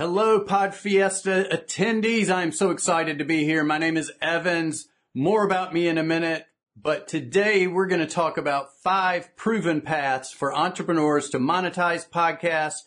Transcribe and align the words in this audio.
Hello, 0.00 0.40
Pod 0.40 0.74
Fiesta 0.74 1.46
attendees. 1.52 2.30
I'm 2.30 2.52
so 2.52 2.70
excited 2.70 3.18
to 3.18 3.24
be 3.26 3.44
here. 3.44 3.62
My 3.62 3.76
name 3.76 3.98
is 3.98 4.10
Evans. 4.22 4.88
More 5.14 5.44
about 5.44 5.74
me 5.74 5.88
in 5.88 5.98
a 5.98 6.02
minute, 6.02 6.46
but 6.74 7.06
today 7.06 7.66
we're 7.66 7.86
going 7.86 8.00
to 8.00 8.06
talk 8.06 8.38
about 8.38 8.80
five 8.82 9.36
proven 9.36 9.82
paths 9.82 10.32
for 10.32 10.56
entrepreneurs 10.56 11.28
to 11.28 11.38
monetize 11.38 12.08
podcasts 12.08 12.78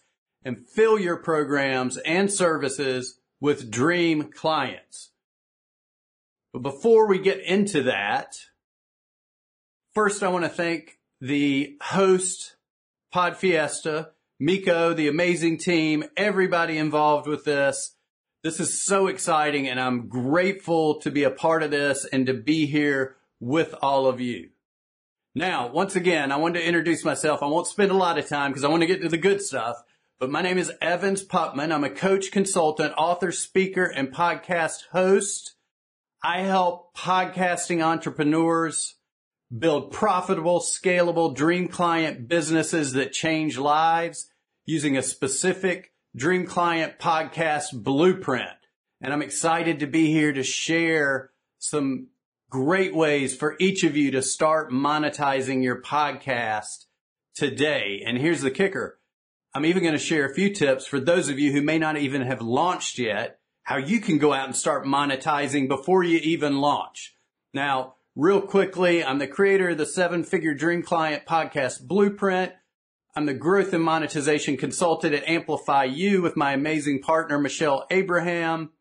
and 0.44 0.68
fill 0.68 0.98
your 0.98 1.18
programs 1.18 1.98
and 1.98 2.34
services 2.34 3.20
with 3.40 3.70
dream 3.70 4.32
clients. 4.32 5.12
But 6.52 6.64
before 6.64 7.06
we 7.08 7.20
get 7.20 7.42
into 7.42 7.84
that, 7.84 8.38
first 9.94 10.24
I 10.24 10.30
want 10.30 10.46
to 10.46 10.50
thank 10.50 10.98
the 11.22 11.78
host, 11.80 12.56
Pod 13.12 13.38
Fiesta, 13.38 14.13
Miko, 14.40 14.94
the 14.94 15.08
amazing 15.08 15.58
team, 15.58 16.04
everybody 16.18 16.78
involved 16.78 17.28
with 17.28 17.46
this. 17.46 17.96
This 18.44 18.60
is 18.60 18.84
so 18.84 19.08
exciting 19.08 19.68
and 19.70 19.80
I'm 19.80 20.08
grateful 20.08 21.00
to 21.02 21.12
be 21.12 21.24
a 21.24 21.32
part 21.32 21.64
of 21.64 21.72
this 21.72 22.06
and 22.06 22.26
to 22.26 22.34
be 22.34 22.66
here 22.66 23.16
with 23.40 23.76
all 23.82 24.08
of 24.08 24.20
you. 24.20 24.50
Now, 25.36 25.72
once 25.72 25.96
again, 25.96 26.32
I 26.32 26.38
want 26.38 26.56
to 26.56 26.66
introduce 26.66 27.04
myself. 27.04 27.42
I 27.42 27.48
won't 27.48 27.68
spend 27.68 27.92
a 27.92 27.96
lot 27.96 28.18
of 28.18 28.28
time 28.28 28.52
because 28.52 28.64
I 28.64 28.70
want 28.70 28.82
to 28.82 28.88
get 28.88 29.02
to 29.02 29.10
the 29.10 29.18
good 29.18 29.42
stuff, 29.42 29.78
but 30.20 30.30
my 30.30 30.42
name 30.42 30.58
is 30.58 30.72
Evans 30.82 31.24
Putman. 31.24 31.72
I'm 31.72 31.84
a 31.84 31.90
coach, 31.90 32.32
consultant, 32.32 32.94
author, 32.98 33.32
speaker, 33.32 33.86
and 33.86 34.14
podcast 34.14 34.88
host. 34.92 35.56
I 36.24 36.42
help 36.42 36.96
podcasting 36.96 37.84
entrepreneurs 37.84 38.96
build 39.58 39.92
profitable, 39.92 40.60
scalable 40.60 41.36
dream 41.36 41.68
client 41.68 42.28
businesses 42.28 42.94
that 42.94 43.14
change 43.14 43.58
lives 43.58 44.30
using 44.66 44.98
a 44.98 45.04
specific 45.04 45.94
dream 46.16 46.46
client 46.46 46.98
podcast 47.00 47.84
blueprint. 47.84 48.50
And 49.02 49.12
I'm 49.12 49.22
excited 49.22 49.80
to 49.80 49.88
be 49.88 50.12
here 50.12 50.32
to 50.32 50.44
share 50.44 51.32
some 51.60 52.08
great 52.50 52.96
ways 52.96 53.36
for 53.36 53.56
each 53.60 53.84
of 53.84 53.98
you 53.98 54.12
to 54.12 54.22
start 54.22 54.72
monetizing 54.72 55.64
your 55.64 55.82
podcast 55.82 56.86
today. 57.36 58.04
And 58.06 58.18
here's 58.18 58.42
the 58.42 58.52
kicker. 58.52 59.00
I'm 59.56 59.66
even 59.66 59.84
going 59.84 59.94
to 59.94 60.00
share 60.00 60.26
a 60.26 60.34
few 60.34 60.54
tips 60.54 60.88
for 60.88 61.00
those 61.00 61.30
of 61.30 61.38
you 61.38 61.52
who 61.52 61.62
may 61.62 61.78
not 61.78 61.98
even 61.98 62.22
have 62.24 62.42
launched 62.42 62.98
yet, 62.98 63.40
how 63.64 63.78
you 63.78 64.00
can 64.00 64.18
go 64.18 64.34
out 64.34 64.48
and 64.48 64.56
start 64.56 64.86
monetizing 64.86 65.68
before 65.68 66.04
you 66.04 66.18
even 66.20 66.60
launch. 66.60 67.16
Now, 67.54 67.96
real 68.16 68.42
quickly, 68.42 69.04
I'm 69.04 69.20
the 69.20 69.28
creator 69.28 69.70
of 69.70 69.78
the 69.78 69.86
seven 69.86 70.24
figure 70.24 70.54
dream 70.54 70.84
client 70.84 71.26
podcast 71.26 71.88
blueprint. 71.88 72.54
I'm 73.16 73.26
the 73.26 73.34
growth 73.34 73.74
and 73.74 73.84
monetization 73.84 74.58
consultant 74.58 75.14
at 75.14 75.28
Amplify 75.28 75.86
You 75.86 76.22
with 76.22 76.36
my 76.36 76.54
amazing 76.54 77.02
partner, 77.02 77.40
Michelle 77.40 77.86
Abraham. 77.92 78.72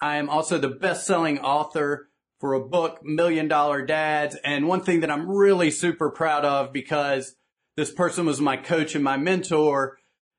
I 0.00 0.16
am 0.16 0.28
also 0.28 0.58
the 0.58 0.68
best 0.68 1.06
selling 1.06 1.38
author 1.40 2.08
for 2.40 2.54
a 2.54 2.60
book, 2.60 3.00
Million 3.04 3.46
Dollar 3.46 3.84
Dads. 3.84 4.36
And 4.44 4.66
one 4.66 4.82
thing 4.82 5.00
that 5.00 5.10
I'm 5.10 5.28
really 5.28 5.70
super 5.70 6.10
proud 6.10 6.44
of 6.44 6.72
because 6.72 7.36
this 7.76 7.92
person 7.92 8.26
was 8.26 8.40
my 8.40 8.56
coach 8.56 8.96
and 8.96 9.04
my 9.04 9.16
mentor. 9.16 9.98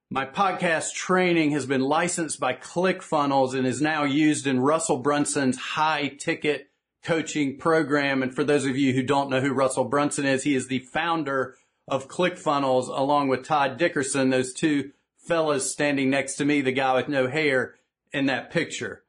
My 0.09 0.25
podcast 0.25 0.93
training 0.93 1.51
has 1.51 1.65
been 1.65 1.81
licensed 1.81 2.39
by 2.39 2.53
ClickFunnels 2.53 3.53
and 3.57 3.65
is 3.65 3.81
now 3.81 4.03
used 4.03 4.45
in 4.45 4.59
Russell 4.59 4.97
Brunson's 4.97 5.57
high 5.57 6.09
ticket 6.19 6.67
coaching 7.03 7.57
program. 7.57 8.23
And 8.23 8.33
for 8.33 8.43
those 8.43 8.65
of 8.65 8.77
you 8.77 8.93
who 8.93 9.03
don't 9.03 9.29
know 9.29 9.41
who 9.41 9.53
Russell 9.53 9.85
Brunson 9.85 10.25
is, 10.25 10.43
he 10.43 10.55
is 10.55 10.67
the 10.67 10.79
founder 10.79 11.55
of 11.87 12.07
ClickFunnels 12.07 12.87
along 12.87 13.27
with 13.27 13.45
Todd 13.45 13.77
Dickerson, 13.77 14.29
those 14.29 14.53
two 14.53 14.91
fellas 15.17 15.71
standing 15.71 16.09
next 16.09 16.35
to 16.35 16.45
me, 16.45 16.61
the 16.61 16.71
guy 16.71 16.95
with 16.95 17.09
no 17.09 17.27
hair 17.27 17.75
in 18.11 18.27
that 18.27 18.51
picture. 18.51 19.03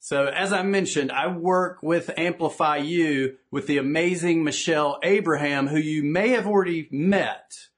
So 0.00 0.26
as 0.26 0.52
I 0.52 0.62
mentioned, 0.62 1.10
I 1.12 1.28
work 1.28 1.82
with 1.82 2.10
Amplify 2.18 2.76
You 2.76 3.36
with 3.50 3.66
the 3.66 3.78
amazing 3.78 4.44
Michelle 4.44 4.98
Abraham, 5.02 5.68
who 5.68 5.78
you 5.78 6.02
may 6.02 6.30
have 6.30 6.46
already 6.46 6.88
met 6.90 7.68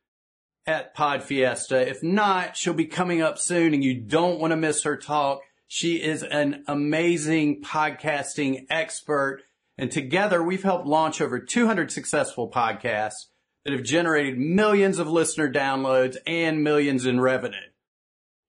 at 0.67 0.93
Pod 0.93 1.23
Fiesta. 1.23 1.89
If 1.89 2.03
not, 2.03 2.57
she'll 2.57 2.75
be 2.75 2.87
coming 2.87 3.23
up 3.23 3.39
soon 3.39 3.75
and 3.75 3.84
you 3.84 3.95
don't 3.95 4.41
want 4.41 4.51
to 4.51 4.57
miss 4.57 4.83
her 4.83 4.97
talk. 4.97 5.43
She 5.69 6.03
is 6.03 6.22
an 6.22 6.65
amazing 6.69 7.62
podcasting 7.62 8.66
expert. 8.71 9.43
And 9.77 9.91
together 9.91 10.43
we've 10.43 10.62
helped 10.62 10.87
launch 10.87 11.21
over 11.21 11.38
200 11.38 11.91
successful 11.91 12.50
podcasts 12.50 13.27
that 13.65 13.72
have 13.72 13.82
generated 13.82 14.38
millions 14.38 14.99
of 14.99 15.09
listener 15.09 15.53
downloads 15.53 16.16
and 16.27 16.62
millions 16.62 17.04
in 17.04 17.21
revenue. 17.21 17.56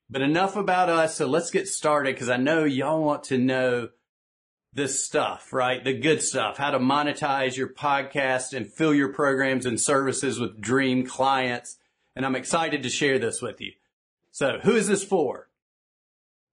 But 0.09 0.21
enough 0.21 0.55
about 0.55 0.89
us. 0.89 1.15
So 1.15 1.25
let's 1.25 1.51
get 1.51 1.67
started 1.67 2.15
because 2.15 2.29
I 2.29 2.37
know 2.37 2.63
y'all 2.63 3.03
want 3.03 3.23
to 3.25 3.37
know 3.37 3.89
this 4.73 5.03
stuff, 5.03 5.51
right? 5.51 5.83
The 5.83 5.97
good 5.97 6.21
stuff, 6.21 6.57
how 6.57 6.69
to 6.69 6.79
monetize 6.79 7.57
your 7.57 7.67
podcast 7.67 8.53
and 8.53 8.71
fill 8.71 8.93
your 8.93 9.11
programs 9.11 9.65
and 9.65 9.81
services 9.81 10.39
with 10.39 10.61
dream 10.61 11.05
clients. 11.05 11.77
And 12.15 12.25
I'm 12.25 12.35
excited 12.35 12.83
to 12.83 12.89
share 12.89 13.17
this 13.17 13.41
with 13.41 13.59
you. 13.59 13.71
So 14.31 14.59
who 14.61 14.75
is 14.75 14.87
this 14.87 15.03
for? 15.03 15.46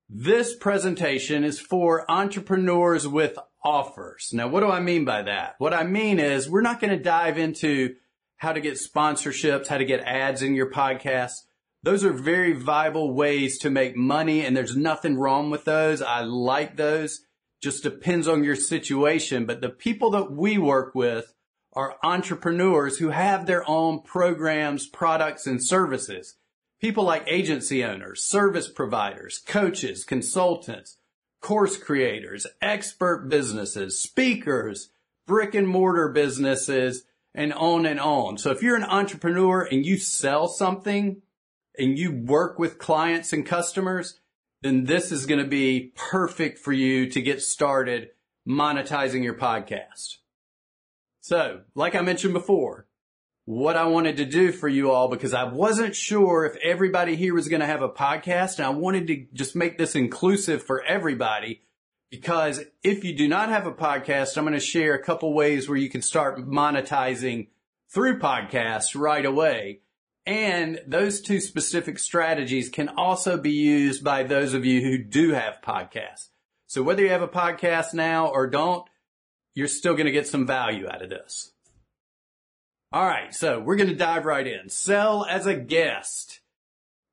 This 0.08 0.54
presentation 0.54 1.44
is 1.44 1.58
for 1.58 2.08
entrepreneurs 2.10 3.08
with 3.08 3.38
offers. 3.64 4.30
Now, 4.32 4.48
what 4.48 4.60
do 4.60 4.68
I 4.68 4.80
mean 4.80 5.04
by 5.06 5.22
that? 5.22 5.54
What 5.58 5.72
I 5.72 5.84
mean 5.84 6.18
is 6.18 6.48
we're 6.48 6.60
not 6.60 6.80
going 6.80 6.90
to 6.90 7.02
dive 7.02 7.38
into 7.38 7.96
how 8.36 8.52
to 8.52 8.60
get 8.60 8.74
sponsorships, 8.74 9.68
how 9.68 9.78
to 9.78 9.84
get 9.84 10.00
ads 10.00 10.42
in 10.42 10.54
your 10.54 10.70
podcast. 10.70 11.32
Those 11.82 12.04
are 12.04 12.12
very 12.12 12.52
viable 12.52 13.14
ways 13.14 13.58
to 13.60 13.70
make 13.70 13.96
money 13.96 14.44
and 14.44 14.54
there's 14.54 14.76
nothing 14.76 15.16
wrong 15.16 15.50
with 15.50 15.64
those. 15.64 16.02
I 16.02 16.20
like 16.20 16.76
those. 16.76 17.20
Just 17.62 17.82
depends 17.82 18.28
on 18.28 18.44
your 18.44 18.56
situation. 18.56 19.46
But 19.46 19.62
the 19.62 19.70
people 19.70 20.10
that 20.10 20.30
we 20.30 20.58
work 20.58 20.94
with 20.94 21.32
are 21.72 21.96
entrepreneurs 22.02 22.98
who 22.98 23.08
have 23.08 23.46
their 23.46 23.68
own 23.68 24.02
programs, 24.02 24.86
products, 24.86 25.46
and 25.46 25.64
services. 25.64 26.36
People 26.84 27.04
like 27.04 27.24
agency 27.26 27.82
owners, 27.82 28.22
service 28.22 28.68
providers, 28.68 29.38
coaches, 29.38 30.04
consultants, 30.04 30.98
course 31.40 31.78
creators, 31.78 32.46
expert 32.60 33.26
businesses, 33.30 33.98
speakers, 33.98 34.90
brick 35.26 35.54
and 35.54 35.66
mortar 35.66 36.10
businesses, 36.10 37.04
and 37.34 37.54
on 37.54 37.86
and 37.86 37.98
on. 37.98 38.36
So 38.36 38.50
if 38.50 38.62
you're 38.62 38.76
an 38.76 38.84
entrepreneur 38.84 39.62
and 39.62 39.86
you 39.86 39.96
sell 39.96 40.46
something, 40.46 41.22
and 41.78 41.98
you 41.98 42.12
work 42.12 42.58
with 42.58 42.78
clients 42.78 43.32
and 43.32 43.46
customers, 43.46 44.20
then 44.60 44.84
this 44.84 45.10
is 45.10 45.24
going 45.24 45.42
to 45.42 45.48
be 45.48 45.90
perfect 45.96 46.58
for 46.58 46.74
you 46.74 47.08
to 47.08 47.22
get 47.22 47.40
started 47.40 48.10
monetizing 48.46 49.24
your 49.24 49.38
podcast. 49.38 50.18
So, 51.22 51.62
like 51.74 51.94
I 51.94 52.02
mentioned 52.02 52.34
before, 52.34 52.86
what 53.46 53.76
I 53.76 53.86
wanted 53.86 54.16
to 54.16 54.24
do 54.24 54.52
for 54.52 54.68
you 54.68 54.90
all, 54.90 55.08
because 55.08 55.34
I 55.34 55.44
wasn't 55.44 55.94
sure 55.94 56.46
if 56.46 56.56
everybody 56.62 57.14
here 57.14 57.34
was 57.34 57.48
going 57.48 57.60
to 57.60 57.66
have 57.66 57.82
a 57.82 57.88
podcast 57.88 58.58
and 58.58 58.66
I 58.66 58.70
wanted 58.70 59.06
to 59.08 59.26
just 59.34 59.54
make 59.54 59.76
this 59.76 59.94
inclusive 59.94 60.62
for 60.62 60.82
everybody. 60.82 61.60
Because 62.10 62.62
if 62.82 63.04
you 63.04 63.14
do 63.14 63.28
not 63.28 63.48
have 63.48 63.66
a 63.66 63.72
podcast, 63.72 64.36
I'm 64.36 64.44
going 64.44 64.54
to 64.54 64.60
share 64.60 64.94
a 64.94 65.02
couple 65.02 65.34
ways 65.34 65.68
where 65.68 65.76
you 65.76 65.90
can 65.90 66.00
start 66.00 66.38
monetizing 66.38 67.48
through 67.92 68.18
podcasts 68.18 68.98
right 68.98 69.24
away. 69.24 69.80
And 70.24 70.80
those 70.86 71.20
two 71.20 71.40
specific 71.40 71.98
strategies 71.98 72.70
can 72.70 72.88
also 72.88 73.36
be 73.36 73.50
used 73.50 74.02
by 74.02 74.22
those 74.22 74.54
of 74.54 74.64
you 74.64 74.80
who 74.80 74.96
do 74.96 75.32
have 75.32 75.60
podcasts. 75.62 76.28
So 76.66 76.82
whether 76.82 77.02
you 77.02 77.10
have 77.10 77.22
a 77.22 77.28
podcast 77.28 77.92
now 77.92 78.28
or 78.28 78.46
don't, 78.46 78.88
you're 79.54 79.68
still 79.68 79.94
going 79.94 80.06
to 80.06 80.12
get 80.12 80.26
some 80.26 80.46
value 80.46 80.88
out 80.88 81.02
of 81.02 81.10
this. 81.10 81.52
All 82.94 83.06
right. 83.06 83.34
So 83.34 83.60
we're 83.60 83.76
going 83.76 83.90
to 83.90 83.94
dive 83.94 84.24
right 84.24 84.46
in. 84.46 84.70
Sell 84.70 85.26
as 85.26 85.46
a 85.46 85.54
guest. 85.54 86.40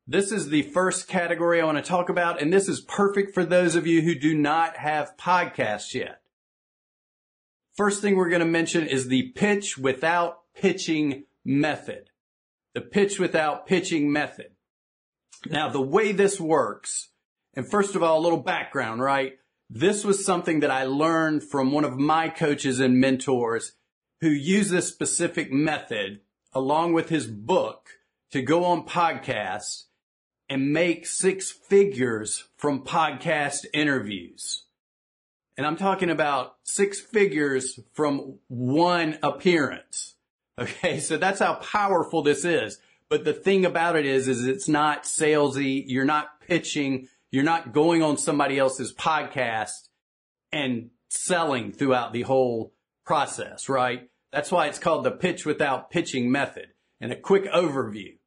This 0.08 0.32
is 0.32 0.48
the 0.48 0.62
first 0.62 1.08
category 1.08 1.60
I 1.60 1.66
want 1.66 1.78
to 1.78 1.84
talk 1.84 2.10
about, 2.10 2.42
and 2.42 2.54
this 2.54 2.70
is 2.70 2.82
perfect 2.82 3.34
for 3.34 3.44
those 3.44 3.76
of 3.76 3.88
you 3.88 4.02
who 4.02 4.16
do 4.16 4.34
not 4.34 4.78
have 4.78 5.18
podcasts 5.18 5.94
yet. 5.94 6.22
First 7.76 8.02
thing 8.02 8.16
we're 8.16 8.30
going 8.30 8.42
to 8.42 8.46
mention 8.46 8.88
is 8.88 9.08
the 9.08 9.32
pitch 9.34 9.78
without 9.78 10.40
pitching 10.56 11.24
method 11.44 12.12
the 12.74 12.82
pitch 12.82 13.20
without 13.20 13.68
pitching 13.68 14.12
method. 14.12 14.52
Now, 15.50 15.70
the 15.70 15.82
way 15.82 16.12
this 16.12 16.40
works, 16.40 17.10
and 17.54 17.70
first 17.70 17.96
of 17.96 18.04
all, 18.04 18.20
a 18.20 18.22
little 18.24 18.40
background, 18.40 19.02
right? 19.02 19.34
This 19.70 20.04
was 20.04 20.26
something 20.26 20.62
that 20.62 20.72
I 20.72 20.84
learned 20.84 21.44
from 21.44 21.72
one 21.72 21.84
of 21.84 21.98
my 21.98 22.30
coaches 22.30 22.80
and 22.80 23.00
mentors 23.00 23.74
who 24.22 24.30
used 24.30 24.72
this 24.72 24.88
specific 24.88 25.52
method 25.52 26.22
along 26.54 26.94
with 26.94 27.10
his 27.10 27.28
book 27.28 27.90
to 28.32 28.42
go 28.42 28.64
on 28.64 28.86
podcasts 28.86 29.86
and 30.50 30.72
make 30.72 31.06
six 31.08 31.50
figures 31.52 32.46
from 32.58 32.84
podcast 32.84 33.66
interviews. 33.74 34.66
And 35.58 35.66
I'm 35.66 35.78
talking 35.78 36.10
about 36.10 36.56
six 36.64 37.00
figures 37.00 37.80
from 37.94 38.40
one 38.48 39.18
appearance. 39.24 40.16
Okay. 40.60 41.00
So 41.00 41.18
that's 41.18 41.40
how 41.40 41.56
powerful 41.56 42.22
this 42.22 42.46
is. 42.46 42.78
But 43.10 43.26
the 43.26 43.34
thing 43.34 43.66
about 43.66 43.96
it 43.96 44.06
is, 44.06 44.28
is 44.28 44.46
it's 44.46 44.68
not 44.68 45.04
salesy. 45.04 45.84
You're 45.88 46.06
not 46.06 46.40
pitching. 46.42 47.08
You're 47.32 47.44
not 47.44 47.74
going 47.74 48.04
on 48.04 48.18
somebody 48.18 48.60
else's 48.60 48.94
podcast 48.94 49.90
and 50.52 50.92
selling 51.10 51.72
throughout 51.72 52.14
the 52.14 52.22
whole 52.22 52.74
process, 53.06 53.68
right? 53.68 54.11
That's 54.32 54.52
why 54.52 54.68
it's 54.68 54.80
called 54.80 55.04
the 55.04 55.12
pitch 55.12 55.46
without 55.46 55.92
pitching 55.92 56.32
method. 56.32 56.68
And 57.00 57.12
a 57.12 57.16
quick 57.16 57.46
overview. 57.46 58.18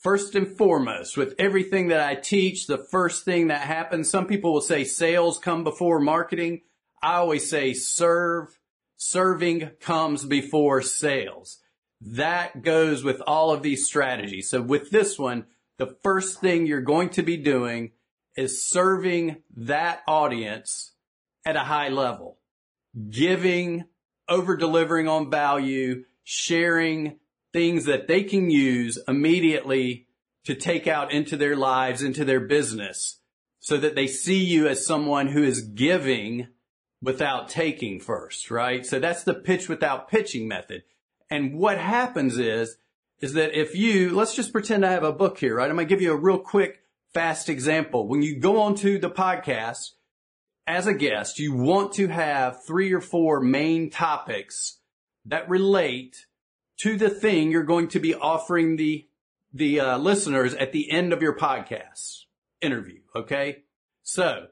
First 0.00 0.34
and 0.34 0.46
foremost, 0.46 1.16
with 1.16 1.34
everything 1.38 1.88
that 1.88 2.00
I 2.00 2.14
teach, 2.14 2.66
the 2.66 2.78
first 2.90 3.24
thing 3.24 3.48
that 3.48 3.60
happens, 3.60 4.10
some 4.10 4.26
people 4.26 4.52
will 4.52 4.60
say 4.60 4.84
sales 4.84 5.38
come 5.38 5.64
before 5.64 6.00
marketing. 6.00 6.62
I 7.02 7.16
always 7.16 7.48
say 7.48 7.72
serve, 7.72 8.58
serving 8.96 9.70
comes 9.80 10.24
before 10.24 10.82
sales. 10.82 11.58
That 12.00 12.62
goes 12.62 13.04
with 13.04 13.20
all 13.26 13.52
of 13.52 13.62
these 13.62 13.86
strategies. 13.86 14.48
So 14.48 14.60
with 14.60 14.90
this 14.90 15.18
one, 15.18 15.46
the 15.78 15.96
first 16.02 16.40
thing 16.40 16.66
you're 16.66 16.80
going 16.80 17.10
to 17.10 17.22
be 17.22 17.36
doing 17.36 17.92
is 18.36 18.64
serving 18.64 19.36
that 19.56 20.02
audience 20.06 20.92
at 21.44 21.56
a 21.56 21.60
high 21.60 21.88
level, 21.88 22.38
giving, 23.10 23.84
over 24.32 24.56
delivering 24.56 25.08
on 25.08 25.30
value, 25.30 26.04
sharing 26.24 27.18
things 27.52 27.84
that 27.84 28.08
they 28.08 28.24
can 28.24 28.50
use 28.50 28.98
immediately 29.06 30.06
to 30.44 30.54
take 30.54 30.86
out 30.86 31.12
into 31.12 31.36
their 31.36 31.54
lives, 31.54 32.02
into 32.02 32.24
their 32.24 32.40
business 32.40 33.20
so 33.60 33.76
that 33.76 33.94
they 33.94 34.08
see 34.08 34.42
you 34.42 34.66
as 34.66 34.84
someone 34.84 35.28
who 35.28 35.44
is 35.44 35.60
giving 35.60 36.48
without 37.00 37.48
taking 37.48 38.00
first, 38.00 38.50
right? 38.50 38.84
So 38.84 38.98
that's 38.98 39.22
the 39.22 39.34
pitch 39.34 39.68
without 39.68 40.08
pitching 40.08 40.48
method. 40.48 40.82
And 41.30 41.54
what 41.54 41.78
happens 41.78 42.38
is, 42.38 42.76
is 43.20 43.34
that 43.34 43.58
if 43.58 43.76
you, 43.76 44.10
let's 44.16 44.34
just 44.34 44.52
pretend 44.52 44.84
I 44.84 44.90
have 44.90 45.04
a 45.04 45.12
book 45.12 45.38
here, 45.38 45.56
right? 45.56 45.70
I'm 45.70 45.76
going 45.76 45.86
to 45.86 45.94
give 45.94 46.02
you 46.02 46.12
a 46.12 46.16
real 46.16 46.38
quick, 46.38 46.80
fast 47.14 47.48
example. 47.48 48.08
When 48.08 48.22
you 48.22 48.40
go 48.40 48.60
onto 48.60 48.98
the 48.98 49.10
podcast 49.10 49.90
as 50.66 50.86
a 50.86 50.94
guest, 50.94 51.38
you 51.38 51.54
want 51.54 51.92
to 51.94 52.08
have 52.08 52.64
three 52.64 52.92
or 52.92 53.00
four 53.00 53.40
main 53.40 53.90
topics 53.90 54.78
that 55.26 55.48
relate 55.48 56.26
to 56.78 56.96
the 56.96 57.10
thing 57.10 57.50
you're 57.50 57.62
going 57.62 57.88
to 57.88 58.00
be 58.00 58.14
offering 58.14 58.76
the 58.76 59.06
the 59.54 59.80
uh, 59.80 59.98
listeners 59.98 60.54
at 60.54 60.72
the 60.72 60.90
end 60.90 61.12
of 61.12 61.20
your 61.20 61.36
podcast 61.36 62.24
interview. 62.60 63.00
Okay, 63.14 63.64
so 64.02 64.46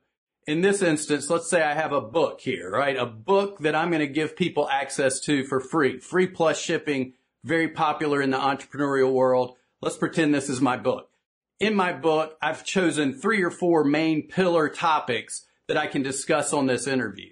in 0.47 0.61
this 0.61 0.83
instance, 0.83 1.31
let's 1.31 1.49
say 1.49 1.62
I 1.62 1.75
have 1.75 1.93
a 1.93 2.01
book 2.01 2.41
here, 2.41 2.71
right? 2.71 2.97
A 2.97 3.06
book 3.06 3.61
that 3.61 3.75
I'm 3.75 3.91
going 3.91 4.01
to 4.01 4.06
give 4.06 4.37
people 4.37 4.69
access 4.69 5.21
to 5.21 5.45
for 5.45 5.61
free, 5.61 5.99
free 5.99 6.27
plus 6.27 6.61
shipping, 6.61 7.15
very 7.45 7.69
popular 7.69 8.21
in 8.21 8.31
the 8.31 8.37
entrepreneurial 8.37 9.13
world. 9.13 9.56
Let's 9.81 9.97
pretend 9.97 10.35
this 10.35 10.51
is 10.51 10.61
my 10.61 10.77
book. 10.77 11.09
In 11.59 11.75
my 11.75 11.93
book, 11.93 12.37
I've 12.43 12.65
chosen 12.65 13.15
three 13.15 13.43
or 13.43 13.51
four 13.51 13.85
main 13.85 14.29
pillar 14.29 14.69
topics 14.69 15.47
that 15.70 15.78
I 15.78 15.87
can 15.87 16.02
discuss 16.02 16.52
on 16.52 16.67
this 16.67 16.88
interview. 16.88 17.31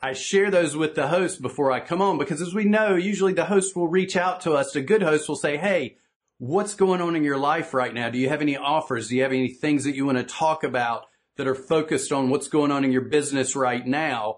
I 0.00 0.12
share 0.12 0.48
those 0.48 0.76
with 0.76 0.94
the 0.94 1.08
host 1.08 1.42
before 1.42 1.72
I 1.72 1.80
come 1.80 2.00
on 2.00 2.16
because 2.16 2.40
as 2.40 2.54
we 2.54 2.62
know, 2.62 2.94
usually 2.94 3.32
the 3.32 3.46
host 3.46 3.74
will 3.74 3.88
reach 3.88 4.16
out 4.16 4.42
to 4.42 4.52
us. 4.52 4.70
The 4.70 4.80
good 4.80 5.02
host 5.02 5.28
will 5.28 5.34
say, 5.34 5.56
Hey, 5.56 5.96
what's 6.38 6.74
going 6.74 7.00
on 7.00 7.16
in 7.16 7.24
your 7.24 7.38
life 7.38 7.74
right 7.74 7.92
now? 7.92 8.10
Do 8.10 8.18
you 8.18 8.28
have 8.28 8.42
any 8.42 8.56
offers? 8.56 9.08
Do 9.08 9.16
you 9.16 9.24
have 9.24 9.32
any 9.32 9.48
things 9.48 9.82
that 9.82 9.96
you 9.96 10.06
want 10.06 10.18
to 10.18 10.24
talk 10.24 10.62
about 10.62 11.06
that 11.36 11.48
are 11.48 11.56
focused 11.56 12.12
on 12.12 12.30
what's 12.30 12.46
going 12.46 12.70
on 12.70 12.84
in 12.84 12.92
your 12.92 13.08
business 13.08 13.56
right 13.56 13.84
now? 13.84 14.36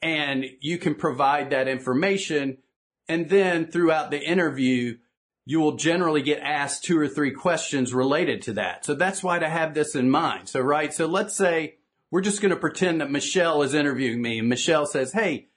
And 0.00 0.44
you 0.60 0.78
can 0.78 0.96
provide 0.96 1.50
that 1.50 1.68
information. 1.68 2.58
And 3.08 3.30
then 3.30 3.68
throughout 3.68 4.10
the 4.10 4.20
interview, 4.20 4.96
you 5.44 5.60
will 5.60 5.76
generally 5.76 6.22
get 6.22 6.40
asked 6.40 6.82
two 6.82 6.98
or 6.98 7.06
three 7.06 7.30
questions 7.30 7.94
related 7.94 8.42
to 8.42 8.54
that. 8.54 8.84
So 8.84 8.96
that's 8.96 9.22
why 9.22 9.38
to 9.38 9.48
have 9.48 9.74
this 9.74 9.94
in 9.94 10.10
mind. 10.10 10.48
So, 10.48 10.58
right. 10.58 10.92
So 10.92 11.06
let's 11.06 11.36
say 11.36 11.76
we're 12.12 12.20
just 12.20 12.42
going 12.42 12.50
to 12.50 12.56
pretend 12.56 13.00
that 13.00 13.10
Michelle 13.10 13.62
is 13.62 13.72
interviewing 13.72 14.20
me 14.20 14.38
and 14.38 14.48
Michelle 14.48 14.84
says, 14.84 15.12
Hey, 15.12 15.48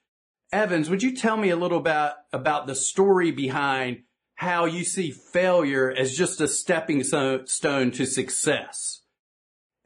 Evans, 0.50 0.88
would 0.88 1.02
you 1.02 1.14
tell 1.14 1.36
me 1.36 1.50
a 1.50 1.56
little 1.56 1.78
about, 1.78 2.14
about 2.32 2.66
the 2.66 2.74
story 2.74 3.30
behind 3.30 4.04
how 4.36 4.64
you 4.64 4.82
see 4.82 5.10
failure 5.10 5.92
as 5.92 6.16
just 6.16 6.40
a 6.40 6.48
stepping 6.48 7.04
stone 7.04 7.90
to 7.90 8.06
success? 8.06 9.02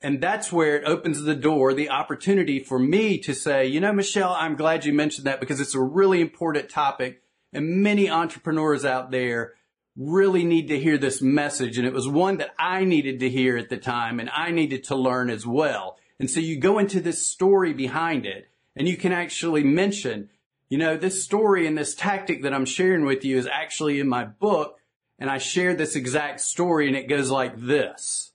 And 0.01 0.21
that's 0.21 0.53
where 0.53 0.77
it 0.77 0.85
opens 0.87 1.21
the 1.21 1.35
door, 1.35 1.75
the 1.75 1.91
opportunity 1.91 2.61
for 2.61 2.79
me 2.79 3.19
to 3.19 3.35
say, 3.35 3.67
you 3.67 3.81
know, 3.81 3.93
Michelle, 3.93 4.33
I'm 4.33 4.55
glad 4.55 4.85
you 4.85 4.93
mentioned 4.93 5.27
that 5.27 5.41
because 5.41 5.61
it's 5.61 5.75
a 5.75 5.81
really 5.81 6.21
important 6.21 6.71
topic 6.71 7.23
and 7.53 7.83
many 7.83 8.09
entrepreneurs 8.09 8.85
out 8.85 9.11
there 9.11 9.55
really 9.97 10.45
need 10.45 10.69
to 10.69 10.79
hear 10.79 10.97
this 10.97 11.21
message. 11.21 11.79
And 11.79 11.87
it 11.87 11.93
was 11.93 12.07
one 12.07 12.37
that 12.37 12.55
I 12.61 12.85
needed 12.85 13.19
to 13.21 13.29
hear 13.29 13.57
at 13.59 13.71
the 13.71 13.77
time 13.77 14.21
and 14.21 14.31
I 14.31 14.53
needed 14.53 14.85
to 14.85 14.95
learn 14.95 15.31
as 15.31 15.45
well. 15.45 15.97
And 16.21 16.31
so 16.31 16.39
you 16.39 16.59
go 16.59 16.79
into 16.79 17.01
this 17.01 17.27
story 17.27 17.73
behind 17.73 18.27
it 18.27 18.51
and 18.77 18.87
you 18.87 18.99
can 18.99 19.11
actually 19.11 19.65
mention, 19.65 20.29
you 20.69 20.77
know, 20.77 20.99
this 20.99 21.25
story 21.25 21.67
and 21.67 21.79
this 21.79 21.95
tactic 21.95 22.43
that 22.43 22.53
I'm 22.53 22.67
sharing 22.67 23.07
with 23.07 23.25
you 23.25 23.39
is 23.39 23.47
actually 23.47 23.99
in 23.99 24.07
my 24.07 24.25
book. 24.25 24.77
And 25.19 25.31
I 25.31 25.39
share 25.39 25.75
this 25.75 25.97
exact 25.97 26.41
story 26.41 26.89
and 26.89 26.97
it 26.97 27.09
goes 27.09 27.31
like 27.31 27.59
this. 27.59 28.33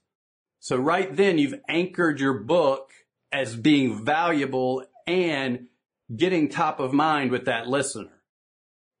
So 0.58 0.76
right 0.76 1.14
then 1.14 1.38
you've 1.38 1.60
anchored 1.68 2.18
your 2.18 2.34
book 2.34 2.90
as 3.30 3.54
being 3.54 4.04
valuable 4.04 4.84
and 5.06 5.68
getting 6.14 6.48
top 6.48 6.80
of 6.80 6.92
mind 6.92 7.30
with 7.30 7.44
that 7.44 7.68
listener. 7.68 8.20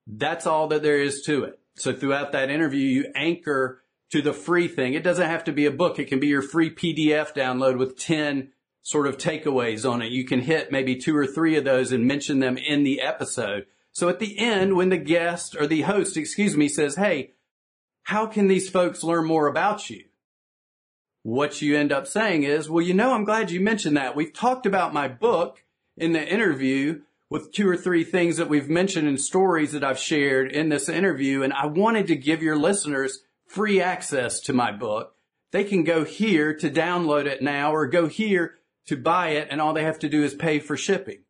That's 0.06 0.46
all 0.46 0.68
that 0.68 0.84
there 0.84 1.02
is 1.02 1.22
to 1.26 1.42
it. 1.42 1.58
So 1.74 1.92
throughout 1.92 2.30
that 2.32 2.50
interview, 2.50 2.86
you 2.86 3.12
anchor 3.16 3.82
to 4.10 4.22
the 4.22 4.32
free 4.32 4.68
thing. 4.68 4.94
It 4.94 5.02
doesn't 5.02 5.28
have 5.28 5.42
to 5.44 5.52
be 5.52 5.66
a 5.66 5.72
book. 5.72 5.98
It 5.98 6.06
can 6.06 6.20
be 6.20 6.28
your 6.28 6.42
free 6.42 6.72
PDF 6.72 7.34
download 7.34 7.78
with 7.78 7.98
10 7.98 8.52
sort 8.86 9.08
of 9.08 9.18
takeaways 9.18 9.84
on 9.84 10.00
it. 10.00 10.12
You 10.12 10.24
can 10.24 10.42
hit 10.42 10.70
maybe 10.70 10.94
two 10.94 11.16
or 11.16 11.26
three 11.26 11.56
of 11.56 11.64
those 11.64 11.90
and 11.90 12.06
mention 12.06 12.38
them 12.38 12.56
in 12.56 12.84
the 12.84 13.00
episode. 13.00 13.66
So 13.90 14.08
at 14.08 14.20
the 14.20 14.38
end, 14.38 14.76
when 14.76 14.90
the 14.90 14.96
guest 14.96 15.56
or 15.58 15.66
the 15.66 15.80
host, 15.80 16.16
excuse 16.16 16.56
me, 16.56 16.68
says, 16.68 16.94
Hey, 16.94 17.32
how 18.04 18.26
can 18.26 18.46
these 18.46 18.70
folks 18.70 19.02
learn 19.02 19.26
more 19.26 19.48
about 19.48 19.90
you? 19.90 20.04
What 21.24 21.60
you 21.60 21.76
end 21.76 21.90
up 21.90 22.06
saying 22.06 22.44
is, 22.44 22.70
well, 22.70 22.84
you 22.84 22.94
know, 22.94 23.12
I'm 23.12 23.24
glad 23.24 23.50
you 23.50 23.60
mentioned 23.60 23.96
that. 23.96 24.14
We've 24.14 24.32
talked 24.32 24.66
about 24.66 24.94
my 24.94 25.08
book 25.08 25.64
in 25.96 26.12
the 26.12 26.24
interview 26.24 27.00
with 27.28 27.50
two 27.50 27.68
or 27.68 27.76
three 27.76 28.04
things 28.04 28.36
that 28.36 28.48
we've 28.48 28.70
mentioned 28.70 29.08
in 29.08 29.18
stories 29.18 29.72
that 29.72 29.82
I've 29.82 29.98
shared 29.98 30.52
in 30.52 30.68
this 30.68 30.88
interview. 30.88 31.42
And 31.42 31.52
I 31.52 31.66
wanted 31.66 32.06
to 32.06 32.14
give 32.14 32.40
your 32.40 32.56
listeners 32.56 33.18
free 33.48 33.82
access 33.82 34.38
to 34.42 34.52
my 34.52 34.70
book. 34.70 35.16
They 35.50 35.64
can 35.64 35.82
go 35.82 36.04
here 36.04 36.54
to 36.54 36.70
download 36.70 37.26
it 37.26 37.42
now 37.42 37.72
or 37.72 37.88
go 37.88 38.06
here 38.06 38.54
to 38.86 38.96
buy 38.96 39.30
it 39.30 39.48
and 39.50 39.60
all 39.60 39.72
they 39.72 39.84
have 39.84 39.98
to 40.00 40.08
do 40.08 40.22
is 40.22 40.34
pay 40.34 40.58
for 40.58 40.76
shipping. 40.76 41.22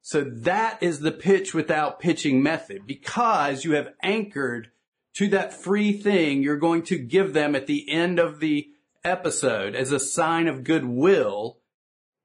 So 0.00 0.22
that 0.24 0.82
is 0.82 1.00
the 1.00 1.12
pitch 1.12 1.54
without 1.54 2.00
pitching 2.00 2.42
method 2.42 2.86
because 2.86 3.64
you 3.64 3.72
have 3.72 3.94
anchored 4.02 4.70
to 5.14 5.28
that 5.28 5.52
free 5.52 5.92
thing 5.92 6.42
you're 6.42 6.56
going 6.56 6.82
to 6.84 6.98
give 6.98 7.32
them 7.32 7.54
at 7.54 7.66
the 7.66 7.88
end 7.90 8.18
of 8.18 8.40
the 8.40 8.68
episode 9.04 9.74
as 9.74 9.92
a 9.92 10.00
sign 10.00 10.48
of 10.48 10.64
goodwill 10.64 11.58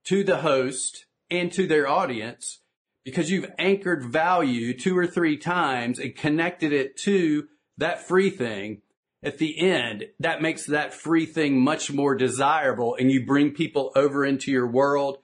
to 0.06 0.24
the 0.24 0.38
host 0.38 1.06
and 1.30 1.52
to 1.52 1.68
their 1.68 1.88
audience 1.88 2.60
because 3.04 3.30
you've 3.30 3.52
anchored 3.60 4.04
value 4.04 4.78
two 4.78 4.98
or 4.98 5.08
three 5.08 5.38
times 5.38 6.00
and 6.00 6.16
connected 6.16 6.74
it 6.74 6.98
to 6.98 7.48
that 7.78 8.08
free 8.08 8.30
thing 8.30 8.82
at 9.24 9.40
the 9.40 9.60
end, 9.60 10.06
that 10.20 10.42
makes 10.42 10.66
that 10.66 10.94
free 10.94 11.26
thing 11.26 11.60
much 11.60 11.92
more 11.92 12.16
desirable 12.16 12.96
and 12.96 13.12
you 13.12 13.26
bring 13.26 13.52
people 13.52 13.92
over 13.96 14.26
into 14.26 14.52
your 14.52 14.68
world 14.68 15.18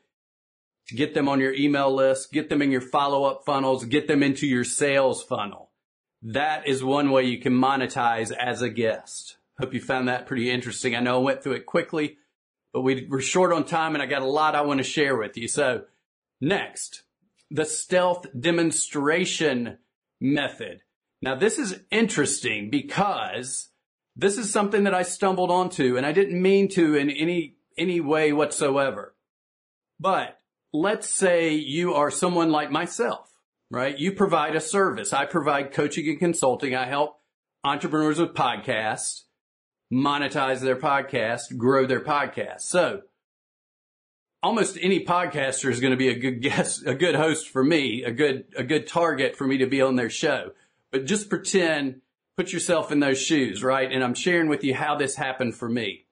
get 0.87 1.13
them 1.13 1.29
on 1.29 1.39
your 1.39 1.53
email 1.53 1.93
list, 1.93 2.31
get 2.31 2.49
them 2.49 2.61
in 2.61 2.71
your 2.71 2.81
follow 2.81 3.23
up 3.23 3.43
funnels, 3.45 3.85
get 3.85 4.07
them 4.07 4.23
into 4.23 4.47
your 4.47 4.63
sales 4.63 5.23
funnel. 5.23 5.69
That 6.21 6.67
is 6.67 6.83
one 6.83 7.11
way 7.11 7.23
you 7.23 7.39
can 7.39 7.53
monetize 7.53 8.31
as 8.31 8.61
a 8.61 8.69
guest. 8.69 9.37
Hope 9.59 9.73
you 9.73 9.81
found 9.81 10.07
that 10.07 10.25
pretty 10.25 10.49
interesting. 10.49 10.95
I 10.95 10.99
know 10.99 11.15
I 11.15 11.23
went 11.23 11.43
through 11.43 11.53
it 11.53 11.65
quickly, 11.65 12.17
but 12.71 12.81
we 12.81 13.07
were 13.07 13.21
short 13.21 13.53
on 13.53 13.65
time 13.65 13.93
and 13.93 14.01
I 14.01 14.07
got 14.07 14.21
a 14.21 14.27
lot 14.27 14.55
I 14.55 14.61
want 14.61 14.79
to 14.79 14.83
share 14.83 15.15
with 15.15 15.37
you. 15.37 15.47
So 15.47 15.83
next, 16.41 17.03
the 17.51 17.65
stealth 17.65 18.25
demonstration 18.37 19.77
method. 20.19 20.81
Now 21.21 21.35
this 21.35 21.59
is 21.59 21.79
interesting 21.91 22.69
because 22.69 23.69
this 24.15 24.37
is 24.37 24.51
something 24.51 24.83
that 24.83 24.93
I 24.93 25.03
stumbled 25.03 25.51
onto 25.51 25.97
and 25.97 26.05
I 26.05 26.11
didn't 26.11 26.41
mean 26.41 26.69
to 26.69 26.95
in 26.95 27.09
any, 27.09 27.55
any 27.77 27.99
way 27.99 28.31
whatsoever. 28.33 29.15
But 29.99 30.39
let's 30.71 31.13
say 31.13 31.53
you 31.53 31.93
are 31.93 32.11
someone 32.11 32.51
like 32.51 32.71
myself, 32.71 33.31
right? 33.71 33.97
You 33.97 34.11
provide 34.11 34.55
a 34.55 34.61
service. 34.61 35.13
I 35.13 35.25
provide 35.25 35.71
coaching 35.71 36.07
and 36.09 36.19
consulting. 36.19 36.75
I 36.75 36.85
help 36.85 37.19
entrepreneurs 37.63 38.19
with 38.19 38.33
podcasts 38.33 39.21
monetize 39.91 40.59
their 40.59 40.75
podcast, 40.75 41.55
grow 41.57 41.85
their 41.85 42.01
podcast. 42.01 42.61
So 42.61 43.01
almost 44.41 44.77
any 44.81 45.05
podcaster 45.05 45.69
is 45.69 45.79
going 45.79 45.91
to 45.91 45.97
be 45.97 46.09
a 46.09 46.19
good 46.19 46.41
guest, 46.41 46.85
a 46.85 46.95
good 46.95 47.15
host 47.15 47.49
for 47.49 47.63
me, 47.63 48.03
a 48.03 48.11
good, 48.11 48.45
a 48.57 48.63
good 48.63 48.87
target 48.87 49.35
for 49.35 49.47
me 49.47 49.59
to 49.59 49.67
be 49.67 49.81
on 49.81 49.95
their 49.95 50.09
show. 50.09 50.51
But 50.91 51.05
just 51.05 51.29
pretend, 51.29 52.01
put 52.37 52.51
yourself 52.51 52.91
in 52.91 52.99
those 52.99 53.21
shoes, 53.21 53.63
right? 53.63 53.91
And 53.91 54.03
I'm 54.03 54.15
sharing 54.15 54.47
with 54.47 54.63
you 54.63 54.73
how 54.73 54.95
this 54.95 55.15
happened 55.15 55.55
for 55.55 55.69
me. 55.69 56.05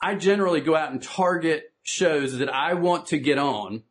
I 0.00 0.14
generally 0.14 0.60
go 0.60 0.76
out 0.76 0.92
and 0.92 1.02
target 1.02 1.72
shows 1.82 2.38
that 2.38 2.52
I 2.52 2.74
want 2.74 3.06
to 3.06 3.18
get 3.18 3.38
on 3.38 3.82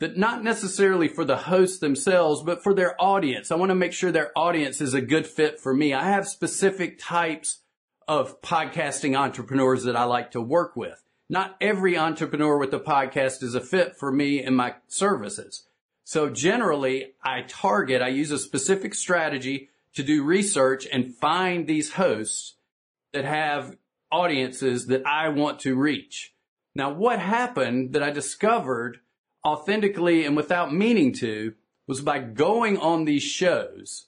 that 0.00 0.16
not 0.16 0.42
necessarily 0.42 1.08
for 1.08 1.24
the 1.24 1.36
hosts 1.36 1.78
themselves, 1.78 2.42
but 2.42 2.62
for 2.62 2.74
their 2.74 3.00
audience. 3.00 3.50
I 3.50 3.54
want 3.54 3.70
to 3.70 3.76
make 3.76 3.92
sure 3.92 4.10
their 4.10 4.36
audience 4.36 4.80
is 4.80 4.94
a 4.94 5.00
good 5.00 5.26
fit 5.26 5.60
for 5.60 5.72
me. 5.72 5.94
I 5.94 6.10
have 6.10 6.26
specific 6.26 6.98
types 6.98 7.60
of 8.08 8.42
podcasting 8.42 9.16
entrepreneurs 9.16 9.84
that 9.84 9.96
I 9.96 10.04
like 10.04 10.32
to 10.32 10.40
work 10.40 10.74
with. 10.74 11.02
Not 11.28 11.56
every 11.60 11.96
entrepreneur 11.96 12.58
with 12.58 12.74
a 12.74 12.80
podcast 12.80 13.42
is 13.42 13.54
a 13.54 13.60
fit 13.60 13.96
for 13.96 14.10
me 14.10 14.42
and 14.42 14.56
my 14.56 14.74
services. 14.88 15.68
So 16.04 16.28
generally 16.28 17.12
I 17.22 17.42
target, 17.42 18.02
I 18.02 18.08
use 18.08 18.32
a 18.32 18.38
specific 18.38 18.94
strategy 18.94 19.70
to 19.94 20.02
do 20.02 20.22
research 20.22 20.86
and 20.90 21.14
find 21.14 21.66
these 21.66 21.92
hosts 21.92 22.54
that 23.12 23.24
have 23.24 23.76
audiences 24.10 24.86
that 24.86 25.06
I 25.06 25.28
want 25.28 25.60
to 25.60 25.76
reach. 25.76 26.34
Now 26.74 26.92
what 26.92 27.18
happened 27.18 27.92
that 27.92 28.02
I 28.02 28.10
discovered 28.10 29.00
authentically 29.46 30.24
and 30.24 30.36
without 30.36 30.72
meaning 30.72 31.12
to 31.14 31.54
was 31.86 32.00
by 32.00 32.18
going 32.18 32.78
on 32.78 33.04
these 33.04 33.22
shows 33.22 34.06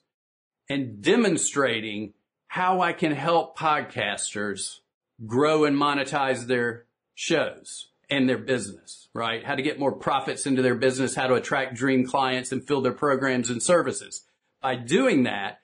and 0.69 1.03
demonstrating 1.03 2.15
how 2.47 2.81
I 2.81 2.93
can 2.93 3.13
help 3.13 3.59
podcasters 3.59 4.79
grow 5.27 5.65
and 5.65 5.77
monetize 5.77 6.47
their 6.47 6.87
shows 7.15 7.89
and 8.09 8.29
their 8.29 8.39
business, 8.39 9.09
right? 9.13 9.45
How 9.45 9.55
to 9.55 9.63
get 9.63 9.79
more 9.79 9.93
profits 9.93 10.47
into 10.47 10.63
their 10.63 10.75
business, 10.75 11.15
how 11.15 11.27
to 11.27 11.35
attract 11.35 11.75
dream 11.75 12.07
clients 12.07 12.53
and 12.53 12.67
fill 12.67 12.81
their 12.81 12.93
programs 12.93 13.51
and 13.51 13.63
services. 13.63 14.25
By 14.63 14.77
doing 14.77 15.25
that, 15.25 15.61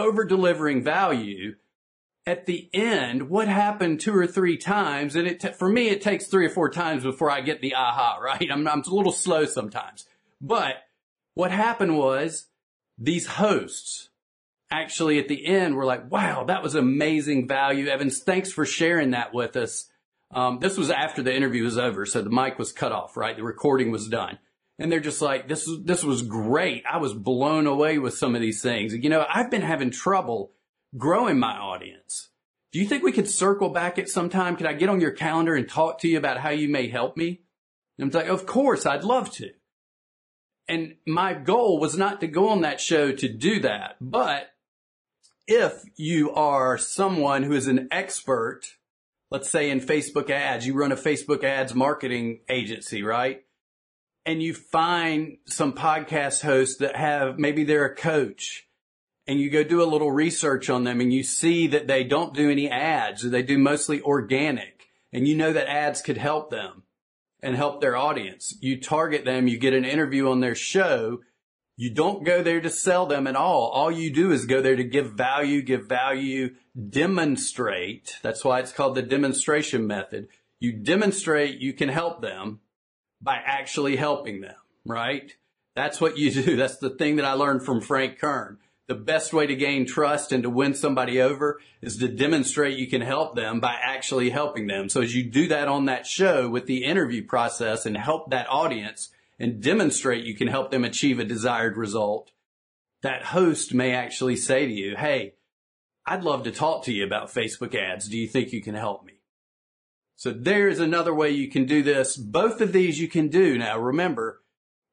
over 0.00 0.24
delivering 0.24 0.82
value, 0.82 1.54
at 2.26 2.46
the 2.46 2.68
end, 2.72 3.28
what 3.28 3.48
happened 3.48 4.00
two 4.00 4.14
or 4.14 4.26
three 4.26 4.56
times, 4.56 5.16
and 5.16 5.26
it, 5.26 5.40
t- 5.40 5.52
for 5.52 5.68
me, 5.68 5.88
it 5.88 6.02
takes 6.02 6.26
three 6.26 6.46
or 6.46 6.50
four 6.50 6.70
times 6.70 7.02
before 7.02 7.30
I 7.30 7.40
get 7.40 7.60
the 7.60 7.74
aha, 7.74 8.18
right? 8.22 8.48
I'm, 8.50 8.66
I'm 8.68 8.82
a 8.86 8.94
little 8.94 9.12
slow 9.12 9.44
sometimes. 9.46 10.06
But 10.40 10.76
what 11.34 11.50
happened 11.50 11.96
was 11.96 12.46
these 12.98 13.26
hosts, 13.26 14.10
actually 14.70 15.18
at 15.18 15.28
the 15.28 15.46
end 15.46 15.74
were 15.74 15.84
like, 15.84 16.10
wow, 16.10 16.44
that 16.44 16.62
was 16.62 16.74
amazing 16.74 17.48
value. 17.48 17.88
Evans, 17.88 18.22
thanks 18.22 18.52
for 18.52 18.64
sharing 18.64 19.10
that 19.10 19.34
with 19.34 19.56
us. 19.56 19.88
Um, 20.30 20.60
this 20.60 20.78
was 20.78 20.90
after 20.90 21.22
the 21.22 21.34
interview 21.34 21.64
was 21.64 21.78
over. 21.78 22.06
So 22.06 22.22
the 22.22 22.30
mic 22.30 22.58
was 22.58 22.72
cut 22.72 22.92
off, 22.92 23.16
right? 23.16 23.36
The 23.36 23.42
recording 23.42 23.90
was 23.90 24.06
done. 24.08 24.38
And 24.80 24.90
they're 24.90 24.98
just 24.98 25.20
like, 25.20 25.46
this, 25.46 25.68
this 25.84 26.02
was 26.02 26.22
great. 26.22 26.84
I 26.90 26.96
was 26.96 27.12
blown 27.12 27.66
away 27.66 27.98
with 27.98 28.16
some 28.16 28.34
of 28.34 28.40
these 28.40 28.62
things. 28.62 28.94
You 28.94 29.10
know, 29.10 29.26
I've 29.28 29.50
been 29.50 29.60
having 29.60 29.90
trouble 29.90 30.52
growing 30.96 31.38
my 31.38 31.52
audience. 31.52 32.30
Do 32.72 32.78
you 32.78 32.86
think 32.86 33.02
we 33.02 33.12
could 33.12 33.28
circle 33.28 33.68
back 33.68 33.98
at 33.98 34.08
some 34.08 34.30
time? 34.30 34.56
Could 34.56 34.66
I 34.66 34.72
get 34.72 34.88
on 34.88 35.02
your 35.02 35.10
calendar 35.10 35.54
and 35.54 35.68
talk 35.68 36.00
to 36.00 36.08
you 36.08 36.16
about 36.16 36.38
how 36.38 36.48
you 36.48 36.70
may 36.70 36.88
help 36.88 37.18
me? 37.18 37.42
And 37.98 38.06
I'm 38.14 38.18
like, 38.18 38.30
of 38.30 38.46
course, 38.46 38.86
I'd 38.86 39.04
love 39.04 39.30
to. 39.32 39.50
And 40.66 40.94
my 41.06 41.34
goal 41.34 41.78
was 41.78 41.98
not 41.98 42.20
to 42.20 42.26
go 42.26 42.48
on 42.48 42.62
that 42.62 42.80
show 42.80 43.12
to 43.12 43.28
do 43.28 43.60
that, 43.60 43.96
but 44.00 44.50
if 45.46 45.82
you 45.96 46.30
are 46.32 46.78
someone 46.78 47.42
who 47.42 47.52
is 47.52 47.66
an 47.66 47.88
expert, 47.90 48.62
let's 49.30 49.50
say 49.50 49.68
in 49.68 49.80
Facebook 49.80 50.30
ads, 50.30 50.66
you 50.66 50.72
run 50.74 50.92
a 50.92 50.96
Facebook 50.96 51.44
ads 51.44 51.74
marketing 51.74 52.40
agency, 52.48 53.02
right? 53.02 53.42
And 54.26 54.42
you 54.42 54.54
find 54.54 55.38
some 55.46 55.72
podcast 55.72 56.42
hosts 56.42 56.76
that 56.78 56.96
have, 56.96 57.38
maybe 57.38 57.64
they're 57.64 57.86
a 57.86 57.94
coach 57.94 58.66
and 59.26 59.40
you 59.40 59.50
go 59.50 59.64
do 59.64 59.82
a 59.82 59.84
little 59.84 60.12
research 60.12 60.68
on 60.68 60.84
them 60.84 61.00
and 61.00 61.12
you 61.12 61.22
see 61.22 61.66
that 61.68 61.86
they 61.86 62.04
don't 62.04 62.34
do 62.34 62.50
any 62.50 62.70
ads 62.70 63.24
or 63.24 63.30
they 63.30 63.42
do 63.42 63.58
mostly 63.58 64.00
organic 64.02 64.88
and 65.12 65.26
you 65.26 65.36
know 65.36 65.52
that 65.52 65.68
ads 65.68 66.02
could 66.02 66.18
help 66.18 66.50
them 66.50 66.82
and 67.42 67.56
help 67.56 67.80
their 67.80 67.96
audience. 67.96 68.54
You 68.60 68.80
target 68.80 69.24
them, 69.24 69.48
you 69.48 69.58
get 69.58 69.72
an 69.72 69.84
interview 69.84 70.28
on 70.28 70.40
their 70.40 70.54
show 70.54 71.20
you 71.80 71.88
don't 71.88 72.26
go 72.26 72.42
there 72.42 72.60
to 72.60 72.68
sell 72.68 73.06
them 73.06 73.26
at 73.26 73.36
all. 73.36 73.70
All 73.70 73.90
you 73.90 74.12
do 74.12 74.32
is 74.32 74.44
go 74.44 74.60
there 74.60 74.76
to 74.76 74.84
give 74.84 75.12
value, 75.12 75.62
give 75.62 75.86
value, 75.86 76.54
demonstrate. 76.90 78.18
That's 78.20 78.44
why 78.44 78.60
it's 78.60 78.70
called 78.70 78.96
the 78.96 79.02
demonstration 79.02 79.86
method. 79.86 80.28
You 80.58 80.74
demonstrate 80.74 81.58
you 81.58 81.72
can 81.72 81.88
help 81.88 82.20
them 82.20 82.60
by 83.20 83.36
actually 83.36 83.96
helping 83.96 84.40
them, 84.40 84.56
right? 84.84 85.34
That's 85.74 86.00
what 86.00 86.18
you 86.18 86.30
do. 86.42 86.56
That's 86.56 86.78
the 86.78 86.90
thing 86.90 87.16
that 87.16 87.24
I 87.24 87.32
learned 87.32 87.64
from 87.64 87.80
Frank 87.80 88.18
Kern. 88.18 88.58
The 88.86 88.94
best 88.96 89.32
way 89.32 89.46
to 89.46 89.54
gain 89.54 89.86
trust 89.86 90.32
and 90.32 90.42
to 90.42 90.50
win 90.50 90.74
somebody 90.74 91.20
over 91.20 91.60
is 91.80 91.98
to 91.98 92.08
demonstrate 92.08 92.76
you 92.76 92.88
can 92.88 93.02
help 93.02 93.36
them 93.36 93.60
by 93.60 93.76
actually 93.80 94.30
helping 94.30 94.66
them. 94.66 94.88
So 94.88 95.00
as 95.00 95.14
you 95.14 95.22
do 95.22 95.46
that 95.46 95.68
on 95.68 95.84
that 95.84 96.06
show 96.06 96.48
with 96.48 96.66
the 96.66 96.84
interview 96.84 97.24
process 97.24 97.86
and 97.86 97.96
help 97.96 98.30
that 98.30 98.48
audience, 98.50 99.10
and 99.38 99.62
demonstrate 99.62 100.24
you 100.24 100.34
can 100.34 100.48
help 100.48 100.70
them 100.70 100.84
achieve 100.84 101.18
a 101.18 101.24
desired 101.24 101.76
result, 101.76 102.30
that 103.02 103.24
host 103.26 103.72
may 103.72 103.94
actually 103.94 104.36
say 104.36 104.66
to 104.66 104.72
you, 104.72 104.96
Hey, 104.96 105.34
I'd 106.04 106.24
love 106.24 106.44
to 106.44 106.50
talk 106.50 106.84
to 106.84 106.92
you 106.92 107.04
about 107.04 107.32
Facebook 107.32 107.74
ads. 107.74 108.08
Do 108.08 108.18
you 108.18 108.28
think 108.28 108.52
you 108.52 108.60
can 108.60 108.74
help 108.74 109.04
me? 109.04 109.19
So 110.20 110.32
there's 110.32 110.80
another 110.80 111.14
way 111.14 111.30
you 111.30 111.48
can 111.48 111.64
do 111.64 111.82
this. 111.82 112.14
Both 112.14 112.60
of 112.60 112.74
these 112.74 113.00
you 113.00 113.08
can 113.08 113.28
do. 113.28 113.56
Now 113.56 113.78
remember, 113.78 114.42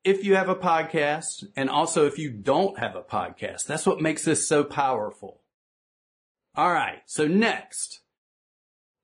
if 0.05 0.23
you 0.23 0.35
have 0.35 0.47
a 0.47 0.55
podcast 0.55 1.43
and 1.53 1.69
also 1.69 2.05
if 2.05 2.17
you 2.17 2.31
don't 2.31 2.79
have 2.79 2.95
a 2.95 3.01
podcast, 3.01 3.65
that's 3.65 3.85
what 3.85 3.99
makes 3.99 4.23
this 4.23 4.47
so 4.47 4.63
powerful. 4.63 5.41
All 6.55 6.71
right. 6.71 6.99
So 7.07 7.27
next, 7.27 7.99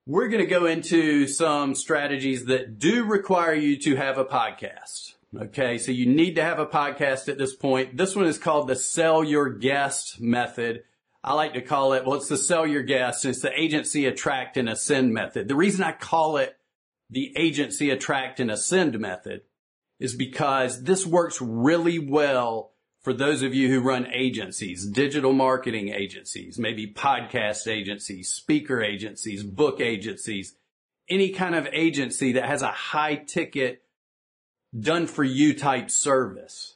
we're 0.06 0.30
going 0.30 0.42
to 0.42 0.50
go 0.50 0.66
into 0.66 1.28
some 1.28 1.76
strategies 1.76 2.46
that 2.46 2.80
do 2.80 3.04
require 3.04 3.54
you 3.54 3.76
to 3.80 3.98
have 3.98 4.18
a 4.18 4.24
podcast. 4.24 5.16
Okay, 5.38 5.78
so 5.78 5.92
you 5.92 6.06
need 6.06 6.36
to 6.36 6.42
have 6.42 6.60
a 6.60 6.66
podcast 6.66 7.28
at 7.28 7.38
this 7.38 7.54
point. 7.54 7.98
This 7.98 8.16
one 8.16 8.28
is 8.28 8.38
called 8.38 8.70
the 8.70 8.78
sell 8.78 9.26
your 9.26 9.50
guest 9.50 10.22
method. 10.22 10.84
I 11.24 11.34
like 11.34 11.54
to 11.54 11.62
call 11.62 11.94
it, 11.94 12.06
well, 12.06 12.16
it's 12.16 12.28
the 12.28 12.38
sell 12.38 12.68
your 12.68 12.84
guest. 12.84 13.24
It's 13.24 13.42
the 13.42 13.58
agency 13.58 14.06
attract 14.06 14.58
and 14.58 14.68
ascend 14.68 15.14
method. 15.14 15.48
The 15.48 15.56
reason 15.56 15.84
I 15.84 15.94
call 15.94 16.38
it 16.38 16.58
the 17.10 17.32
agency 17.38 17.90
attract 17.92 18.40
and 18.40 18.52
ascend 18.52 19.00
method 19.00 19.42
is 20.00 20.16
because 20.16 20.84
this 20.84 21.06
works 21.06 21.40
really 21.40 22.00
well 22.00 22.72
for 23.04 23.14
those 23.14 23.42
of 23.42 23.54
you 23.54 23.70
who 23.70 23.82
run 23.82 24.08
agencies, 24.12 24.86
digital 24.86 25.34
marketing 25.34 25.90
agencies, 25.90 26.58
maybe 26.60 26.92
podcast 26.92 27.68
agencies, 27.68 28.30
speaker 28.30 28.82
agencies, 28.82 29.44
book 29.44 29.80
agencies, 29.80 30.56
any 31.10 31.30
kind 31.30 31.56
of 31.56 31.68
agency 31.72 32.34
that 32.34 32.46
has 32.46 32.62
a 32.62 32.68
high 32.68 33.16
ticket 33.16 33.84
done 34.78 35.08
for 35.08 35.24
you 35.24 35.54
type 35.54 35.90
service. 35.90 36.76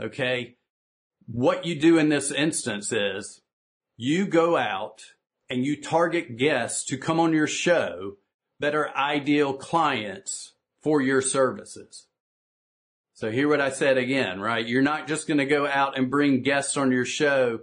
Okay. 0.00 0.56
What 1.26 1.66
you 1.66 1.78
do 1.78 1.98
in 1.98 2.08
this 2.08 2.30
instance 2.30 2.92
is 2.92 3.41
you 4.02 4.26
go 4.26 4.56
out 4.56 5.02
and 5.48 5.64
you 5.64 5.80
target 5.80 6.36
guests 6.36 6.84
to 6.86 6.96
come 6.96 7.20
on 7.20 7.32
your 7.32 7.46
show 7.46 8.16
that 8.60 8.74
are 8.74 8.96
ideal 8.96 9.52
clients 9.52 10.52
for 10.82 11.00
your 11.00 11.22
services. 11.22 12.06
So 13.14 13.30
hear 13.30 13.48
what 13.48 13.60
I 13.60 13.70
said 13.70 13.98
again, 13.98 14.40
right? 14.40 14.66
You're 14.66 14.82
not 14.82 15.06
just 15.06 15.28
going 15.28 15.38
to 15.38 15.46
go 15.46 15.66
out 15.66 15.96
and 15.96 16.10
bring 16.10 16.42
guests 16.42 16.76
on 16.76 16.90
your 16.90 17.04
show, 17.04 17.60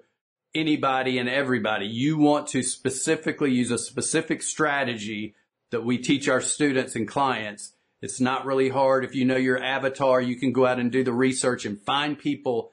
anybody 0.55 1.17
and 1.17 1.27
everybody. 1.27 1.87
You 1.87 2.17
want 2.17 2.47
to 2.49 2.63
specifically 2.63 3.51
use 3.51 3.71
a 3.71 3.77
specific 3.77 4.41
strategy 4.41 5.35
that 5.71 5.83
we 5.83 5.97
teach 5.97 6.29
our 6.29 6.41
students 6.41 6.95
and 6.95 7.07
clients 7.07 7.73
it's 8.01 8.21
not 8.21 8.45
really 8.45 8.69
hard. 8.69 9.03
If 9.03 9.13
you 9.13 9.25
know 9.25 9.35
your 9.35 9.61
avatar, 9.61 10.21
you 10.21 10.37
can 10.37 10.53
go 10.53 10.65
out 10.65 10.79
and 10.79 10.91
do 10.91 11.03
the 11.03 11.13
research 11.13 11.65
and 11.65 11.81
find 11.81 12.17
people 12.17 12.71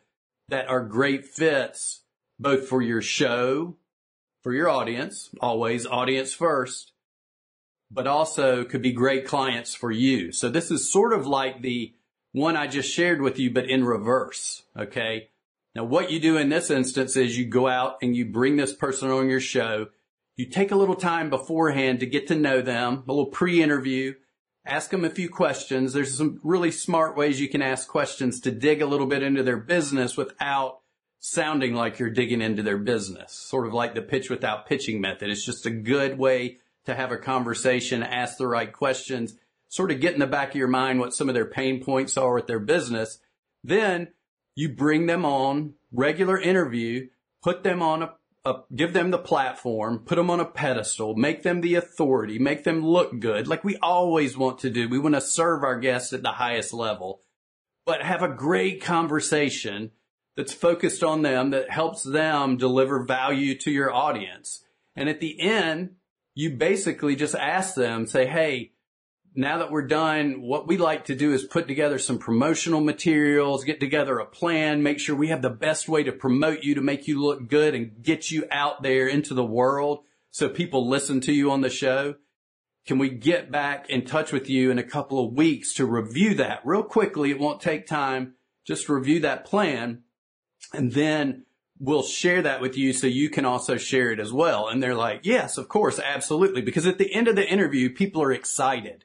that 0.49 0.68
are 0.68 0.80
great 0.80 1.25
fits, 1.25 2.02
both 2.38 2.69
for 2.69 2.83
your 2.83 3.02
show, 3.02 3.76
for 4.43 4.52
your 4.52 4.69
audience, 4.69 5.31
always 5.40 5.87
audience 5.87 6.35
first, 6.35 6.93
but 7.90 8.07
also 8.07 8.64
could 8.64 8.83
be 8.83 8.93
great 8.93 9.26
clients 9.26 9.75
for 9.75 9.90
you. 9.90 10.33
So 10.33 10.49
this 10.49 10.71
is 10.71 10.90
sort 10.90 11.12
of 11.12 11.26
like 11.26 11.62
the 11.62 11.95
one 12.33 12.57
I 12.57 12.66
just 12.66 12.93
shared 12.93 13.23
with 13.23 13.38
you, 13.38 13.50
but 13.50 13.69
in 13.69 13.85
reverse. 13.85 14.62
Okay. 14.78 15.31
Now 15.75 15.85
what 15.85 16.11
you 16.11 16.21
do 16.21 16.37
in 16.37 16.49
this 16.49 16.71
instance 16.71 17.16
is 17.16 17.38
you 17.38 17.47
go 17.47 17.69
out 17.69 17.97
and 18.02 18.16
you 18.16 18.26
bring 18.26 18.57
this 18.57 18.75
person 18.75 19.11
on 19.11 19.28
your 19.28 19.40
show. 19.40 19.88
You 20.37 20.47
take 20.47 20.71
a 20.71 20.76
little 20.76 20.97
time 20.97 21.31
beforehand 21.31 22.00
to 22.00 22.07
get 22.07 22.26
to 22.28 22.35
know 22.35 22.61
them, 22.61 23.05
a 23.07 23.12
little 23.12 23.26
pre-interview 23.26 24.14
ask 24.66 24.90
them 24.90 25.05
a 25.05 25.11
few 25.11 25.28
questions. 25.28 25.93
There's 25.93 26.16
some 26.16 26.40
really 26.43 26.71
smart 26.71 27.16
ways 27.16 27.40
you 27.40 27.49
can 27.49 27.62
ask 27.62 27.88
questions 27.88 28.40
to 28.40 28.50
dig 28.50 28.83
a 28.83 28.87
little 28.87 29.07
bit 29.07 29.23
into 29.23 29.43
their 29.43 29.57
business 29.57 30.16
without 30.16 30.81
sounding 31.28 31.75
like 31.75 31.99
you're 31.99 32.11
digging 32.11 32.40
into 32.40 32.62
their 32.62 32.78
business. 32.78 33.33
Sort 33.33 33.66
of 33.66 33.75
like 33.75 33.95
the 33.95 34.02
pitch 34.02 34.30
without 34.30 34.66
pitching 34.66 35.00
method. 35.00 35.28
It's 35.28 35.45
just 35.45 35.66
a 35.66 35.71
good 35.71 36.18
way 36.18 36.59
to 36.85 36.95
have 36.95 37.11
a 37.11 37.16
conversation, 37.16 38.02
ask 38.04 38.38
the 38.38 38.47
right 38.47 38.73
questions, 38.73 39.35
sort 39.68 39.90
of 39.90 40.00
get 40.00 40.14
in 40.14 40.21
the 40.21 40.26
back 40.28 40.50
of 40.50 40.56
your 40.56 40.68
mind 40.68 41.00
what 41.00 41.14
some 41.14 41.28
of 41.28 41.35
their 41.35 41.47
pain 41.47 41.83
points 41.83 42.16
are 42.16 42.35
with 42.35 42.47
their 42.47 42.61
business. 42.61 43.18
Then 43.64 44.09
you 44.54 44.68
bring 44.68 45.06
them 45.06 45.25
on 45.25 45.75
regular 45.90 46.38
interview, 46.38 47.09
put 47.42 47.64
them 47.64 47.83
on 47.83 48.04
a, 48.04 48.14
a, 48.45 48.62
give 48.75 48.92
them 48.92 49.11
the 49.11 49.18
platform, 49.18 49.99
put 49.99 50.14
them 50.14 50.30
on 50.30 50.38
a 50.38 50.45
pedestal, 50.45 51.16
make 51.16 51.42
them 51.42 51.61
the 51.61 51.75
authority, 51.75 52.38
make 52.38 52.62
them 52.62 52.87
look 52.87 53.18
good, 53.18 53.49
like 53.49 53.64
we 53.64 53.76
always 53.78 54.37
want 54.37 54.61
to 54.61 54.71
do. 54.71 54.88
We 54.88 55.00
want 55.00 55.16
to 55.16 55.21
serve 55.21 55.64
our 55.64 55.80
guests 55.80 56.12
at 56.12 56.23
the 56.23 56.33
highest 56.33 56.73
level, 56.73 57.23
but 57.85 58.02
have 58.02 58.23
a 58.23 58.28
great 58.28 58.80
conversation 58.80 59.90
that's 60.37 60.52
focused 60.52 61.02
on 61.02 61.23
them, 61.23 61.50
that 61.50 61.71
helps 61.71 62.02
them 62.02 62.57
deliver 62.57 63.05
value 63.05 63.57
to 63.59 63.71
your 63.71 63.93
audience. 63.93 64.62
And 64.95 65.09
at 65.09 65.21
the 65.21 65.40
end, 65.40 65.97
you 66.35 66.50
basically 66.50 67.16
just 67.16 67.35
ask 67.35 67.75
them, 67.75 68.07
say, 68.07 68.26
Hey, 68.26 68.73
now 69.35 69.59
that 69.59 69.71
we're 69.71 69.87
done, 69.87 70.40
what 70.40 70.66
we 70.66 70.78
like 70.78 71.07
to 71.07 71.14
do 71.14 71.33
is 71.33 71.45
put 71.45 71.69
together 71.69 71.99
some 71.99 72.19
promotional 72.19 72.81
materials, 72.81 73.64
get 73.64 73.81
together 73.81 74.19
a 74.19 74.25
plan, 74.25 74.83
make 74.83 74.99
sure 74.99 75.14
we 75.14 75.28
have 75.28 75.43
the 75.43 75.50
best 75.50 75.88
way 75.88 76.02
to 76.02 76.12
promote 76.12 76.62
you 76.62 76.75
to 76.75 76.81
make 76.81 77.07
you 77.07 77.23
look 77.23 77.49
good 77.49 77.75
and 77.75 78.02
get 78.02 78.31
you 78.31 78.47
out 78.50 78.83
there 78.83 79.07
into 79.07 79.35
the 79.35 79.45
world 79.45 80.05
so 80.31 80.49
people 80.49 80.88
listen 80.88 81.21
to 81.23 81.33
you 81.33 81.50
on 81.50 81.61
the 81.61 81.71
show. 81.71 82.14
Can 82.87 82.99
we 82.99 83.11
get 83.11 83.50
back 83.50 83.90
in 83.90 84.05
touch 84.05 84.33
with 84.33 84.49
you 84.49 84.71
in 84.71 84.78
a 84.78 84.83
couple 84.83 85.23
of 85.23 85.35
weeks 85.35 85.75
to 85.75 85.85
review 85.85 86.35
that 86.37 86.61
real 86.64 86.83
quickly? 86.83 87.31
It 87.31 87.38
won't 87.38 87.61
take 87.61 87.87
time. 87.87 88.35
Just 88.66 88.88
review 88.88 89.21
that 89.21 89.45
plan 89.45 90.02
and 90.73 90.92
then 90.92 91.44
we'll 91.78 92.02
share 92.02 92.42
that 92.42 92.61
with 92.61 92.76
you 92.76 92.92
so 92.92 93.06
you 93.06 93.28
can 93.28 93.44
also 93.44 93.76
share 93.76 94.11
it 94.11 94.18
as 94.18 94.32
well. 94.32 94.68
And 94.68 94.82
they're 94.82 94.94
like, 94.94 95.20
yes, 95.25 95.58
of 95.58 95.68
course, 95.68 95.99
absolutely. 95.99 96.62
Because 96.62 96.87
at 96.87 96.99
the 96.99 97.12
end 97.12 97.28
of 97.28 97.37
the 97.37 97.46
interview, 97.46 97.90
people 97.90 98.23
are 98.23 98.32
excited 98.32 99.04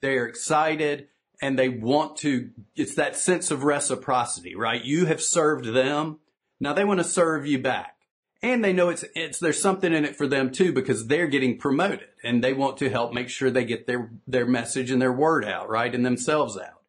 they're 0.00 0.26
excited 0.26 1.08
and 1.40 1.58
they 1.58 1.68
want 1.68 2.16
to, 2.18 2.50
it's 2.74 2.94
that 2.94 3.16
sense 3.16 3.50
of 3.50 3.64
reciprocity, 3.64 4.54
right? 4.54 4.82
You 4.82 5.06
have 5.06 5.20
served 5.20 5.66
them. 5.66 6.18
Now 6.60 6.72
they 6.72 6.84
want 6.84 7.00
to 7.00 7.04
serve 7.04 7.46
you 7.46 7.58
back. 7.58 7.96
And 8.42 8.64
they 8.64 8.72
know 8.72 8.90
it's, 8.90 9.04
it's, 9.14 9.38
there's 9.38 9.60
something 9.60 9.92
in 9.92 10.04
it 10.04 10.16
for 10.16 10.26
them 10.26 10.52
too 10.52 10.72
because 10.72 11.06
they're 11.06 11.26
getting 11.26 11.58
promoted 11.58 12.08
and 12.22 12.44
they 12.44 12.52
want 12.52 12.76
to 12.78 12.90
help 12.90 13.12
make 13.12 13.28
sure 13.28 13.50
they 13.50 13.64
get 13.64 13.86
their, 13.86 14.10
their 14.26 14.46
message 14.46 14.90
and 14.90 15.00
their 15.00 15.12
word 15.12 15.44
out, 15.44 15.68
right? 15.68 15.94
And 15.94 16.04
themselves 16.04 16.56
out. 16.56 16.82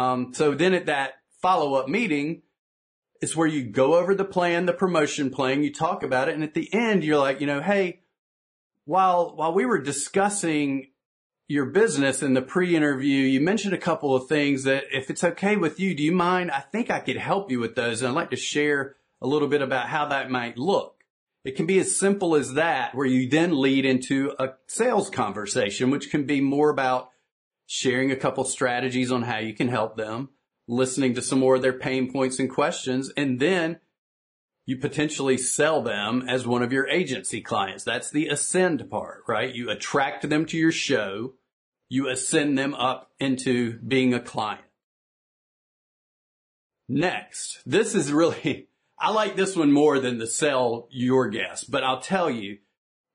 Um, 0.00 0.32
so 0.32 0.54
then 0.54 0.74
at 0.74 0.86
that 0.86 1.14
follow 1.42 1.74
up 1.74 1.88
meeting, 1.88 2.42
is 3.20 3.36
where 3.36 3.46
you 3.46 3.62
go 3.62 3.96
over 3.96 4.14
the 4.14 4.24
plan, 4.24 4.66
the 4.66 4.72
promotion 4.72 5.30
plan, 5.30 5.62
you 5.62 5.72
talk 5.72 6.02
about 6.02 6.28
it. 6.28 6.34
And 6.34 6.44
at 6.44 6.54
the 6.54 6.72
end, 6.72 7.04
you're 7.04 7.18
like, 7.18 7.40
you 7.40 7.46
know, 7.46 7.60
hey, 7.60 8.00
while, 8.84 9.34
while 9.36 9.52
we 9.52 9.66
were 9.66 9.80
discussing 9.80 10.88
your 11.48 11.66
business 11.66 12.22
in 12.22 12.34
the 12.34 12.42
pre-interview, 12.42 13.22
you 13.22 13.40
mentioned 13.40 13.74
a 13.74 13.78
couple 13.78 14.14
of 14.14 14.28
things 14.28 14.64
that 14.64 14.84
if 14.92 15.10
it's 15.10 15.24
okay 15.24 15.56
with 15.56 15.78
you, 15.78 15.94
do 15.94 16.02
you 16.02 16.12
mind? 16.12 16.50
I 16.50 16.60
think 16.60 16.90
I 16.90 17.00
could 17.00 17.16
help 17.16 17.50
you 17.50 17.60
with 17.60 17.74
those. 17.74 18.02
And 18.02 18.08
I'd 18.08 18.14
like 18.14 18.30
to 18.30 18.36
share 18.36 18.96
a 19.20 19.26
little 19.26 19.48
bit 19.48 19.62
about 19.62 19.88
how 19.88 20.06
that 20.08 20.30
might 20.30 20.58
look. 20.58 21.04
It 21.44 21.54
can 21.54 21.66
be 21.66 21.78
as 21.78 21.96
simple 21.96 22.34
as 22.34 22.54
that, 22.54 22.94
where 22.94 23.06
you 23.06 23.28
then 23.28 23.60
lead 23.60 23.84
into 23.84 24.34
a 24.38 24.54
sales 24.66 25.08
conversation, 25.08 25.90
which 25.90 26.10
can 26.10 26.24
be 26.26 26.40
more 26.40 26.70
about 26.70 27.10
sharing 27.66 28.10
a 28.10 28.16
couple 28.16 28.44
strategies 28.44 29.12
on 29.12 29.22
how 29.22 29.38
you 29.38 29.54
can 29.54 29.68
help 29.68 29.96
them, 29.96 30.30
listening 30.68 31.14
to 31.14 31.22
some 31.22 31.38
more 31.38 31.56
of 31.56 31.62
their 31.62 31.72
pain 31.72 32.12
points 32.12 32.38
and 32.38 32.50
questions, 32.50 33.10
and 33.16 33.40
then 33.40 33.78
you 34.66 34.76
potentially 34.76 35.38
sell 35.38 35.80
them 35.80 36.24
as 36.28 36.46
one 36.46 36.62
of 36.62 36.72
your 36.72 36.88
agency 36.88 37.40
clients. 37.40 37.84
That's 37.84 38.10
the 38.10 38.26
ascend 38.26 38.90
part, 38.90 39.22
right? 39.28 39.54
You 39.54 39.70
attract 39.70 40.28
them 40.28 40.44
to 40.46 40.58
your 40.58 40.72
show. 40.72 41.34
You 41.88 42.08
ascend 42.08 42.58
them 42.58 42.74
up 42.74 43.12
into 43.20 43.78
being 43.78 44.12
a 44.12 44.20
client. 44.20 44.62
Next, 46.88 47.62
this 47.64 47.94
is 47.94 48.12
really, 48.12 48.68
I 48.98 49.12
like 49.12 49.36
this 49.36 49.56
one 49.56 49.72
more 49.72 50.00
than 50.00 50.18
the 50.18 50.26
sell 50.26 50.88
your 50.90 51.28
guest, 51.28 51.70
but 51.70 51.84
I'll 51.84 52.00
tell 52.00 52.28
you, 52.28 52.58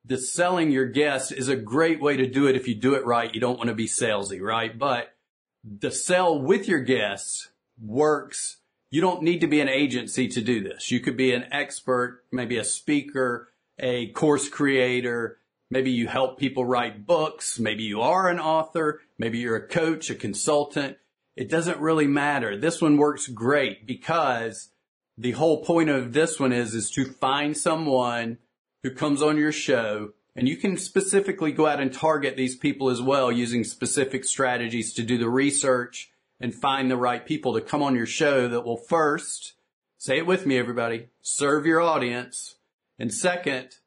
the 0.03 0.17
selling 0.17 0.71
your 0.71 0.87
guest 0.87 1.31
is 1.31 1.47
a 1.47 1.55
great 1.55 2.01
way 2.01 2.17
to 2.17 2.25
do 2.25 2.47
it 2.47 2.55
if 2.55 2.67
you 2.67 2.73
do 2.73 2.95
it 2.95 3.05
right. 3.05 3.33
You 3.33 3.39
don't 3.39 3.57
want 3.57 3.69
to 3.69 3.75
be 3.75 3.87
salesy, 3.87 4.41
right? 4.41 4.77
But 4.77 5.13
the 5.63 5.91
sell 5.91 6.39
with 6.39 6.67
your 6.67 6.79
guests 6.79 7.49
works 7.79 8.57
you 8.91 8.99
don't 8.99 9.23
need 9.23 9.39
to 9.39 9.47
be 9.47 9.61
an 9.61 9.69
agency 9.69 10.27
to 10.27 10.41
do 10.41 10.61
this. 10.61 10.91
You 10.91 10.99
could 10.99 11.15
be 11.15 11.33
an 11.33 11.45
expert, 11.49 12.25
maybe 12.29 12.57
a 12.57 12.63
speaker, 12.65 13.47
a 13.79 14.07
course 14.07 14.49
creator. 14.49 15.37
Maybe 15.69 15.91
you 15.91 16.09
help 16.09 16.37
people 16.37 16.65
write 16.65 17.07
books. 17.07 17.57
Maybe 17.57 17.83
you 17.83 18.01
are 18.01 18.27
an 18.27 18.39
author. 18.39 18.99
Maybe 19.17 19.39
you're 19.39 19.55
a 19.55 19.67
coach, 19.67 20.09
a 20.09 20.15
consultant. 20.15 20.97
It 21.37 21.49
doesn't 21.49 21.79
really 21.79 22.07
matter. 22.07 22.57
This 22.57 22.81
one 22.81 22.97
works 22.97 23.27
great 23.27 23.87
because 23.87 24.71
the 25.17 25.31
whole 25.31 25.63
point 25.63 25.89
of 25.89 26.11
this 26.11 26.37
one 26.37 26.51
is, 26.51 26.75
is 26.75 26.91
to 26.91 27.05
find 27.05 27.55
someone 27.55 28.39
who 28.83 28.91
comes 28.91 29.21
on 29.21 29.37
your 29.37 29.53
show 29.53 30.11
and 30.35 30.47
you 30.47 30.55
can 30.57 30.77
specifically 30.77 31.51
go 31.51 31.67
out 31.67 31.79
and 31.79 31.93
target 31.93 32.37
these 32.37 32.55
people 32.55 32.89
as 32.89 33.01
well 33.01 33.31
using 33.31 33.63
specific 33.63 34.23
strategies 34.23 34.93
to 34.93 35.03
do 35.03 35.17
the 35.17 35.29
research 35.29 36.11
and 36.39 36.55
find 36.55 36.89
the 36.89 36.97
right 36.97 37.25
people 37.25 37.53
to 37.53 37.61
come 37.61 37.83
on 37.83 37.95
your 37.95 38.05
show 38.05 38.47
that 38.47 38.65
will 38.65 38.77
first, 38.77 39.53
say 39.97 40.17
it 40.17 40.25
with 40.25 40.45
me, 40.45 40.57
everybody, 40.57 41.07
serve 41.21 41.65
your 41.65 41.81
audience. 41.81 42.55
And 42.97 43.13
second, 43.13 43.77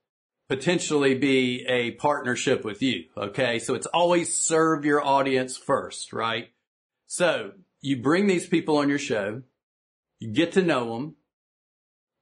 potentially 0.49 1.15
be 1.15 1.65
a 1.69 1.93
partnership 1.93 2.65
with 2.65 2.83
you. 2.83 3.05
Okay. 3.17 3.59
So 3.59 3.75
it's 3.75 3.87
always 3.87 4.35
serve 4.35 4.85
your 4.85 5.05
audience 5.05 5.57
first, 5.57 6.13
right? 6.13 6.51
So 7.07 7.53
you 7.81 8.01
bring 8.01 8.27
these 8.27 8.47
people 8.47 8.79
on 8.79 8.89
your 8.89 8.99
show, 8.99 9.43
you 10.19 10.33
get 10.33 10.53
to 10.53 10.63
know 10.63 10.95
them, 10.95 11.17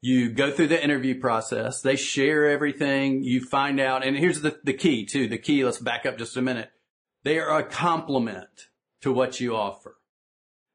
you 0.02 0.30
go 0.30 0.50
through 0.50 0.66
the 0.66 0.82
interview 0.82 1.18
process, 1.18 1.80
they 1.80 1.94
share 1.94 2.50
everything, 2.50 3.22
you 3.22 3.40
find 3.40 3.80
out, 3.80 4.04
and 4.04 4.16
here's 4.16 4.40
the, 4.40 4.58
the 4.64 4.74
key 4.74 5.06
too, 5.06 5.28
the 5.28 5.38
key, 5.38 5.64
let's 5.64 5.78
back 5.78 6.04
up 6.04 6.18
just 6.18 6.36
a 6.36 6.42
minute. 6.42 6.70
They 7.22 7.38
are 7.38 7.56
a 7.56 7.64
complement 7.64 8.68
to 9.02 9.12
what 9.12 9.38
you 9.38 9.54
offer. 9.54 9.96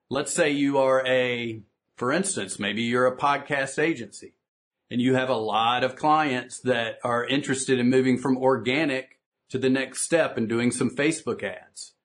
Let's 0.10 0.34
say 0.34 0.52
you 0.52 0.78
are 0.78 1.06
a, 1.06 1.62
for 1.98 2.14
instance, 2.14 2.58
maybe 2.58 2.84
you're 2.84 3.06
a 3.06 3.18
podcast 3.18 3.78
agency 3.78 4.34
and 4.90 5.02
you 5.02 5.16
have 5.16 5.30
a 5.30 5.36
lot 5.36 5.84
of 5.84 5.98
clients 5.98 6.62
that 6.62 7.00
are 7.04 7.26
interested 7.26 7.80
in 7.80 7.90
moving 7.90 8.18
from 8.18 8.38
organic 8.38 9.20
to 9.50 9.58
the 9.58 9.70
next 9.70 10.04
step 10.04 10.38
and 10.38 10.48
doing 10.48 10.72
some 10.72 10.90
Facebook 10.90 11.44
ads. 11.44 11.96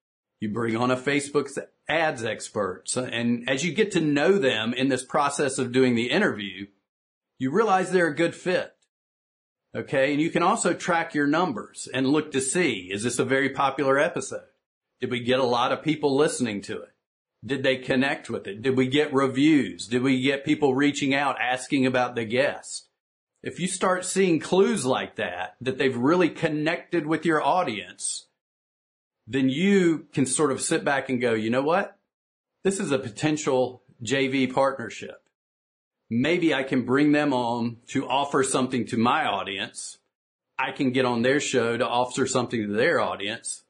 You 0.41 0.49
bring 0.49 0.77
on 0.77 0.91
a 0.91 0.97
Facebook 0.97 1.57
ads 1.89 2.25
expert. 2.25 2.97
And 2.97 3.49
as 3.49 3.65
you 3.65 3.73
get 3.73 3.93
to 3.93 4.01
know 4.01 4.39
them 4.39 4.75
in 4.75 4.89
this 4.89 5.05
process 5.05 5.59
of 5.59 5.71
doing 5.71 5.95
the 5.95 6.11
interview, 6.11 6.67
you 7.43 7.51
realize 7.51 7.91
they're 7.91 8.07
a 8.07 8.15
good 8.15 8.37
fit. 8.37 8.73
Okay. 9.75 10.13
And 10.13 10.23
you 10.23 10.31
can 10.31 10.45
also 10.45 10.73
track 10.73 11.13
your 11.13 11.27
numbers 11.27 11.89
and 11.93 12.07
look 12.07 12.31
to 12.33 12.41
see, 12.41 12.89
is 12.93 13.03
this 13.03 13.19
a 13.19 13.25
very 13.25 13.49
popular 13.49 13.99
episode? 13.99 14.45
Did 15.01 15.11
we 15.11 15.19
get 15.19 15.41
a 15.41 15.45
lot 15.45 15.73
of 15.73 15.83
people 15.83 16.15
listening 16.15 16.61
to 16.63 16.81
it? 16.81 16.91
Did 17.45 17.65
they 17.65 17.79
connect 17.79 18.31
with 18.31 18.47
it? 18.47 18.63
Did 18.63 18.77
we 18.77 18.87
get 18.87 19.13
reviews? 19.13 19.89
Did 19.89 20.03
we 20.03 20.23
get 20.23 20.45
people 20.45 20.77
reaching 20.77 21.15
out 21.15 21.41
asking 21.41 21.85
about 21.85 22.15
the 22.15 22.25
guest? 22.25 22.89
If 23.43 23.59
you 23.59 23.67
start 23.67 24.05
seeing 24.05 24.39
clues 24.39 24.87
like 24.87 25.17
that, 25.17 25.57
that 25.61 25.79
they've 25.79 25.97
really 25.97 26.29
connected 26.29 27.09
with 27.09 27.27
your 27.27 27.43
audience, 27.43 28.29
then 29.27 29.49
you 29.49 30.07
can 30.13 30.27
sort 30.27 30.53
of 30.53 30.61
sit 30.61 30.85
back 30.85 31.09
and 31.09 31.21
go, 31.21 31.33
you 31.33 31.51
know 31.51 31.63
what? 31.63 31.99
This 32.63 32.79
is 32.79 32.93
a 32.93 33.01
potential 33.01 33.83
JV 34.01 34.53
partnership. 34.55 35.22
Maybe 36.15 36.53
I 36.53 36.63
can 36.63 36.85
bring 36.85 37.13
them 37.13 37.33
on 37.33 37.79
to 37.87 38.07
offer 38.07 38.45
something 38.45 38.85
to 38.89 38.99
my 38.99 39.25
audience. 39.25 39.97
I 40.59 40.71
can 40.71 40.93
get 40.93 41.07
on 41.07 41.23
their 41.23 41.41
show 41.41 41.79
to 41.79 41.89
offer 41.89 42.27
something 42.27 42.67
to 42.67 42.71
their 42.75 43.01
audience. 43.01 43.65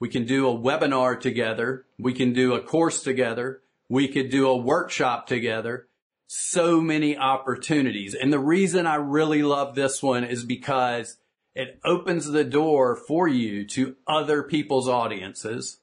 We 0.00 0.08
can 0.08 0.26
do 0.26 0.48
a 0.48 0.58
webinar 0.58 1.20
together. 1.20 1.86
We 1.96 2.12
can 2.12 2.32
do 2.32 2.52
a 2.54 2.60
course 2.60 3.04
together. 3.04 3.62
We 3.88 4.08
could 4.08 4.28
do 4.28 4.48
a 4.48 4.56
workshop 4.56 5.28
together. 5.28 5.86
So 6.26 6.80
many 6.80 7.16
opportunities. 7.16 8.16
And 8.16 8.32
the 8.32 8.40
reason 8.40 8.88
I 8.88 8.96
really 8.96 9.44
love 9.44 9.76
this 9.76 10.02
one 10.02 10.24
is 10.24 10.42
because 10.42 11.18
it 11.54 11.78
opens 11.84 12.26
the 12.26 12.42
door 12.42 12.96
for 12.96 13.28
you 13.28 13.64
to 13.68 13.94
other 14.04 14.42
people's 14.42 14.88
audiences, 14.88 15.78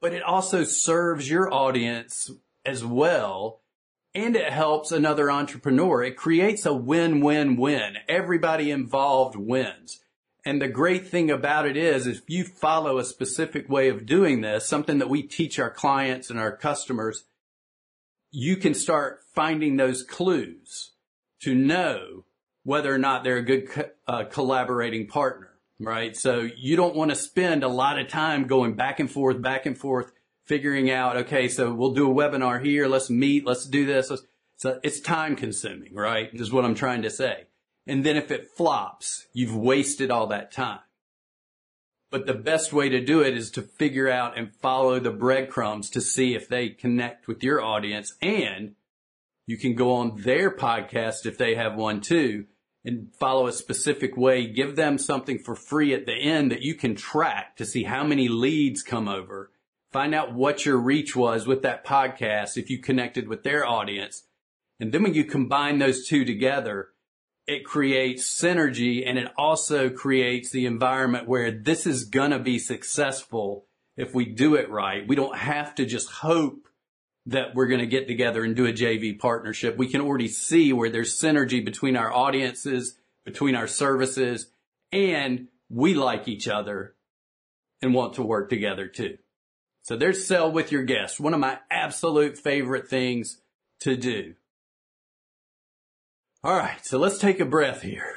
but 0.00 0.14
it 0.14 0.22
also 0.22 0.64
serves 0.64 1.28
your 1.28 1.52
audience 1.52 2.30
as 2.64 2.82
well. 2.82 3.60
And 4.16 4.34
it 4.34 4.50
helps 4.50 4.92
another 4.92 5.30
entrepreneur. 5.30 6.02
It 6.02 6.16
creates 6.16 6.64
a 6.64 6.72
win-win-win. 6.72 7.98
Everybody 8.08 8.70
involved 8.70 9.36
wins. 9.36 10.00
And 10.42 10.62
the 10.62 10.68
great 10.68 11.06
thing 11.06 11.30
about 11.30 11.66
it 11.66 11.76
is, 11.76 12.06
if 12.06 12.22
you 12.26 12.44
follow 12.44 12.96
a 12.96 13.04
specific 13.04 13.68
way 13.68 13.90
of 13.90 14.06
doing 14.06 14.40
this, 14.40 14.66
something 14.66 14.98
that 14.98 15.10
we 15.10 15.22
teach 15.22 15.58
our 15.58 15.70
clients 15.70 16.30
and 16.30 16.38
our 16.38 16.56
customers, 16.56 17.24
you 18.30 18.56
can 18.56 18.72
start 18.72 19.20
finding 19.34 19.76
those 19.76 20.02
clues 20.02 20.92
to 21.42 21.54
know 21.54 22.24
whether 22.62 22.94
or 22.94 22.98
not 22.98 23.22
they're 23.22 23.36
a 23.36 23.42
good 23.42 23.68
co- 23.68 23.90
uh, 24.08 24.24
collaborating 24.24 25.08
partner, 25.08 25.50
right? 25.78 26.16
So 26.16 26.48
you 26.56 26.74
don't 26.74 26.96
want 26.96 27.10
to 27.10 27.16
spend 27.16 27.62
a 27.62 27.68
lot 27.68 27.98
of 27.98 28.08
time 28.08 28.46
going 28.46 28.76
back 28.76 28.98
and 28.98 29.10
forth, 29.10 29.42
back 29.42 29.66
and 29.66 29.76
forth, 29.76 30.10
figuring 30.46 30.90
out, 30.90 31.16
okay, 31.16 31.48
so 31.48 31.72
we'll 31.74 31.92
do 31.92 32.10
a 32.10 32.14
webinar 32.14 32.64
here. 32.64 32.86
Let's 32.86 33.10
meet. 33.10 33.44
Let's 33.44 33.66
do 33.66 33.84
this. 33.84 34.10
Let's, 34.10 34.22
so 34.56 34.80
it's 34.82 35.00
time 35.00 35.36
consuming, 35.36 35.94
right? 35.94 36.30
Is 36.32 36.52
what 36.52 36.64
I'm 36.64 36.74
trying 36.74 37.02
to 37.02 37.10
say. 37.10 37.46
And 37.86 38.04
then 38.04 38.16
if 38.16 38.30
it 38.30 38.48
flops, 38.56 39.26
you've 39.32 39.54
wasted 39.54 40.10
all 40.10 40.28
that 40.28 40.50
time. 40.50 40.80
But 42.10 42.26
the 42.26 42.34
best 42.34 42.72
way 42.72 42.88
to 42.88 43.04
do 43.04 43.20
it 43.20 43.36
is 43.36 43.50
to 43.52 43.62
figure 43.62 44.08
out 44.08 44.38
and 44.38 44.54
follow 44.54 44.98
the 44.98 45.10
breadcrumbs 45.10 45.90
to 45.90 46.00
see 46.00 46.34
if 46.34 46.48
they 46.48 46.68
connect 46.70 47.28
with 47.28 47.42
your 47.42 47.60
audience. 47.60 48.14
And 48.22 48.74
you 49.46 49.56
can 49.56 49.74
go 49.74 49.92
on 49.94 50.22
their 50.22 50.50
podcast 50.50 51.26
if 51.26 51.36
they 51.36 51.54
have 51.56 51.74
one 51.74 52.00
too 52.00 52.46
and 52.84 53.12
follow 53.18 53.48
a 53.48 53.52
specific 53.52 54.16
way. 54.16 54.46
Give 54.46 54.76
them 54.76 54.98
something 54.98 55.38
for 55.38 55.56
free 55.56 55.92
at 55.92 56.06
the 56.06 56.14
end 56.14 56.52
that 56.52 56.62
you 56.62 56.74
can 56.74 56.94
track 56.94 57.56
to 57.56 57.66
see 57.66 57.82
how 57.82 58.04
many 58.04 58.28
leads 58.28 58.82
come 58.82 59.08
over. 59.08 59.50
Find 59.92 60.14
out 60.14 60.34
what 60.34 60.66
your 60.66 60.78
reach 60.78 61.14
was 61.16 61.46
with 61.46 61.62
that 61.62 61.84
podcast 61.84 62.56
if 62.56 62.70
you 62.70 62.78
connected 62.78 63.28
with 63.28 63.44
their 63.44 63.66
audience. 63.66 64.24
And 64.80 64.92
then 64.92 65.02
when 65.02 65.14
you 65.14 65.24
combine 65.24 65.78
those 65.78 66.06
two 66.06 66.24
together, 66.24 66.88
it 67.46 67.64
creates 67.64 68.24
synergy 68.24 69.04
and 69.06 69.18
it 69.18 69.32
also 69.38 69.88
creates 69.88 70.50
the 70.50 70.66
environment 70.66 71.28
where 71.28 71.50
this 71.50 71.86
is 71.86 72.04
going 72.04 72.32
to 72.32 72.38
be 72.38 72.58
successful 72.58 73.66
if 73.96 74.14
we 74.14 74.24
do 74.24 74.56
it 74.56 74.70
right. 74.70 75.06
We 75.06 75.16
don't 75.16 75.38
have 75.38 75.74
to 75.76 75.86
just 75.86 76.10
hope 76.10 76.68
that 77.26 77.54
we're 77.54 77.66
going 77.66 77.80
to 77.80 77.86
get 77.86 78.06
together 78.06 78.44
and 78.44 78.54
do 78.54 78.66
a 78.66 78.72
JV 78.72 79.18
partnership. 79.18 79.76
We 79.76 79.88
can 79.88 80.00
already 80.00 80.28
see 80.28 80.72
where 80.72 80.90
there's 80.90 81.18
synergy 81.18 81.64
between 81.64 81.96
our 81.96 82.12
audiences, 82.12 82.98
between 83.24 83.54
our 83.54 83.66
services, 83.66 84.48
and 84.92 85.48
we 85.68 85.94
like 85.94 86.28
each 86.28 86.46
other 86.46 86.94
and 87.82 87.94
want 87.94 88.14
to 88.14 88.22
work 88.22 88.48
together 88.48 88.86
too. 88.86 89.18
So 89.86 89.96
there's 89.96 90.26
sell 90.26 90.50
with 90.50 90.72
your 90.72 90.82
guests. 90.82 91.20
One 91.20 91.32
of 91.32 91.38
my 91.38 91.60
absolute 91.70 92.36
favorite 92.36 92.88
things 92.88 93.40
to 93.82 93.96
do. 93.96 94.34
All 96.42 96.56
right, 96.56 96.84
so 96.84 96.98
let's 96.98 97.18
take 97.18 97.38
a 97.38 97.44
breath 97.44 97.82
here. 97.82 98.16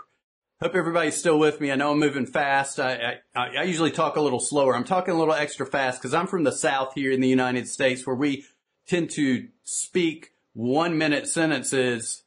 Hope 0.60 0.74
everybody's 0.74 1.16
still 1.16 1.38
with 1.38 1.60
me. 1.60 1.70
I 1.70 1.76
know 1.76 1.92
I'm 1.92 2.00
moving 2.00 2.26
fast. 2.26 2.80
I, 2.80 3.20
I, 3.32 3.58
I 3.58 3.62
usually 3.62 3.92
talk 3.92 4.16
a 4.16 4.20
little 4.20 4.40
slower. 4.40 4.74
I'm 4.74 4.82
talking 4.82 5.14
a 5.14 5.16
little 5.16 5.34
extra 5.34 5.64
fast 5.64 6.00
because 6.00 6.14
I'm 6.14 6.26
from 6.26 6.42
the 6.42 6.50
South 6.50 6.94
here 6.96 7.12
in 7.12 7.20
the 7.20 7.28
United 7.28 7.68
States 7.68 8.04
where 8.04 8.16
we 8.16 8.44
tend 8.88 9.10
to 9.10 9.46
speak 9.62 10.32
one 10.52 10.98
minute 10.98 11.28
sentences, 11.28 12.24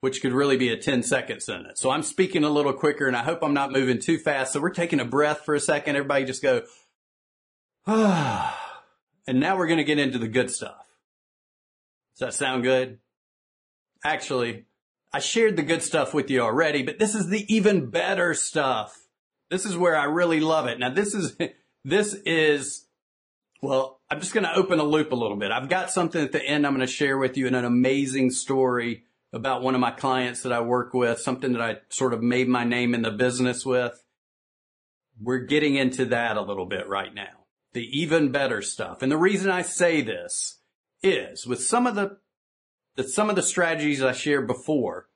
which 0.00 0.20
could 0.20 0.32
really 0.32 0.56
be 0.56 0.70
a 0.70 0.76
10 0.76 1.04
second 1.04 1.40
sentence. 1.40 1.80
So 1.80 1.90
I'm 1.90 2.02
speaking 2.02 2.42
a 2.42 2.50
little 2.50 2.72
quicker 2.72 3.06
and 3.06 3.16
I 3.16 3.22
hope 3.22 3.44
I'm 3.44 3.54
not 3.54 3.70
moving 3.70 4.00
too 4.00 4.18
fast. 4.18 4.52
So 4.52 4.60
we're 4.60 4.70
taking 4.70 4.98
a 4.98 5.04
breath 5.04 5.42
for 5.44 5.54
a 5.54 5.60
second. 5.60 5.94
Everybody 5.94 6.24
just 6.24 6.42
go. 6.42 6.62
And 9.26 9.40
now 9.40 9.56
we're 9.56 9.68
going 9.68 9.78
to 9.78 9.84
get 9.84 9.98
into 9.98 10.18
the 10.18 10.28
good 10.28 10.50
stuff. 10.50 10.84
Does 12.14 12.26
that 12.26 12.34
sound 12.34 12.62
good? 12.62 12.98
Actually, 14.04 14.66
I 15.14 15.20
shared 15.20 15.56
the 15.56 15.62
good 15.62 15.82
stuff 15.82 16.12
with 16.12 16.30
you 16.30 16.40
already, 16.40 16.82
but 16.82 16.98
this 16.98 17.14
is 17.14 17.28
the 17.28 17.44
even 17.52 17.88
better 17.88 18.34
stuff. 18.34 19.06
This 19.50 19.64
is 19.64 19.76
where 19.76 19.96
I 19.96 20.04
really 20.04 20.40
love 20.40 20.66
it. 20.66 20.78
Now 20.78 20.90
this 20.90 21.14
is, 21.14 21.36
this 21.84 22.14
is, 22.26 22.86
well, 23.62 24.00
I'm 24.10 24.20
just 24.20 24.34
going 24.34 24.44
to 24.44 24.54
open 24.54 24.78
a 24.78 24.84
loop 24.84 25.12
a 25.12 25.16
little 25.16 25.36
bit. 25.38 25.50
I've 25.50 25.68
got 25.68 25.90
something 25.90 26.22
at 26.22 26.32
the 26.32 26.44
end 26.44 26.66
I'm 26.66 26.74
going 26.74 26.86
to 26.86 26.92
share 26.92 27.16
with 27.16 27.36
you 27.36 27.46
and 27.46 27.56
an 27.56 27.64
amazing 27.64 28.30
story 28.30 29.04
about 29.32 29.62
one 29.62 29.74
of 29.74 29.80
my 29.80 29.90
clients 29.90 30.42
that 30.42 30.52
I 30.52 30.60
work 30.60 30.92
with, 30.94 31.18
something 31.18 31.52
that 31.52 31.62
I 31.62 31.78
sort 31.88 32.12
of 32.12 32.22
made 32.22 32.46
my 32.46 32.64
name 32.64 32.94
in 32.94 33.02
the 33.02 33.10
business 33.10 33.64
with. 33.64 34.04
We're 35.18 35.38
getting 35.38 35.76
into 35.76 36.04
that 36.06 36.36
a 36.36 36.42
little 36.42 36.66
bit 36.66 36.88
right 36.88 37.12
now. 37.12 37.43
The 37.74 37.86
even 38.00 38.32
better 38.32 38.62
stuff. 38.62 39.02
And 39.02 39.12
the 39.12 39.18
reason 39.18 39.50
I 39.50 39.62
say 39.62 40.00
this 40.00 40.58
is 41.02 41.46
with 41.46 41.62
some 41.62 41.86
of 41.86 41.94
the 41.94 42.18
that 42.96 43.10
some 43.10 43.28
of 43.28 43.36
the 43.36 43.42
strategies 43.42 44.02
I 44.02 44.12
shared 44.12 44.46
before, 44.46 45.08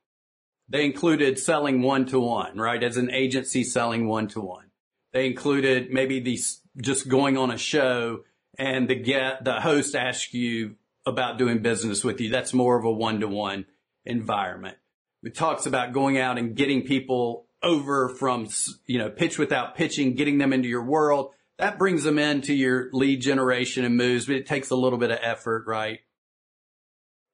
they 0.69 0.85
included 0.85 1.39
selling 1.39 1.83
one 1.83 2.07
to 2.07 2.21
one, 2.21 2.59
right? 2.59 2.83
As 2.83 2.97
an 2.97 3.11
agency 3.11 3.65
selling 3.65 4.09
one 4.09 4.29
to 4.29 4.41
one. 4.41 4.67
They 5.13 5.27
included 5.27 5.91
maybe 5.91 6.21
these 6.21 6.61
just 6.81 7.09
going 7.09 7.37
on 7.37 7.51
a 7.51 7.59
show 7.59 8.25
and 8.59 8.89
the 8.89 8.97
get 8.97 9.45
the 9.45 9.61
host 9.61 9.95
asks 9.95 10.35
you 10.35 10.75
about 11.07 11.39
doing 11.39 11.61
business 11.61 12.05
with 12.05 12.21
you. 12.21 12.29
That's 12.29 12.53
more 12.53 12.79
of 12.79 12.85
a 12.85 12.91
one 12.91 13.21
to 13.21 13.29
one 13.29 13.67
environment. 14.05 14.77
It 15.23 15.35
talks 15.35 15.67
about 15.67 15.93
going 15.93 16.19
out 16.19 16.39
and 16.39 16.55
getting 16.55 16.83
people 16.83 17.47
over 17.63 18.09
from, 18.09 18.49
you 18.87 18.99
know, 18.99 19.11
pitch 19.11 19.39
without 19.39 19.75
pitching, 19.77 20.15
getting 20.15 20.39
them 20.39 20.53
into 20.53 20.69
your 20.69 20.85
world. 20.85 21.33
That 21.59 21.79
brings 21.79 22.05
them 22.05 22.19
into 22.19 22.55
your 22.55 22.89
lead 22.93 23.21
generation 23.21 23.85
and 23.85 23.97
moves, 23.97 24.27
but 24.27 24.37
it 24.37 24.47
takes 24.47 24.71
a 24.71 24.77
little 24.77 24.99
bit 24.99 25.11
of 25.11 25.19
effort, 25.21 25.65
right? 25.67 26.01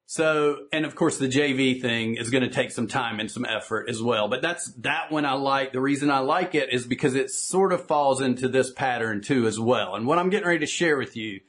So, 0.07 0.67
and 0.71 0.85
of 0.85 0.95
course 0.95 1.17
the 1.17 1.27
JV 1.27 1.81
thing 1.81 2.15
is 2.15 2.29
going 2.29 2.43
to 2.43 2.49
take 2.49 2.71
some 2.71 2.87
time 2.87 3.19
and 3.19 3.29
some 3.29 3.45
effort 3.45 3.89
as 3.89 4.01
well. 4.01 4.27
But 4.27 4.41
that's 4.41 4.71
that 4.81 5.11
one 5.11 5.25
I 5.25 5.33
like. 5.33 5.73
The 5.73 5.81
reason 5.81 6.11
I 6.11 6.19
like 6.19 6.53
it 6.53 6.71
is 6.71 6.85
because 6.85 7.15
it 7.15 7.31
sort 7.31 7.73
of 7.73 7.87
falls 7.87 8.21
into 8.21 8.47
this 8.47 8.71
pattern 8.71 9.21
too 9.21 9.47
as 9.47 9.59
well. 9.59 9.95
And 9.95 10.05
what 10.05 10.19
I'm 10.19 10.29
getting 10.29 10.47
ready 10.47 10.59
to 10.59 10.67
share 10.67 10.97
with 10.97 11.15
you, 11.15 11.41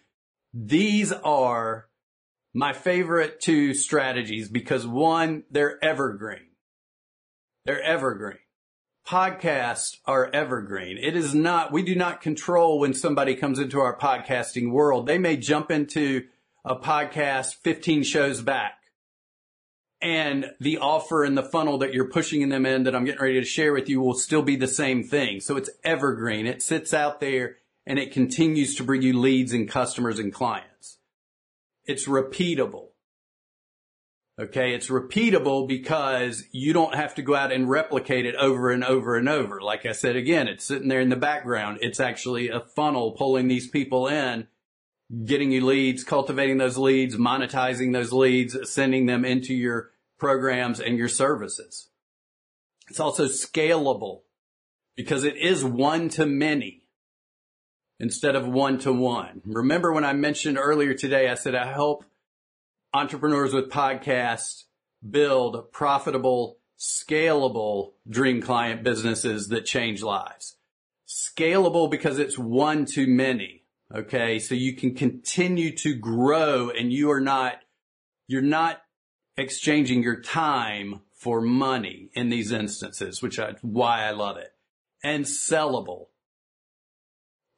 these 0.54 1.12
are 1.12 1.88
my 2.54 2.72
favorite 2.72 3.40
two 3.40 3.74
strategies 3.74 4.48
because 4.48 4.86
one, 4.86 5.44
they're 5.50 5.82
evergreen. 5.84 6.48
They're 7.66 7.82
evergreen. 7.82 8.38
Podcasts 9.06 9.98
are 10.04 10.28
evergreen. 10.32 10.98
It 10.98 11.14
is 11.14 11.32
not, 11.32 11.70
we 11.70 11.82
do 11.82 11.94
not 11.94 12.20
control 12.20 12.80
when 12.80 12.92
somebody 12.92 13.36
comes 13.36 13.60
into 13.60 13.78
our 13.78 13.96
podcasting 13.96 14.72
world. 14.72 15.06
They 15.06 15.18
may 15.18 15.36
jump 15.36 15.70
into 15.70 16.24
a 16.64 16.74
podcast 16.74 17.54
15 17.62 18.02
shows 18.02 18.42
back. 18.42 18.72
And 20.02 20.46
the 20.58 20.78
offer 20.78 21.22
and 21.22 21.38
the 21.38 21.44
funnel 21.44 21.78
that 21.78 21.94
you're 21.94 22.10
pushing 22.10 22.48
them 22.48 22.66
in 22.66 22.82
that 22.82 22.96
I'm 22.96 23.04
getting 23.04 23.20
ready 23.20 23.40
to 23.40 23.46
share 23.46 23.72
with 23.72 23.88
you 23.88 24.00
will 24.00 24.14
still 24.14 24.42
be 24.42 24.56
the 24.56 24.66
same 24.66 25.04
thing. 25.04 25.38
So 25.38 25.56
it's 25.56 25.70
evergreen. 25.84 26.46
It 26.46 26.60
sits 26.60 26.92
out 26.92 27.20
there 27.20 27.58
and 27.86 28.00
it 28.00 28.12
continues 28.12 28.74
to 28.74 28.82
bring 28.82 29.02
you 29.02 29.18
leads 29.18 29.52
and 29.52 29.68
customers 29.68 30.18
and 30.18 30.32
clients. 30.32 30.98
It's 31.84 32.08
repeatable. 32.08 32.88
Okay. 34.38 34.74
It's 34.74 34.90
repeatable 34.90 35.66
because 35.66 36.44
you 36.52 36.72
don't 36.72 36.94
have 36.94 37.14
to 37.14 37.22
go 37.22 37.34
out 37.34 37.52
and 37.52 37.70
replicate 37.70 38.26
it 38.26 38.34
over 38.36 38.70
and 38.70 38.84
over 38.84 39.16
and 39.16 39.28
over. 39.28 39.60
Like 39.60 39.86
I 39.86 39.92
said, 39.92 40.16
again, 40.16 40.46
it's 40.48 40.64
sitting 40.64 40.88
there 40.88 41.00
in 41.00 41.08
the 41.08 41.16
background. 41.16 41.78
It's 41.80 42.00
actually 42.00 42.48
a 42.48 42.60
funnel 42.60 43.12
pulling 43.12 43.48
these 43.48 43.68
people 43.68 44.08
in 44.08 44.46
getting 45.24 45.52
you 45.52 45.64
leads, 45.64 46.04
cultivating 46.04 46.58
those 46.58 46.76
leads, 46.76 47.16
monetizing 47.16 47.92
those 47.92 48.12
leads, 48.12 48.56
sending 48.70 49.06
them 49.06 49.24
into 49.24 49.54
your 49.54 49.90
programs 50.18 50.80
and 50.80 50.98
your 50.98 51.08
services. 51.08 51.88
It's 52.88 53.00
also 53.00 53.26
scalable 53.26 54.22
because 54.96 55.24
it 55.24 55.36
is 55.36 55.64
one 55.64 56.08
to 56.10 56.26
many 56.26 56.82
instead 57.98 58.36
of 58.36 58.46
one 58.46 58.78
to 58.78 58.92
one. 58.92 59.42
Remember 59.44 59.92
when 59.92 60.04
I 60.04 60.12
mentioned 60.12 60.58
earlier 60.58 60.94
today, 60.94 61.28
I 61.28 61.34
said 61.34 61.54
I 61.54 61.70
help 61.72 62.04
entrepreneurs 62.96 63.52
with 63.52 63.68
podcasts 63.68 64.64
build 65.08 65.70
profitable, 65.70 66.56
scalable 66.78 67.92
dream 68.08 68.40
client 68.40 68.82
businesses 68.82 69.48
that 69.48 69.66
change 69.66 70.02
lives. 70.02 70.56
Scalable 71.06 71.90
because 71.90 72.18
it's 72.18 72.38
one 72.38 72.86
to 72.86 73.06
many. 73.06 73.64
Okay. 73.94 74.38
So 74.38 74.54
you 74.54 74.74
can 74.74 74.94
continue 74.94 75.76
to 75.76 75.94
grow 75.94 76.70
and 76.70 76.90
you 76.90 77.10
are 77.10 77.20
not, 77.20 77.56
you're 78.26 78.40
not 78.40 78.80
exchanging 79.36 80.02
your 80.02 80.22
time 80.22 81.02
for 81.12 81.42
money 81.42 82.08
in 82.14 82.30
these 82.30 82.50
instances, 82.50 83.20
which 83.20 83.38
is 83.38 83.56
why 83.60 84.04
I 84.04 84.12
love 84.12 84.38
it 84.38 84.52
and 85.04 85.26
sellable. 85.26 86.06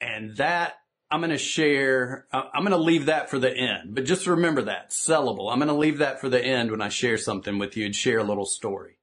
And 0.01 0.37
that 0.37 0.75
I'm 1.11 1.21
going 1.21 1.31
to 1.31 1.39
share, 1.39 2.27
uh, 2.33 2.43
I'm 2.53 2.63
going 2.63 2.73
to 2.73 2.83
leave 2.83 3.07
that 3.07 3.31
for 3.31 3.39
the 3.39 3.55
end, 3.55 3.95
but 3.95 4.05
just 4.05 4.27
remember 4.27 4.63
that 4.63 4.91
sellable. 4.91 5.51
I'm 5.51 5.59
going 5.59 5.69
to 5.69 5.75
leave 5.75 5.99
that 5.99 6.21
for 6.21 6.29
the 6.29 6.45
end 6.45 6.71
when 6.71 6.83
I 6.83 6.91
share 6.91 7.17
something 7.17 7.59
with 7.59 7.77
you 7.77 7.87
and 7.87 7.95
share 7.95 8.19
a 8.19 8.25
little 8.25 8.45
story. 8.45 8.99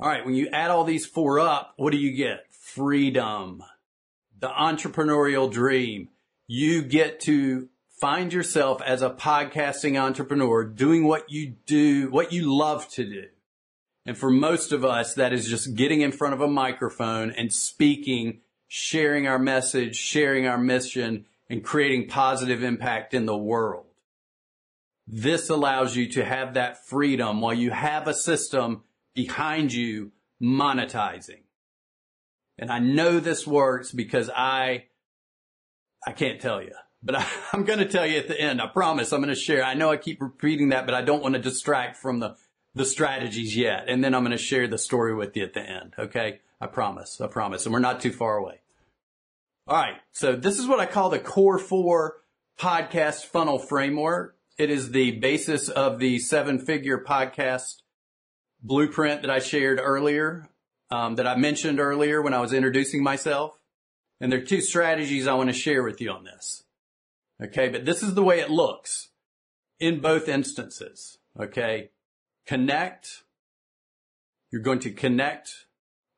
All 0.00 0.08
right. 0.08 0.24
When 0.24 0.34
you 0.34 0.48
add 0.48 0.70
all 0.70 0.84
these 0.84 1.06
four 1.06 1.40
up, 1.40 1.74
what 1.76 1.92
do 1.92 1.98
you 1.98 2.12
get? 2.12 2.46
Freedom 2.50 3.62
the 4.44 4.50
entrepreneurial 4.50 5.50
dream. 5.50 6.08
You 6.46 6.82
get 6.82 7.20
to 7.20 7.70
find 7.98 8.30
yourself 8.30 8.82
as 8.82 9.00
a 9.00 9.08
podcasting 9.08 9.98
entrepreneur 9.98 10.64
doing 10.64 11.04
what 11.04 11.30
you 11.30 11.54
do, 11.64 12.10
what 12.10 12.30
you 12.30 12.54
love 12.54 12.86
to 12.90 13.04
do. 13.04 13.24
And 14.04 14.18
for 14.18 14.28
most 14.28 14.70
of 14.72 14.84
us, 14.84 15.14
that 15.14 15.32
is 15.32 15.48
just 15.48 15.74
getting 15.74 16.02
in 16.02 16.12
front 16.12 16.34
of 16.34 16.42
a 16.42 16.46
microphone 16.46 17.30
and 17.30 17.50
speaking, 17.50 18.42
sharing 18.68 19.26
our 19.26 19.38
message, 19.38 19.96
sharing 19.96 20.46
our 20.46 20.58
mission, 20.58 21.26
and 21.48 21.62
creating 21.62 22.08
positive 22.08 22.62
impact 22.62 23.14
in 23.14 23.26
the 23.26 23.36
world. 23.36 23.86
This 25.06 25.50
allows 25.50 25.96
you 25.96 26.08
to 26.12 26.24
have 26.24 26.54
that 26.54 26.86
freedom 26.86 27.40
while 27.40 27.54
you 27.54 27.70
have 27.70 28.08
a 28.08 28.14
system 28.14 28.84
behind 29.14 29.72
you 29.72 30.12
monetizing. 30.42 31.42
And 32.58 32.70
I 32.70 32.78
know 32.78 33.20
this 33.20 33.46
works 33.46 33.92
because 33.92 34.30
I, 34.34 34.84
I 36.06 36.12
can't 36.12 36.40
tell 36.40 36.62
you, 36.62 36.72
but 37.02 37.14
I, 37.18 37.26
am 37.52 37.64
going 37.64 37.80
to 37.80 37.88
tell 37.88 38.06
you 38.06 38.18
at 38.18 38.28
the 38.28 38.40
end. 38.40 38.62
I 38.62 38.66
promise 38.66 39.12
I'm 39.12 39.20
going 39.20 39.34
to 39.34 39.40
share. 39.40 39.62
I 39.62 39.74
know 39.74 39.90
I 39.90 39.96
keep 39.96 40.22
repeating 40.22 40.70
that, 40.70 40.86
but 40.86 40.94
I 40.94 41.02
don't 41.02 41.22
want 41.22 41.34
to 41.34 41.40
distract 41.40 41.96
from 41.96 42.20
the, 42.20 42.36
the 42.74 42.84
strategies 42.84 43.56
yet. 43.56 43.84
And 43.88 44.02
then 44.02 44.14
I'm 44.14 44.22
going 44.22 44.36
to 44.36 44.42
share 44.42 44.68
the 44.68 44.78
story 44.78 45.14
with 45.14 45.36
you 45.36 45.42
at 45.42 45.52
the 45.52 45.62
end. 45.62 45.94
Okay. 45.98 46.40
I 46.64 46.66
promise. 46.66 47.20
I 47.20 47.26
promise. 47.26 47.66
And 47.66 47.74
we're 47.74 47.78
not 47.78 48.00
too 48.00 48.10
far 48.10 48.38
away. 48.38 48.60
All 49.68 49.76
right. 49.76 49.96
So 50.12 50.34
this 50.34 50.58
is 50.58 50.66
what 50.66 50.80
I 50.80 50.86
call 50.86 51.10
the 51.10 51.18
core 51.18 51.58
four 51.58 52.22
podcast 52.58 53.26
funnel 53.26 53.58
framework. 53.58 54.38
It 54.56 54.70
is 54.70 54.90
the 54.90 55.10
basis 55.18 55.68
of 55.68 55.98
the 55.98 56.18
seven 56.18 56.58
figure 56.58 57.04
podcast 57.06 57.82
blueprint 58.62 59.20
that 59.20 59.30
I 59.30 59.40
shared 59.40 59.78
earlier, 59.78 60.48
um, 60.90 61.16
that 61.16 61.26
I 61.26 61.36
mentioned 61.36 61.80
earlier 61.80 62.22
when 62.22 62.32
I 62.32 62.40
was 62.40 62.54
introducing 62.54 63.02
myself. 63.02 63.58
And 64.18 64.32
there 64.32 64.40
are 64.40 64.44
two 64.44 64.62
strategies 64.62 65.26
I 65.26 65.34
want 65.34 65.50
to 65.50 65.54
share 65.54 65.82
with 65.82 66.00
you 66.00 66.12
on 66.12 66.24
this. 66.24 66.64
Okay. 67.42 67.68
But 67.68 67.84
this 67.84 68.02
is 68.02 68.14
the 68.14 68.24
way 68.24 68.40
it 68.40 68.48
looks 68.48 69.10
in 69.78 70.00
both 70.00 70.30
instances. 70.30 71.18
Okay. 71.38 71.90
Connect. 72.46 73.22
You're 74.50 74.62
going 74.62 74.78
to 74.78 74.92
connect 74.92 75.66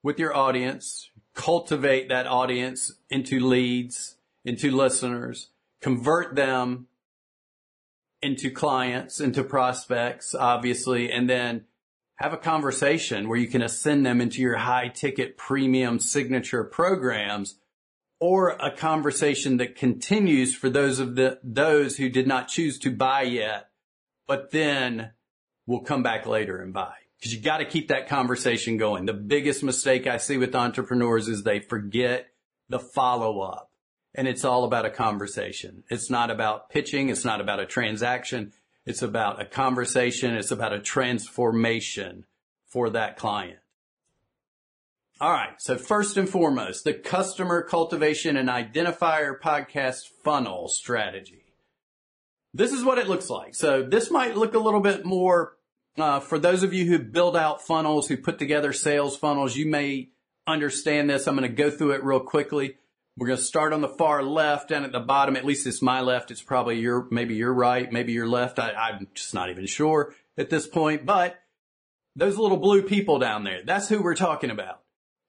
with 0.03 0.19
your 0.19 0.35
audience, 0.35 1.11
cultivate 1.35 2.09
that 2.09 2.27
audience 2.27 2.93
into 3.11 3.41
leads, 3.41 4.17
into 4.45 4.71
listeners, 4.71 5.49
convert 5.81 6.35
them 6.35 6.87
into 8.23 8.51
clients, 8.51 9.21
into 9.21 9.45
prospects, 9.45 10.35
obviously, 10.35 11.11
and 11.13 11.29
then 11.29 11.65
have 12.17 12.33
a 12.33 12.39
conversation 12.39 13.29
where 13.29 13.39
you 13.39 13.47
can 13.47 13.63
ascend 13.63 14.07
them 14.07 14.21
into 14.21 14.41
your 14.41 14.57
high 14.57 14.89
ticket 14.89 15.37
premium 15.37 15.99
signature 15.99 16.65
programs 16.65 17.57
or 18.19 18.51
a 18.51 18.71
conversation 18.71 19.59
that 19.59 19.77
continues 19.77 20.55
for 20.55 20.71
those 20.71 20.99
of 20.99 21.15
the, 21.17 21.39
those 21.43 21.99
who 21.99 22.09
did 22.09 22.27
not 22.27 22.49
choose 22.49 22.79
to 22.79 22.91
buy 22.91 23.23
yet, 23.23 23.69
but 24.27 24.51
then 24.51 25.11
will 25.67 25.81
come 25.81 26.03
back 26.03 26.27
later 26.27 26.63
and 26.63 26.73
buy. 26.73 26.95
Cause 27.27 27.33
you 27.33 27.41
got 27.41 27.57
to 27.57 27.65
keep 27.65 27.89
that 27.89 28.07
conversation 28.07 28.77
going. 28.77 29.07
The 29.07 29.13
biggest 29.13 29.65
mistake 29.65 30.07
I 30.07 30.19
see 30.19 30.39
with 30.39 30.55
entrepreneurs 30.55 31.27
is 31.27 31.43
they 31.43 31.59
forget 31.59 32.29
the 32.69 32.79
follow 32.79 33.41
up 33.41 33.73
and 34.15 34.29
it's 34.29 34.45
all 34.45 34.63
about 34.63 34.87
a 34.87 34.91
conversation. 34.91 35.83
It's 35.91 36.09
not 36.09 36.31
about 36.31 36.71
pitching. 36.71 37.09
It's 37.09 37.25
not 37.25 37.41
about 37.41 37.59
a 37.59 37.67
transaction. 37.67 38.53
It's 38.85 39.03
about 39.03 39.43
a 39.43 39.45
conversation. 39.45 40.37
It's 40.37 40.53
about 40.53 40.73
a 40.73 40.79
transformation 40.79 42.27
for 42.69 42.91
that 42.91 43.17
client. 43.17 43.59
All 45.21 45.33
right. 45.33 45.55
So 45.59 45.77
first 45.77 46.17
and 46.17 46.29
foremost, 46.29 46.85
the 46.85 46.95
customer 46.95 47.61
cultivation 47.61 48.37
and 48.37 48.49
identifier 48.49 49.37
podcast 49.37 50.03
funnel 50.23 50.69
strategy. 50.69 51.43
This 52.55 52.71
is 52.71 52.85
what 52.85 52.99
it 52.99 53.09
looks 53.09 53.29
like. 53.29 53.57
So 53.57 53.83
this 53.83 54.13
might 54.13 54.37
look 54.37 54.55
a 54.55 54.61
little 54.61 54.79
bit 54.79 55.05
more, 55.05 55.57
uh, 55.99 56.21
for 56.21 56.39
those 56.39 56.63
of 56.63 56.73
you 56.73 56.87
who 56.87 56.99
build 56.99 57.37
out 57.37 57.63
funnels, 57.63 58.09
who 58.09 58.17
put 58.17 58.39
together 58.39 58.73
sales 58.73 59.17
funnels, 59.17 59.57
you 59.57 59.67
may 59.67 60.11
understand 60.47 61.11
this. 61.11 61.27
I'm 61.27 61.37
going 61.37 61.49
to 61.49 61.55
go 61.55 61.71
through 61.71 61.93
it 61.93 62.05
real 62.05 62.21
quickly. 62.21 62.77
We're 63.17 63.29
going 63.29 63.39
to 63.39 63.45
start 63.45 63.73
on 63.73 63.81
the 63.81 63.89
far 63.89 64.23
left 64.23 64.71
and 64.71 64.85
at 64.85 64.93
the 64.93 65.01
bottom. 65.01 65.37
At 65.37 65.47
least 65.47 65.67
it's 65.67 65.81
my 65.81 66.03
left. 66.03 66.31
It's 66.31 66.43
probably 66.43 66.79
your, 66.79 67.07
maybe 67.11 67.35
your 67.35 67.53
right, 67.53 67.91
maybe 67.91 68.13
your 68.13 68.29
left. 68.29 68.59
I, 68.59 68.73
I'm 68.73 69.09
just 69.15 69.33
not 69.33 69.49
even 69.49 69.67
sure 69.67 70.15
at 70.37 70.51
this 70.51 70.67
point, 70.67 71.07
but 71.07 71.37
those 72.15 72.37
little 72.37 72.59
blue 72.59 72.83
people 72.83 73.19
down 73.19 73.45
there, 73.45 73.63
that's 73.65 73.89
who 73.89 74.03
we're 74.03 74.15
talking 74.15 74.51
about. 74.51 74.81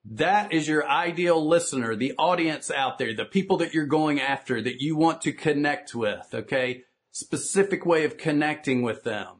That 0.09 0.53
is 0.53 0.67
your 0.67 0.87
ideal 0.87 1.45
listener, 1.45 1.95
the 1.95 2.13
audience 2.17 2.71
out 2.71 2.97
there, 2.97 3.13
the 3.13 3.25
people 3.25 3.57
that 3.57 3.73
you're 3.73 3.85
going 3.85 4.21
after 4.21 4.61
that 4.61 4.81
you 4.81 4.95
want 4.95 5.21
to 5.21 5.33
connect 5.33 5.95
with. 5.95 6.27
Okay. 6.33 6.83
Specific 7.11 7.85
way 7.85 8.03
of 8.03 8.17
connecting 8.17 8.81
with 8.81 9.03
them 9.03 9.37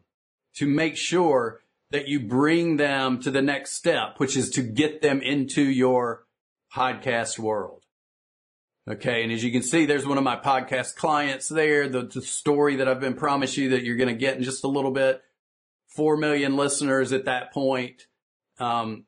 to 0.58 0.68
make 0.68 0.98
sure 0.98 1.62
that 1.92 2.08
you 2.08 2.20
bring 2.20 2.78
them 2.78 3.22
to 3.22 3.32
the 3.32 3.42
next 3.42 3.74
step, 3.74 4.16
which 4.18 4.36
is 4.36 4.50
to 4.52 4.62
get 4.62 5.02
them 5.02 5.22
into 5.22 5.62
your 5.62 6.26
podcast 6.76 7.40
world. 7.40 7.84
Okay. 8.90 9.24
And 9.24 9.32
as 9.32 9.44
you 9.44 9.52
can 9.52 9.64
see, 9.64 9.86
there's 9.86 10.08
one 10.08 10.18
of 10.18 10.24
my 10.24 10.38
podcast 10.38 10.96
clients 10.96 11.50
there. 11.50 11.90
The, 11.90 12.04
the 12.04 12.22
story 12.22 12.78
that 12.78 12.88
I've 12.88 13.00
been 13.00 13.16
promised 13.16 13.58
you 13.58 13.70
that 13.70 13.84
you're 13.84 13.98
going 13.98 14.14
to 14.14 14.16
get 14.16 14.38
in 14.38 14.44
just 14.44 14.64
a 14.64 14.70
little 14.70 14.92
bit. 14.92 15.22
Four 15.88 16.18
million 16.18 16.56
listeners 16.56 17.14
at 17.14 17.26
that 17.26 17.54
point. 17.54 18.08
Um, 18.60 19.06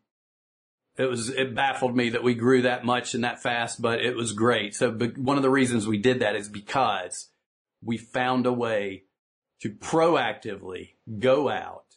it 0.97 1.05
was, 1.05 1.29
it 1.29 1.55
baffled 1.55 1.95
me 1.95 2.09
that 2.09 2.23
we 2.23 2.35
grew 2.35 2.63
that 2.63 2.83
much 2.83 3.13
and 3.13 3.23
that 3.23 3.41
fast, 3.41 3.81
but 3.81 4.01
it 4.01 4.15
was 4.15 4.33
great. 4.33 4.75
So 4.75 4.91
one 4.91 5.37
of 5.37 5.43
the 5.43 5.49
reasons 5.49 5.87
we 5.87 5.97
did 5.97 6.19
that 6.19 6.35
is 6.35 6.49
because 6.49 7.29
we 7.81 7.97
found 7.97 8.45
a 8.45 8.53
way 8.53 9.03
to 9.61 9.69
proactively 9.69 10.91
go 11.19 11.49
out, 11.49 11.95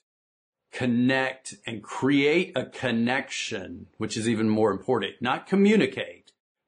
connect 0.73 1.55
and 1.67 1.83
create 1.83 2.57
a 2.57 2.67
connection, 2.67 3.87
which 3.99 4.17
is 4.17 4.29
even 4.29 4.49
more 4.49 4.71
important, 4.71 5.15
not 5.21 5.47
communicate 5.47 6.23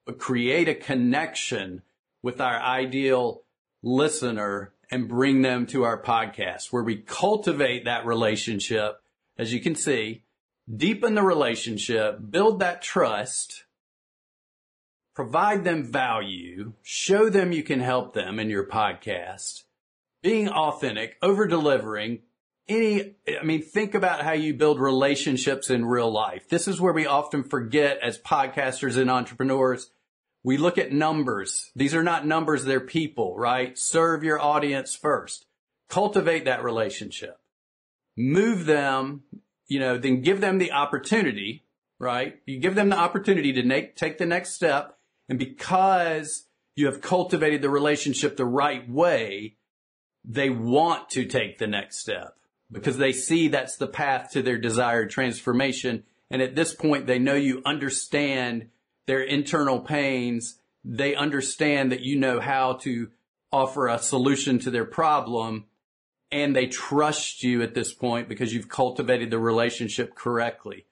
but 0.04 0.18
create 0.18 0.68
a 0.68 0.74
connection 0.74 1.82
with 2.22 2.40
our 2.40 2.60
ideal 2.60 3.42
listener 3.82 4.72
and 4.90 5.08
bring 5.08 5.42
them 5.42 5.66
to 5.66 5.82
our 5.82 6.00
podcast 6.00 6.72
where 6.72 6.82
we 6.82 6.96
cultivate 6.96 7.84
that 7.84 8.06
relationship. 8.06 9.00
As 9.38 9.52
you 9.52 9.60
can 9.60 9.74
see, 9.74 10.22
deepen 10.74 11.14
the 11.14 11.22
relationship, 11.22 12.18
build 12.30 12.60
that 12.60 12.82
trust, 12.82 13.64
provide 15.14 15.64
them 15.64 15.90
value, 15.90 16.72
show 16.82 17.28
them 17.28 17.52
you 17.52 17.62
can 17.62 17.80
help 17.80 18.14
them 18.14 18.38
in 18.38 18.50
your 18.50 18.66
podcast, 18.66 19.64
being 20.24 20.48
authentic, 20.48 21.18
over 21.20 21.46
delivering, 21.46 22.20
any, 22.66 23.14
I 23.28 23.44
mean, 23.44 23.60
think 23.60 23.94
about 23.94 24.22
how 24.22 24.32
you 24.32 24.54
build 24.54 24.80
relationships 24.80 25.68
in 25.68 25.84
real 25.84 26.10
life. 26.10 26.48
This 26.48 26.66
is 26.66 26.80
where 26.80 26.94
we 26.94 27.06
often 27.06 27.44
forget 27.44 27.98
as 28.02 28.18
podcasters 28.18 28.96
and 28.96 29.10
entrepreneurs. 29.10 29.90
We 30.42 30.56
look 30.56 30.78
at 30.78 30.92
numbers. 30.92 31.70
These 31.76 31.94
are 31.94 32.02
not 32.02 32.26
numbers, 32.26 32.64
they're 32.64 32.80
people, 32.80 33.36
right? 33.36 33.76
Serve 33.78 34.24
your 34.24 34.40
audience 34.40 34.94
first. 34.94 35.44
Cultivate 35.90 36.46
that 36.46 36.64
relationship. 36.64 37.38
Move 38.16 38.64
them, 38.64 39.24
you 39.68 39.78
know, 39.78 39.98
then 39.98 40.22
give 40.22 40.40
them 40.40 40.56
the 40.56 40.72
opportunity, 40.72 41.66
right? 41.98 42.40
You 42.46 42.60
give 42.60 42.76
them 42.76 42.88
the 42.88 42.98
opportunity 42.98 43.52
to 43.52 43.62
make, 43.62 43.94
take 43.94 44.16
the 44.16 44.26
next 44.26 44.54
step. 44.54 44.96
And 45.28 45.38
because 45.38 46.46
you 46.76 46.86
have 46.86 47.02
cultivated 47.02 47.60
the 47.60 47.68
relationship 47.68 48.38
the 48.38 48.46
right 48.46 48.88
way, 48.88 49.56
they 50.24 50.50
want 50.50 51.10
to 51.10 51.26
take 51.26 51.58
the 51.58 51.66
next 51.66 51.98
step 51.98 52.36
because 52.72 52.96
they 52.96 53.12
see 53.12 53.48
that's 53.48 53.76
the 53.76 53.86
path 53.86 54.30
to 54.32 54.42
their 54.42 54.58
desired 54.58 55.10
transformation. 55.10 56.04
And 56.30 56.40
at 56.40 56.56
this 56.56 56.74
point, 56.74 57.06
they 57.06 57.18
know 57.18 57.34
you 57.34 57.62
understand 57.64 58.68
their 59.06 59.22
internal 59.22 59.80
pains. 59.80 60.58
They 60.84 61.14
understand 61.14 61.92
that 61.92 62.00
you 62.00 62.18
know 62.18 62.40
how 62.40 62.74
to 62.82 63.10
offer 63.52 63.86
a 63.86 63.98
solution 63.98 64.58
to 64.60 64.70
their 64.70 64.84
problem 64.84 65.66
and 66.32 66.56
they 66.56 66.66
trust 66.66 67.44
you 67.44 67.62
at 67.62 67.74
this 67.74 67.94
point 67.94 68.28
because 68.28 68.52
you've 68.52 68.68
cultivated 68.68 69.30
the 69.30 69.38
relationship 69.38 70.16
correctly. 70.16 70.86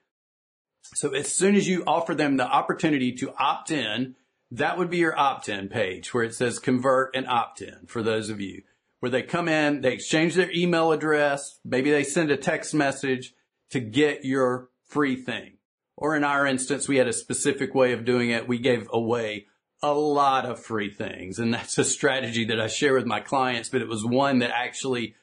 So 0.93 1.13
as 1.13 1.27
soon 1.27 1.55
as 1.55 1.67
you 1.67 1.83
offer 1.85 2.15
them 2.15 2.37
the 2.37 2.47
opportunity 2.47 3.11
to 3.13 3.33
opt 3.37 3.69
in, 3.69 4.15
that 4.51 4.77
would 4.77 4.89
be 4.89 4.99
your 4.99 5.17
opt 5.19 5.49
in 5.49 5.67
page 5.67 6.13
where 6.13 6.23
it 6.23 6.33
says 6.33 6.59
convert 6.59 7.13
and 7.15 7.27
opt 7.27 7.61
in 7.61 7.87
for 7.87 8.01
those 8.01 8.29
of 8.29 8.39
you 8.39 8.61
where 9.03 9.09
they 9.09 9.21
come 9.21 9.49
in, 9.49 9.81
they 9.81 9.91
exchange 9.91 10.33
their 10.33 10.49
email 10.55 10.93
address, 10.93 11.59
maybe 11.65 11.91
they 11.91 12.05
send 12.05 12.31
a 12.31 12.37
text 12.37 12.73
message 12.73 13.33
to 13.69 13.81
get 13.81 14.23
your 14.23 14.69
free 14.87 15.17
thing. 15.17 15.57
Or 15.97 16.15
in 16.15 16.23
our 16.23 16.47
instance, 16.47 16.87
we 16.87 16.95
had 16.95 17.09
a 17.09 17.11
specific 17.11 17.75
way 17.75 17.91
of 17.91 18.05
doing 18.05 18.29
it. 18.29 18.47
We 18.47 18.59
gave 18.59 18.87
away 18.93 19.47
a 19.81 19.93
lot 19.93 20.45
of 20.45 20.63
free 20.63 20.89
things. 20.89 21.37
And 21.37 21.53
that's 21.53 21.77
a 21.77 21.83
strategy 21.83 22.45
that 22.45 22.61
I 22.61 22.67
share 22.67 22.93
with 22.93 23.05
my 23.05 23.19
clients, 23.19 23.67
but 23.67 23.81
it 23.81 23.89
was 23.89 24.05
one 24.05 24.39
that 24.39 24.51
actually 24.55 25.15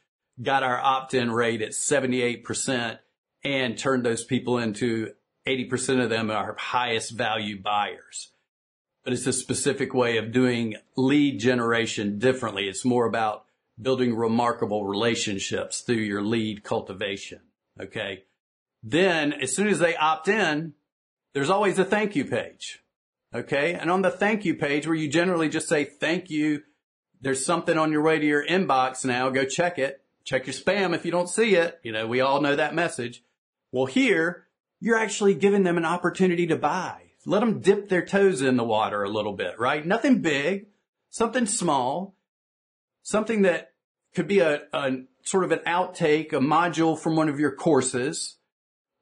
got 0.42 0.62
our 0.62 0.78
opt-in 0.78 1.30
rate 1.30 1.62
at 1.62 1.70
78% 1.70 2.98
and 3.44 3.78
turned 3.78 4.04
those 4.04 4.24
people 4.24 4.58
into 4.58 5.12
80% 5.48 6.04
of 6.04 6.10
them 6.10 6.30
are 6.30 6.54
highest 6.58 7.12
value 7.12 7.58
buyers. 7.58 8.28
But 9.04 9.14
it's 9.14 9.26
a 9.26 9.32
specific 9.32 9.94
way 9.94 10.18
of 10.18 10.32
doing 10.32 10.76
lead 10.98 11.40
generation 11.40 12.18
differently. 12.18 12.68
It's 12.68 12.84
more 12.84 13.06
about 13.06 13.46
building 13.80 14.14
remarkable 14.14 14.84
relationships 14.84 15.80
through 15.80 15.96
your 15.96 16.22
lead 16.22 16.62
cultivation. 16.62 17.40
Okay. 17.80 18.24
Then 18.82 19.32
as 19.32 19.54
soon 19.54 19.68
as 19.68 19.78
they 19.78 19.96
opt 19.96 20.28
in, 20.28 20.74
there's 21.32 21.50
always 21.50 21.78
a 21.78 21.84
thank 21.84 22.16
you 22.16 22.24
page. 22.24 22.82
Okay. 23.34 23.74
And 23.74 23.90
on 23.90 24.02
the 24.02 24.10
thank 24.10 24.44
you 24.44 24.54
page 24.54 24.86
where 24.86 24.96
you 24.96 25.08
generally 25.08 25.48
just 25.48 25.68
say 25.68 25.84
thank 25.84 26.30
you, 26.30 26.62
there's 27.20 27.44
something 27.44 27.76
on 27.76 27.92
your 27.92 28.02
way 28.02 28.18
to 28.18 28.26
your 28.26 28.46
inbox 28.46 29.04
now. 29.04 29.28
Go 29.30 29.44
check 29.44 29.78
it. 29.78 30.02
Check 30.24 30.46
your 30.46 30.54
spam 30.54 30.94
if 30.94 31.04
you 31.04 31.10
don't 31.10 31.28
see 31.28 31.54
it. 31.54 31.80
You 31.82 31.92
know, 31.92 32.06
we 32.06 32.20
all 32.20 32.40
know 32.40 32.56
that 32.56 32.74
message. 32.74 33.22
Well, 33.72 33.86
here 33.86 34.46
you're 34.80 34.98
actually 34.98 35.34
giving 35.34 35.62
them 35.62 35.76
an 35.76 35.84
opportunity 35.84 36.46
to 36.48 36.56
buy. 36.56 37.02
Let 37.26 37.40
them 37.40 37.60
dip 37.60 37.88
their 37.88 38.04
toes 38.04 38.40
in 38.40 38.56
the 38.56 38.64
water 38.64 39.02
a 39.02 39.10
little 39.10 39.34
bit, 39.34 39.58
right? 39.58 39.84
Nothing 39.84 40.22
big, 40.22 40.66
something 41.10 41.46
small, 41.46 42.14
something 43.02 43.42
that 43.42 43.69
could 44.14 44.28
be 44.28 44.40
a, 44.40 44.62
a 44.72 45.02
sort 45.22 45.44
of 45.44 45.52
an 45.52 45.60
outtake, 45.66 46.32
a 46.32 46.40
module 46.40 46.98
from 46.98 47.16
one 47.16 47.28
of 47.28 47.38
your 47.38 47.54
courses, 47.54 48.38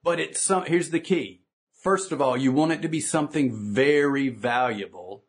but 0.03 0.21
it's 0.21 0.41
some, 0.41 0.65
here's 0.67 0.91
the 0.91 1.01
key. 1.01 1.43
First 1.83 2.13
of 2.13 2.21
all, 2.21 2.37
you 2.37 2.53
want 2.53 2.73
it 2.73 2.83
to 2.83 2.89
be 2.89 3.01
something 3.01 3.73
very 3.73 4.29
valuable, 4.29 5.25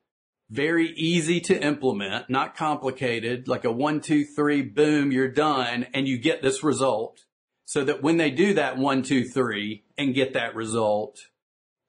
very 0.50 0.90
easy 0.92 1.40
to 1.42 1.64
implement, 1.64 2.30
not 2.30 2.56
complicated, 2.56 3.48
like 3.48 3.66
a 3.66 3.72
one, 3.72 4.02
two, 4.02 4.26
three, 4.26 4.62
boom, 4.62 5.12
you're 5.12 5.32
done, 5.32 5.86
and 5.94 6.08
you 6.08 6.18
get 6.18 6.42
this 6.42 6.64
result. 6.64 7.26
So 7.66 7.84
that 7.84 8.02
when 8.02 8.18
they 8.18 8.32
do 8.32 8.56
that 8.56 8.78
one, 8.80 9.04
two, 9.04 9.24
three 9.24 9.84
and 9.96 10.16
get 10.16 10.34
that 10.34 10.56
result, 10.56 11.20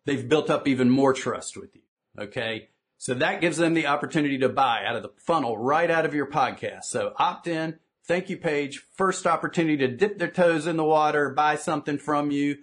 they've 0.05 0.29
built 0.29 0.51
up 0.51 0.69
even 0.69 0.91
more 0.91 1.15
trust 1.15 1.57
with 1.57 1.75
you. 1.75 1.81
Okay. 2.19 2.69
So 3.01 3.15
that 3.15 3.41
gives 3.41 3.57
them 3.57 3.73
the 3.73 3.87
opportunity 3.87 4.37
to 4.41 4.51
buy 4.51 4.85
out 4.85 4.95
of 4.95 5.03
the 5.03 5.09
funnel 5.17 5.57
right 5.57 5.91
out 5.91 6.05
of 6.05 6.13
your 6.13 6.27
podcast. 6.27 6.85
So 6.85 7.15
opt 7.17 7.47
in, 7.47 7.79
thank 8.07 8.29
you 8.29 8.37
page, 8.37 8.85
first 8.93 9.27
opportunity 9.27 9.79
to 9.79 9.89
dip 9.89 10.19
their 10.19 10.31
toes 10.31 10.67
in 10.67 10.77
the 10.77 10.85
water, 10.85 11.31
buy 11.31 11.57
something 11.57 11.97
from 11.97 12.31
you. 12.31 12.59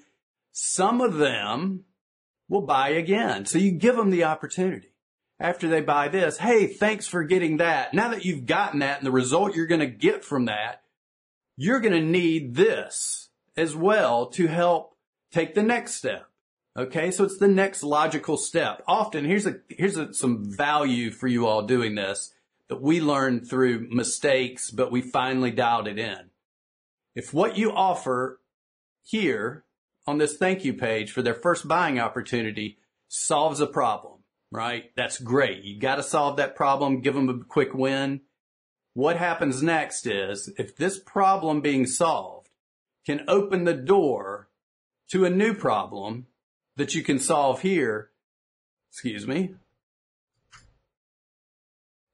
Some 0.52 1.02
of 1.02 1.16
them 1.16 1.86
will 2.48 2.62
buy 2.62 2.90
again. 2.90 3.48
So 3.48 3.58
you 3.58 3.72
give 3.72 3.96
them 3.96 4.12
the 4.12 4.26
opportunity. 4.26 4.94
After 5.40 5.68
they 5.68 5.82
buy 5.82 6.08
this, 6.08 6.38
hey, 6.38 6.68
thanks 6.68 7.08
for 7.08 7.24
getting 7.24 7.58
that. 7.58 7.96
Now 7.96 8.10
that 8.10 8.24
you've 8.24 8.46
gotten 8.46 8.82
that 8.82 9.00
and 9.00 9.08
the 9.08 9.12
result 9.12 9.56
you're 9.56 9.66
going 9.66 9.82
to 9.82 9.88
get 9.88 10.24
from 10.24 10.46
that, 10.46 10.84
you're 11.56 11.80
going 11.80 12.00
to 12.00 12.12
need 12.12 12.54
this 12.54 13.30
as 13.56 13.76
well 13.76 14.28
to 14.28 14.46
help 14.46 14.96
take 15.32 15.56
the 15.56 15.64
next 15.64 15.96
step. 15.96 16.27
Okay. 16.78 17.10
So 17.12 17.24
it's 17.24 17.38
the 17.38 17.48
next 17.48 17.84
logical 17.84 18.38
step. 18.38 18.84
Often 18.88 19.26
here's 19.26 19.48
a, 19.48 19.56
here's 19.68 19.98
a, 19.98 20.14
some 20.14 20.46
value 20.46 21.10
for 21.10 21.28
you 21.28 21.48
all 21.48 21.64
doing 21.64 21.96
this 21.96 22.34
that 22.70 22.82
we 22.82 23.02
learned 23.02 23.50
through 23.50 23.88
mistakes, 23.90 24.70
but 24.70 24.92
we 24.92 25.02
finally 25.02 25.52
dialed 25.52 25.88
it 25.88 25.98
in. 25.98 26.30
If 27.16 27.34
what 27.34 27.58
you 27.58 27.72
offer 27.72 28.40
here 29.04 29.64
on 30.06 30.18
this 30.18 30.38
thank 30.38 30.64
you 30.64 30.74
page 30.74 31.12
for 31.12 31.22
their 31.22 31.34
first 31.34 31.68
buying 31.68 32.00
opportunity 32.00 32.78
solves 33.08 33.60
a 33.60 33.68
problem, 33.68 34.20
right? 34.52 34.92
That's 34.96 35.18
great. 35.18 35.64
You 35.64 35.80
got 35.80 35.96
to 35.96 36.04
solve 36.04 36.38
that 36.38 36.56
problem, 36.56 37.02
give 37.02 37.16
them 37.16 37.30
a 37.30 37.44
quick 37.44 37.74
win. 37.74 38.22
What 38.94 39.18
happens 39.18 39.64
next 39.64 40.06
is 40.06 40.54
if 40.58 40.76
this 40.76 41.00
problem 41.00 41.62
being 41.62 41.86
solved 41.86 42.50
can 43.06 43.24
open 43.28 43.64
the 43.64 43.74
door 43.74 44.50
to 45.10 45.26
a 45.26 45.30
new 45.30 45.54
problem 45.54 46.28
that 46.78 46.96
you 46.96 47.04
can 47.04 47.20
solve 47.20 47.62
here, 47.62 48.12
excuse 48.92 49.28
me, 49.28 49.56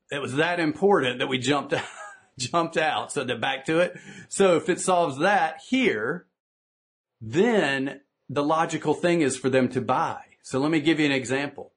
it 0.10 0.22
was 0.22 0.36
that 0.36 0.60
important 0.60 1.20
that 1.20 1.28
we 1.28 1.38
jumped 1.38 1.74
jumped 2.38 2.78
out. 2.78 3.12
So 3.12 3.26
to 3.26 3.38
back 3.38 3.66
to 3.66 3.80
it. 3.80 3.98
So 4.30 4.56
if 4.56 4.70
it 4.70 4.80
solves 4.80 5.20
that 5.20 5.60
here, 5.70 6.26
then 7.22 8.02
the 8.30 8.44
logical 8.44 8.94
thing 8.94 9.22
is 9.22 9.38
for 9.38 9.50
them 9.50 9.70
to 9.70 9.82
buy. 9.82 10.22
So 10.42 10.60
let 10.60 10.72
me 10.72 10.82
give 10.82 11.00
you 11.00 11.06
an 11.06 11.12
example. 11.12 11.74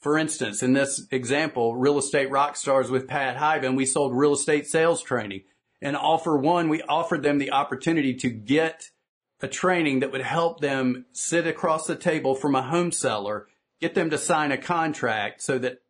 For 0.00 0.18
instance, 0.18 0.62
in 0.62 0.74
this 0.74 1.06
example, 1.10 1.74
real 1.74 1.98
estate 1.98 2.30
rock 2.30 2.56
stars 2.56 2.90
with 2.90 3.08
Pat 3.08 3.36
Hiban, 3.36 3.76
we 3.76 3.86
sold 3.86 4.14
real 4.14 4.34
estate 4.34 4.66
sales 4.66 5.02
training. 5.02 5.42
And 5.82 5.96
offer 5.96 6.36
one, 6.36 6.68
we 6.68 6.82
offered 6.82 7.22
them 7.22 7.38
the 7.38 7.52
opportunity 7.52 8.14
to 8.14 8.30
get 8.30 8.90
a 9.40 9.48
training 9.48 10.00
that 10.00 10.12
would 10.12 10.22
help 10.22 10.60
them 10.60 11.04
sit 11.12 11.46
across 11.46 11.86
the 11.86 11.96
table 11.96 12.34
from 12.34 12.54
a 12.54 12.62
home 12.62 12.90
seller, 12.90 13.46
get 13.80 13.94
them 13.94 14.10
to 14.10 14.18
sign 14.18 14.52
a 14.52 14.58
contract 14.58 15.42
so 15.42 15.58
that 15.58 15.80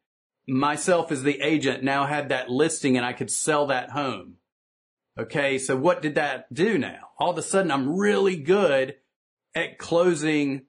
myself 0.49 1.13
as 1.13 1.23
the 1.23 1.41
agent 1.41 1.83
now 1.83 2.07
had 2.07 2.29
that 2.29 2.51
listing 2.51 2.97
and 2.97 3.07
I 3.07 3.13
could 3.13 3.31
sell 3.31 3.67
that 3.67 3.91
home. 3.91 4.35
Okay. 5.19 5.59
So 5.59 5.77
what 5.77 6.03
did 6.03 6.17
that 6.17 6.53
do 6.53 6.77
now? 6.77 7.09
All 7.19 7.31
of 7.31 7.39
a 7.39 7.43
sudden 7.43 7.71
I'm 7.71 7.97
really 7.99 8.37
good 8.37 8.97
at 9.55 9.79
closing 9.79 10.63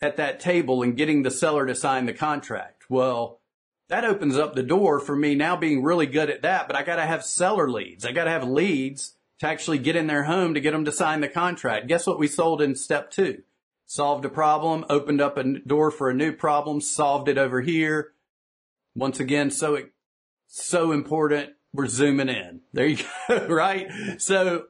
at 0.00 0.16
that 0.16 0.40
table 0.40 0.82
and 0.82 0.96
getting 0.96 1.22
the 1.22 1.30
seller 1.30 1.66
to 1.66 1.74
sign 1.74 2.06
the 2.06 2.12
contract. 2.12 2.84
Well, 2.88 3.40
that 3.88 4.04
opens 4.04 4.36
up 4.36 4.54
the 4.54 4.62
door 4.62 5.00
for 5.00 5.16
me 5.16 5.34
now 5.34 5.56
being 5.56 5.82
really 5.82 6.06
good 6.06 6.30
at 6.30 6.42
that, 6.42 6.68
but 6.68 6.76
I 6.76 6.84
got 6.84 6.96
to 6.96 7.06
have 7.06 7.24
seller 7.24 7.68
leads. 7.68 8.06
I 8.06 8.12
got 8.12 8.24
to 8.24 8.30
have 8.30 8.48
leads 8.48 9.16
to 9.40 9.46
actually 9.46 9.78
get 9.78 9.96
in 9.96 10.06
their 10.06 10.24
home 10.24 10.54
to 10.54 10.60
get 10.60 10.72
them 10.72 10.84
to 10.84 10.92
sign 10.92 11.20
the 11.20 11.28
contract. 11.28 11.88
Guess 11.88 12.06
what 12.06 12.18
we 12.18 12.28
sold 12.28 12.62
in 12.62 12.74
step 12.74 13.10
two? 13.10 13.42
Solved 13.86 14.24
a 14.24 14.28
problem, 14.28 14.84
opened 14.88 15.20
up 15.20 15.36
a 15.36 15.44
door 15.60 15.90
for 15.90 16.10
a 16.10 16.14
new 16.14 16.32
problem, 16.32 16.80
solved 16.80 17.28
it 17.28 17.38
over 17.38 17.60
here. 17.60 18.12
Once 18.94 19.18
again, 19.18 19.50
so, 19.50 19.78
so 20.46 20.92
important. 20.92 21.50
We're 21.72 21.86
zooming 21.86 22.28
in. 22.28 22.60
There 22.72 22.86
you 22.86 22.98
go, 23.28 23.46
right? 23.46 23.88
So 24.18 24.66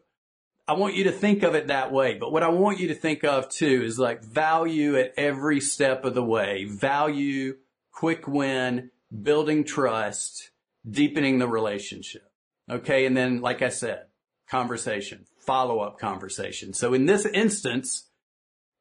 I 0.68 0.74
want 0.74 0.94
you 0.94 1.04
to 1.04 1.12
think 1.12 1.42
of 1.42 1.54
it 1.54 1.66
that 1.66 1.92
way. 1.92 2.14
But 2.14 2.30
what 2.30 2.42
I 2.42 2.48
want 2.48 2.78
you 2.78 2.88
to 2.88 2.94
think 2.94 3.24
of 3.24 3.48
too 3.48 3.83
is 3.85 3.98
like 3.98 4.22
value 4.22 4.96
at 4.96 5.14
every 5.16 5.61
step 5.61 6.04
of 6.04 6.14
the 6.14 6.22
way. 6.22 6.64
Value, 6.64 7.56
quick 7.90 8.28
win, 8.28 8.90
building 9.22 9.64
trust, 9.64 10.50
deepening 10.88 11.38
the 11.38 11.48
relationship. 11.48 12.30
Okay. 12.70 13.04
And 13.04 13.16
then, 13.16 13.40
like 13.40 13.62
I 13.62 13.70
said, 13.70 14.04
conversation, 14.50 15.26
follow 15.38 15.80
up 15.80 15.98
conversation. 15.98 16.72
So 16.74 16.92
in 16.92 17.06
this 17.06 17.24
instance, 17.24 18.08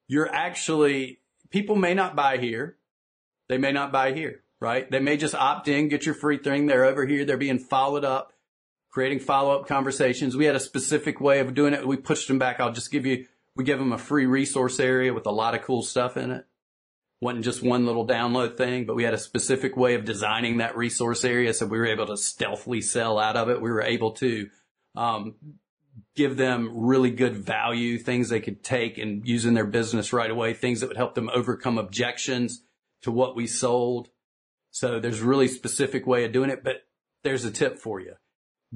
you're 0.07 0.33
actually, 0.33 1.19
people 1.49 1.75
may 1.75 1.93
not 1.93 2.15
buy 2.15 2.37
here. 2.37 2.77
They 3.47 3.57
may 3.57 3.71
not 3.71 3.91
buy 3.91 4.13
here, 4.13 4.41
right? 4.59 4.89
They 4.89 4.99
may 4.99 5.17
just 5.17 5.35
opt 5.35 5.67
in, 5.67 5.87
get 5.87 6.05
your 6.05 6.15
free 6.15 6.37
thing. 6.37 6.65
They're 6.65 6.85
over 6.85 7.05
here. 7.05 7.25
They're 7.25 7.37
being 7.37 7.59
followed 7.59 8.05
up 8.05 8.33
creating 8.91 9.19
follow-up 9.19 9.67
conversations. 9.67 10.35
We 10.35 10.45
had 10.45 10.55
a 10.55 10.59
specific 10.59 11.21
way 11.21 11.39
of 11.39 11.53
doing 11.53 11.73
it. 11.73 11.87
We 11.87 11.97
pushed 11.97 12.27
them 12.27 12.39
back. 12.39 12.59
I'll 12.59 12.73
just 12.73 12.91
give 12.91 13.05
you, 13.05 13.27
we 13.55 13.63
give 13.63 13.79
them 13.79 13.93
a 13.93 13.99
free 13.99 14.25
resource 14.25 14.79
area 14.79 15.13
with 15.13 15.27
a 15.27 15.31
lot 15.31 15.55
of 15.55 15.61
cool 15.61 15.83
stuff 15.83 16.17
in 16.17 16.31
it. 16.31 16.45
Wasn't 17.21 17.45
just 17.45 17.61
one 17.61 17.85
little 17.85 18.07
download 18.07 18.57
thing, 18.57 18.85
but 18.85 18.95
we 18.95 19.03
had 19.03 19.13
a 19.13 19.19
specific 19.19 19.77
way 19.77 19.93
of 19.93 20.05
designing 20.05 20.57
that 20.57 20.77
resource 20.77 21.23
area. 21.23 21.53
So 21.53 21.65
we 21.65 21.77
were 21.77 21.85
able 21.85 22.07
to 22.07 22.17
stealthily 22.17 22.81
sell 22.81 23.19
out 23.19 23.35
of 23.35 23.49
it. 23.49 23.61
We 23.61 23.69
were 23.69 23.83
able 23.83 24.11
to, 24.13 24.49
um, 24.99 25.35
give 26.15 26.37
them 26.37 26.71
really 26.73 27.11
good 27.11 27.35
value, 27.35 27.97
things 27.97 28.29
they 28.29 28.41
could 28.41 28.63
take 28.63 28.97
and 28.97 29.27
use 29.27 29.45
in 29.45 29.53
their 29.53 29.65
business 29.65 30.13
right 30.13 30.29
away, 30.29 30.53
things 30.53 30.81
that 30.81 30.87
would 30.87 30.97
help 30.97 31.15
them 31.15 31.29
overcome 31.33 31.77
objections 31.77 32.61
to 33.01 33.11
what 33.11 33.35
we 33.35 33.47
sold. 33.47 34.09
So 34.71 34.99
there's 34.99 35.21
really 35.21 35.47
specific 35.47 36.05
way 36.05 36.25
of 36.25 36.31
doing 36.31 36.49
it, 36.49 36.63
but 36.63 36.83
there's 37.23 37.45
a 37.45 37.51
tip 37.51 37.79
for 37.79 37.99
you 37.99 38.15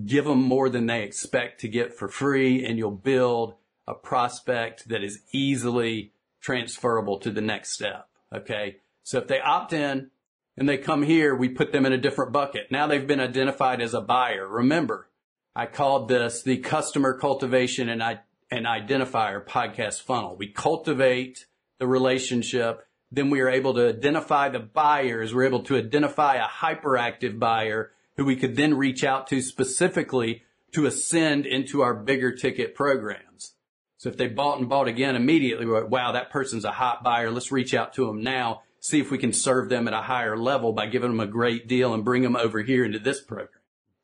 give 0.06 0.26
them 0.26 0.42
more 0.42 0.70
than 0.70 0.88
they 0.88 1.04
expect 1.04 1.60
to 1.62 1.68
get 1.68 1.94
for 1.94 2.08
free 2.08 2.66
and 2.66 2.78
you'll 2.78 2.92
build 2.92 3.54
a 3.88 3.94
prospect 3.94 4.90
that 4.90 5.04
is 5.04 5.20
easily 5.32 6.14
transferable 6.42 7.20
to 7.20 7.30
the 7.30 7.42
next 7.42 7.72
step. 7.72 8.08
Okay. 8.34 8.78
So 9.04 9.20
if 9.20 9.28
they 9.28 9.40
opt 9.40 9.74
in 9.74 10.10
and 10.58 10.68
they 10.68 10.78
come 10.78 11.04
here, 11.04 11.36
we 11.36 11.50
put 11.50 11.72
them 11.72 11.86
in 11.86 11.94
a 11.94 11.98
different 11.98 12.32
bucket. 12.32 12.72
Now 12.72 12.88
they've 12.88 13.06
been 13.06 13.20
identified 13.20 13.82
as 13.82 13.94
a 13.94 14.02
buyer. 14.02 14.48
Remember, 14.48 15.10
I 15.56 15.68
called 15.68 16.08
this 16.08 16.42
the 16.42 16.58
customer 16.58 17.18
cultivation 17.18 17.90
and 17.90 18.02
I, 18.02 18.20
and 18.50 18.66
identifier 18.66 19.46
podcast 19.46 20.02
funnel. 20.02 20.36
We 20.36 20.48
cultivate 20.48 21.46
the 21.78 21.88
relationship. 21.88 22.88
Then 23.12 23.30
we 23.30 23.42
are 23.42 23.50
able 23.50 23.74
to 23.76 23.90
identify 23.90 24.50
the 24.50 24.60
buyers. 24.60 25.34
We're 25.34 25.46
able 25.46 25.64
to 25.64 25.78
identify 25.78 26.36
a 26.36 26.48
hyperactive 26.48 27.38
buyer 27.38 27.92
who 28.18 28.26
we 28.26 28.36
could 28.36 28.56
then 28.56 28.76
reach 28.76 29.04
out 29.04 29.28
to 29.28 29.42
specifically 29.42 30.44
to 30.72 30.88
ascend 30.88 31.46
into 31.46 31.82
our 31.82 31.94
bigger 31.94 32.32
ticket 32.32 32.74
programs. 32.74 33.54
So 33.98 34.10
if 34.10 34.18
they 34.18 34.28
bought 34.28 34.60
and 34.60 34.68
bought 34.68 34.88
again 34.88 35.16
immediately, 35.16 35.66
like, 35.66 35.90
wow, 35.90 36.12
that 36.12 36.30
person's 36.30 36.66
a 36.66 36.72
hot 36.72 37.04
buyer. 37.04 37.32
Let's 37.32 37.52
reach 37.52 37.74
out 37.74 37.94
to 37.94 38.08
them 38.08 38.24
now, 38.24 38.64
see 38.80 39.00
if 39.00 39.12
we 39.12 39.18
can 39.18 39.34
serve 39.34 39.70
them 39.70 39.88
at 39.88 39.94
a 39.94 40.02
higher 40.02 40.36
level 40.36 40.74
by 40.74 40.88
giving 40.88 41.12
them 41.12 41.20
a 41.20 41.28
great 41.28 41.68
deal 41.68 41.94
and 41.94 42.04
bring 42.04 42.24
them 42.24 42.36
over 42.36 42.62
here 42.62 42.84
into 42.84 43.00
this 43.00 43.22
program. 43.22 43.50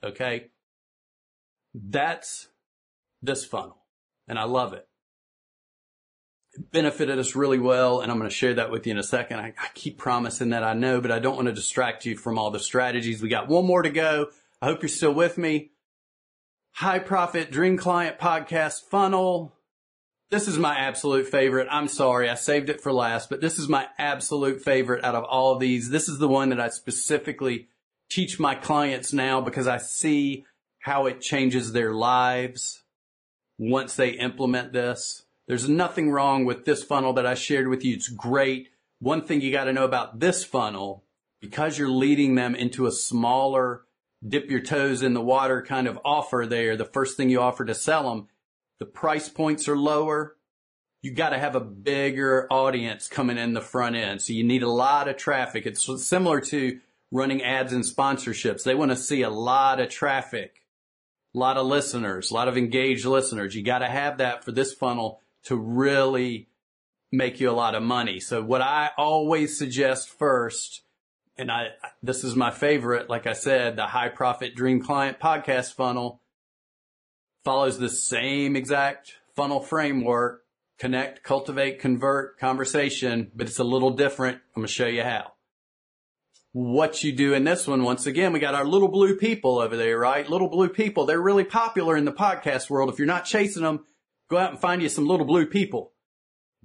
Okay. 0.03 0.51
That's 1.73 2.47
this 3.21 3.45
funnel 3.45 3.79
and 4.29 4.39
I 4.39 4.43
love 4.43 4.73
it 4.73 4.87
It 6.53 6.71
benefited 6.71 7.19
us 7.19 7.35
really 7.35 7.59
well. 7.59 7.99
And 7.99 8.11
I'm 8.11 8.17
going 8.17 8.29
to 8.29 8.35
share 8.35 8.53
that 8.53 8.71
with 8.71 8.85
you 8.85 8.91
in 8.91 8.97
a 8.97 9.03
second. 9.03 9.39
I, 9.39 9.53
I, 9.59 9.67
keep 9.73 9.97
promising 9.97 10.49
that 10.49 10.63
I 10.63 10.73
know, 10.73 11.01
but 11.01 11.11
I 11.11 11.19
don't 11.19 11.35
want 11.35 11.47
to 11.47 11.53
distract 11.53 12.05
you 12.05 12.15
from 12.15 12.37
all 12.37 12.51
the 12.51 12.59
strategies. 12.59 13.21
We 13.21 13.29
got 13.29 13.49
one 13.49 13.65
more 13.65 13.81
to 13.81 13.89
go. 13.89 14.27
I 14.61 14.67
hope 14.67 14.81
you're 14.81 14.89
still 14.89 15.13
with 15.13 15.37
me. 15.37 15.71
High 16.73 16.99
profit 16.99 17.51
dream 17.51 17.77
client 17.77 18.19
podcast 18.19 18.83
funnel. 18.89 19.53
This 20.29 20.47
is 20.47 20.59
my 20.59 20.77
absolute 20.77 21.27
favorite. 21.27 21.67
I'm 21.71 21.87
sorry, 21.87 22.29
I 22.29 22.35
saved 22.35 22.69
it 22.69 22.81
for 22.81 22.93
last, 22.93 23.31
but 23.31 23.41
this 23.41 23.57
is 23.57 23.67
my 23.67 23.87
absolute 23.97 24.61
favorite 24.61 25.03
out 25.03 25.15
of 25.15 25.23
all 25.23 25.53
of 25.53 25.59
these. 25.59 25.89
This 25.89 26.07
is 26.07 26.19
the 26.19 26.27
one 26.27 26.49
that 26.49 26.59
I 26.59 26.69
specifically 26.69 27.67
teach 28.09 28.39
my 28.39 28.53
clients 28.53 29.11
now 29.11 29.41
because 29.41 29.67
I 29.67 29.77
see 29.77 30.45
how 30.89 31.05
it 31.05 31.21
changes 31.21 31.71
their 31.71 31.93
lives 31.93 32.81
once 33.59 33.95
they 33.95 34.09
implement 34.09 34.73
this. 34.73 35.21
There's 35.47 35.69
nothing 35.69 36.09
wrong 36.09 36.45
with 36.45 36.65
this 36.65 36.81
funnel 36.81 37.13
that 37.13 37.27
I 37.27 37.35
shared 37.35 37.67
with 37.67 37.85
you. 37.85 37.93
It's 37.93 38.09
great. 38.09 38.69
One 38.99 39.21
thing 39.21 39.39
you 39.39 39.51
got 39.51 39.65
to 39.65 39.73
know 39.73 39.85
about 39.85 40.19
this 40.19 40.43
funnel, 40.43 41.03
because 41.39 41.77
you're 41.77 41.91
leading 41.91 42.33
them 42.33 42.55
into 42.55 42.87
a 42.87 42.91
smaller 42.91 43.83
dip 44.27 44.49
your 44.49 44.61
toes 44.61 45.03
in 45.03 45.13
the 45.13 45.21
water 45.21 45.61
kind 45.61 45.85
of 45.87 45.99
offer 46.03 46.47
there, 46.49 46.75
the 46.75 46.85
first 46.85 47.15
thing 47.15 47.29
you 47.29 47.39
offer 47.39 47.65
to 47.65 47.75
sell 47.75 48.09
them, 48.09 48.27
the 48.79 48.85
price 48.87 49.29
points 49.29 49.67
are 49.69 49.77
lower. 49.77 50.37
You 51.03 51.11
got 51.11 51.29
to 51.29 51.39
have 51.39 51.55
a 51.55 51.61
bigger 51.61 52.47
audience 52.49 53.07
coming 53.07 53.37
in 53.37 53.53
the 53.53 53.61
front 53.61 53.95
end. 53.95 54.23
So 54.23 54.33
you 54.33 54.43
need 54.43 54.63
a 54.63 54.69
lot 54.69 55.07
of 55.07 55.17
traffic. 55.17 55.67
It's 55.67 55.87
similar 56.03 56.41
to 56.41 56.79
running 57.11 57.43
ads 57.43 57.73
and 57.73 57.83
sponsorships. 57.83 58.63
They 58.63 58.73
want 58.73 58.89
to 58.89 58.97
see 58.97 59.21
a 59.21 59.29
lot 59.29 59.79
of 59.79 59.89
traffic, 59.89 60.58
a 61.33 61.37
lot 61.37 61.57
of 61.57 61.67
listeners, 61.67 62.31
a 62.31 62.33
lot 62.33 62.47
of 62.47 62.57
engaged 62.57 63.05
listeners. 63.05 63.55
You 63.55 63.63
got 63.63 63.79
to 63.79 63.87
have 63.87 64.17
that 64.17 64.43
for 64.43 64.51
this 64.51 64.73
funnel 64.73 65.21
to 65.43 65.55
really 65.55 66.49
make 67.11 67.39
you 67.39 67.49
a 67.49 67.53
lot 67.53 67.75
of 67.75 67.83
money. 67.83 68.19
So 68.19 68.41
what 68.41 68.61
I 68.61 68.91
always 68.97 69.57
suggest 69.57 70.09
first, 70.09 70.81
and 71.37 71.51
I, 71.51 71.69
this 72.03 72.23
is 72.23 72.35
my 72.35 72.51
favorite, 72.51 73.09
like 73.09 73.27
I 73.27 73.33
said, 73.33 73.75
the 73.75 73.87
high 73.87 74.09
profit 74.09 74.55
dream 74.55 74.81
client 74.81 75.19
podcast 75.19 75.73
funnel 75.73 76.21
follows 77.43 77.79
the 77.79 77.89
same 77.89 78.55
exact 78.55 79.15
funnel 79.35 79.59
framework, 79.59 80.43
connect, 80.77 81.23
cultivate, 81.23 81.79
convert, 81.79 82.37
conversation, 82.39 83.31
but 83.35 83.47
it's 83.47 83.59
a 83.59 83.63
little 83.63 83.91
different. 83.91 84.37
I'm 84.55 84.61
going 84.61 84.67
to 84.67 84.73
show 84.73 84.87
you 84.87 85.03
how. 85.03 85.33
What 86.51 87.03
you 87.03 87.11
do 87.11 87.33
in 87.33 87.43
this 87.43 87.67
one, 87.67 87.83
once 87.83 88.07
again, 88.07 88.33
we 88.33 88.39
got 88.39 88.55
our 88.55 88.65
little 88.65 88.87
blue 88.87 89.15
people 89.15 89.59
over 89.59 89.77
there, 89.77 89.99
right? 89.99 90.27
Little 90.27 90.49
blue 90.49 90.69
people. 90.69 91.05
They're 91.05 91.21
really 91.21 91.43
popular 91.43 91.95
in 91.95 92.05
the 92.05 92.11
podcast 92.11 92.69
world. 92.69 92.89
If 92.89 92.97
you're 92.97 93.05
not 93.05 93.25
chasing 93.25 93.61
them, 93.61 93.85
go 94.29 94.37
out 94.37 94.51
and 94.51 94.59
find 94.59 94.81
you 94.81 94.89
some 94.89 95.07
little 95.07 95.27
blue 95.27 95.45
people. 95.45 95.93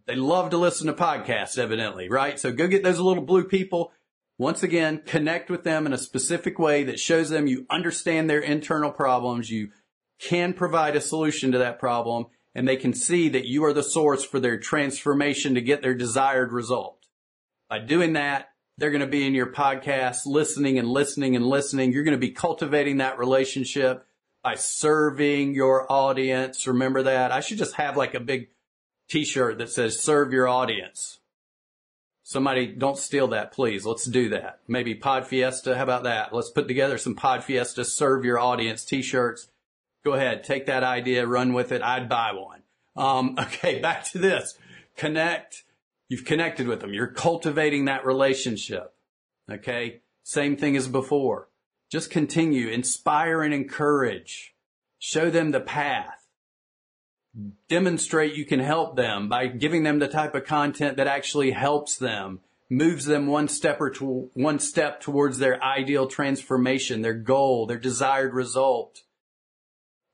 They 0.06 0.16
love 0.16 0.50
to 0.50 0.56
listen 0.56 0.86
to 0.86 0.94
podcasts, 0.94 1.58
evidently, 1.58 2.08
right? 2.08 2.38
So 2.38 2.50
go 2.52 2.66
get 2.66 2.82
those 2.82 2.98
little 2.98 3.24
blue 3.24 3.44
people. 3.44 3.92
Once 4.38 4.62
again, 4.62 5.02
connect 5.04 5.50
with 5.50 5.64
them 5.64 5.86
in 5.86 5.92
a 5.92 5.98
specific 5.98 6.58
way 6.58 6.84
that 6.84 6.98
shows 6.98 7.28
them 7.28 7.46
you 7.46 7.66
understand 7.70 8.28
their 8.28 8.40
internal 8.40 8.90
problems. 8.90 9.50
You 9.50 9.68
can 10.18 10.54
provide 10.54 10.96
a 10.96 11.00
solution 11.00 11.52
to 11.52 11.58
that 11.58 11.78
problem 11.78 12.26
and 12.54 12.66
they 12.66 12.76
can 12.76 12.94
see 12.94 13.28
that 13.30 13.46
you 13.46 13.64
are 13.64 13.72
the 13.72 13.82
source 13.82 14.24
for 14.24 14.40
their 14.40 14.58
transformation 14.58 15.54
to 15.54 15.60
get 15.60 15.82
their 15.82 15.94
desired 15.94 16.52
result. 16.52 16.98
By 17.68 17.80
doing 17.80 18.12
that, 18.14 18.48
they're 18.78 18.90
going 18.90 19.00
to 19.00 19.06
be 19.06 19.26
in 19.26 19.34
your 19.34 19.52
podcast 19.52 20.26
listening 20.26 20.78
and 20.78 20.88
listening 20.88 21.36
and 21.36 21.46
listening. 21.46 21.92
You're 21.92 22.04
going 22.04 22.16
to 22.16 22.18
be 22.18 22.30
cultivating 22.30 22.98
that 22.98 23.18
relationship 23.18 24.06
by 24.42 24.56
serving 24.56 25.54
your 25.54 25.90
audience. 25.90 26.66
Remember 26.66 27.02
that? 27.04 27.32
I 27.32 27.40
should 27.40 27.58
just 27.58 27.74
have 27.74 27.96
like 27.96 28.14
a 28.14 28.20
big 28.20 28.48
t-shirt 29.08 29.58
that 29.58 29.70
says 29.70 30.00
serve 30.00 30.32
your 30.32 30.48
audience. 30.48 31.20
Somebody 32.22 32.66
don't 32.66 32.96
steal 32.96 33.28
that, 33.28 33.52
please. 33.52 33.84
Let's 33.84 34.06
do 34.06 34.30
that. 34.30 34.60
Maybe 34.66 34.94
Pod 34.94 35.26
Fiesta. 35.26 35.76
How 35.76 35.82
about 35.82 36.04
that? 36.04 36.34
Let's 36.34 36.50
put 36.50 36.68
together 36.68 36.96
some 36.98 37.14
Pod 37.14 37.44
Fiesta 37.44 37.84
serve 37.84 38.24
your 38.24 38.38
audience 38.38 38.84
t-shirts 38.84 39.48
Go 40.04 40.12
ahead, 40.12 40.44
take 40.44 40.66
that 40.66 40.84
idea, 40.84 41.26
run 41.26 41.54
with 41.54 41.72
it. 41.72 41.82
I'd 41.82 42.10
buy 42.10 42.32
one. 42.32 42.62
Um, 42.94 43.36
okay, 43.40 43.80
back 43.80 44.04
to 44.12 44.18
this. 44.18 44.56
Connect. 44.96 45.63
You've 46.08 46.24
connected 46.24 46.66
with 46.66 46.80
them. 46.80 46.92
You're 46.92 47.06
cultivating 47.06 47.86
that 47.86 48.04
relationship. 48.04 48.94
Okay. 49.50 50.00
Same 50.22 50.56
thing 50.56 50.76
as 50.76 50.88
before. 50.88 51.48
Just 51.90 52.10
continue, 52.10 52.68
inspire 52.68 53.42
and 53.42 53.52
encourage. 53.52 54.54
Show 54.98 55.30
them 55.30 55.50
the 55.50 55.60
path. 55.60 56.26
Demonstrate 57.68 58.34
you 58.34 58.44
can 58.44 58.60
help 58.60 58.96
them 58.96 59.28
by 59.28 59.46
giving 59.46 59.82
them 59.82 59.98
the 59.98 60.08
type 60.08 60.34
of 60.34 60.44
content 60.44 60.96
that 60.96 61.06
actually 61.06 61.50
helps 61.50 61.96
them, 61.96 62.40
moves 62.70 63.04
them 63.04 63.26
one 63.26 63.48
step 63.48 63.80
or 63.80 63.90
to, 63.90 64.30
one 64.34 64.58
step 64.58 65.00
towards 65.00 65.38
their 65.38 65.62
ideal 65.62 66.06
transformation, 66.06 67.02
their 67.02 67.14
goal, 67.14 67.66
their 67.66 67.78
desired 67.78 68.32
result 68.32 69.02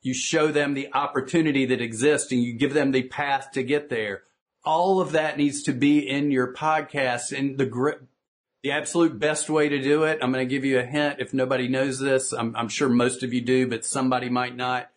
you 0.03 0.15
show 0.15 0.49
them 0.49 0.75
the 0.75 0.89
opportunity 0.95 1.67
that 1.67 1.81
exists 1.81 2.33
and 2.33 2.43
you 2.43 2.55
give 2.55 2.75
them 2.75 2.93
the 2.93 3.03
path 3.03 3.51
to 3.53 3.63
get 3.63 3.91
there. 3.91 4.23
All 4.65 5.01
of 5.01 5.13
that 5.13 5.39
needs 5.39 5.63
to 5.65 5.73
be 5.73 6.09
in 6.09 6.31
your 6.31 6.53
podcast 6.53 7.37
and 7.37 7.59
the 7.59 7.99
the 8.63 8.73
absolute 8.73 9.19
best 9.19 9.49
way 9.49 9.71
to 9.71 9.81
do 9.81 10.05
it. 10.05 10.19
I'm 10.21 10.33
going 10.33 10.47
to 10.47 10.55
give 10.55 10.67
you 10.67 10.79
a 10.79 10.85
hint. 10.85 11.17
If 11.19 11.33
nobody 11.33 11.67
knows 11.67 11.99
this, 11.99 12.33
I'm, 12.33 12.55
I'm 12.55 12.69
sure 12.69 12.91
most 12.91 13.23
of 13.23 13.33
you 13.33 13.41
do, 13.41 13.67
but 13.67 13.87
somebody 13.87 14.29
might 14.29 14.55
not. 14.55 14.91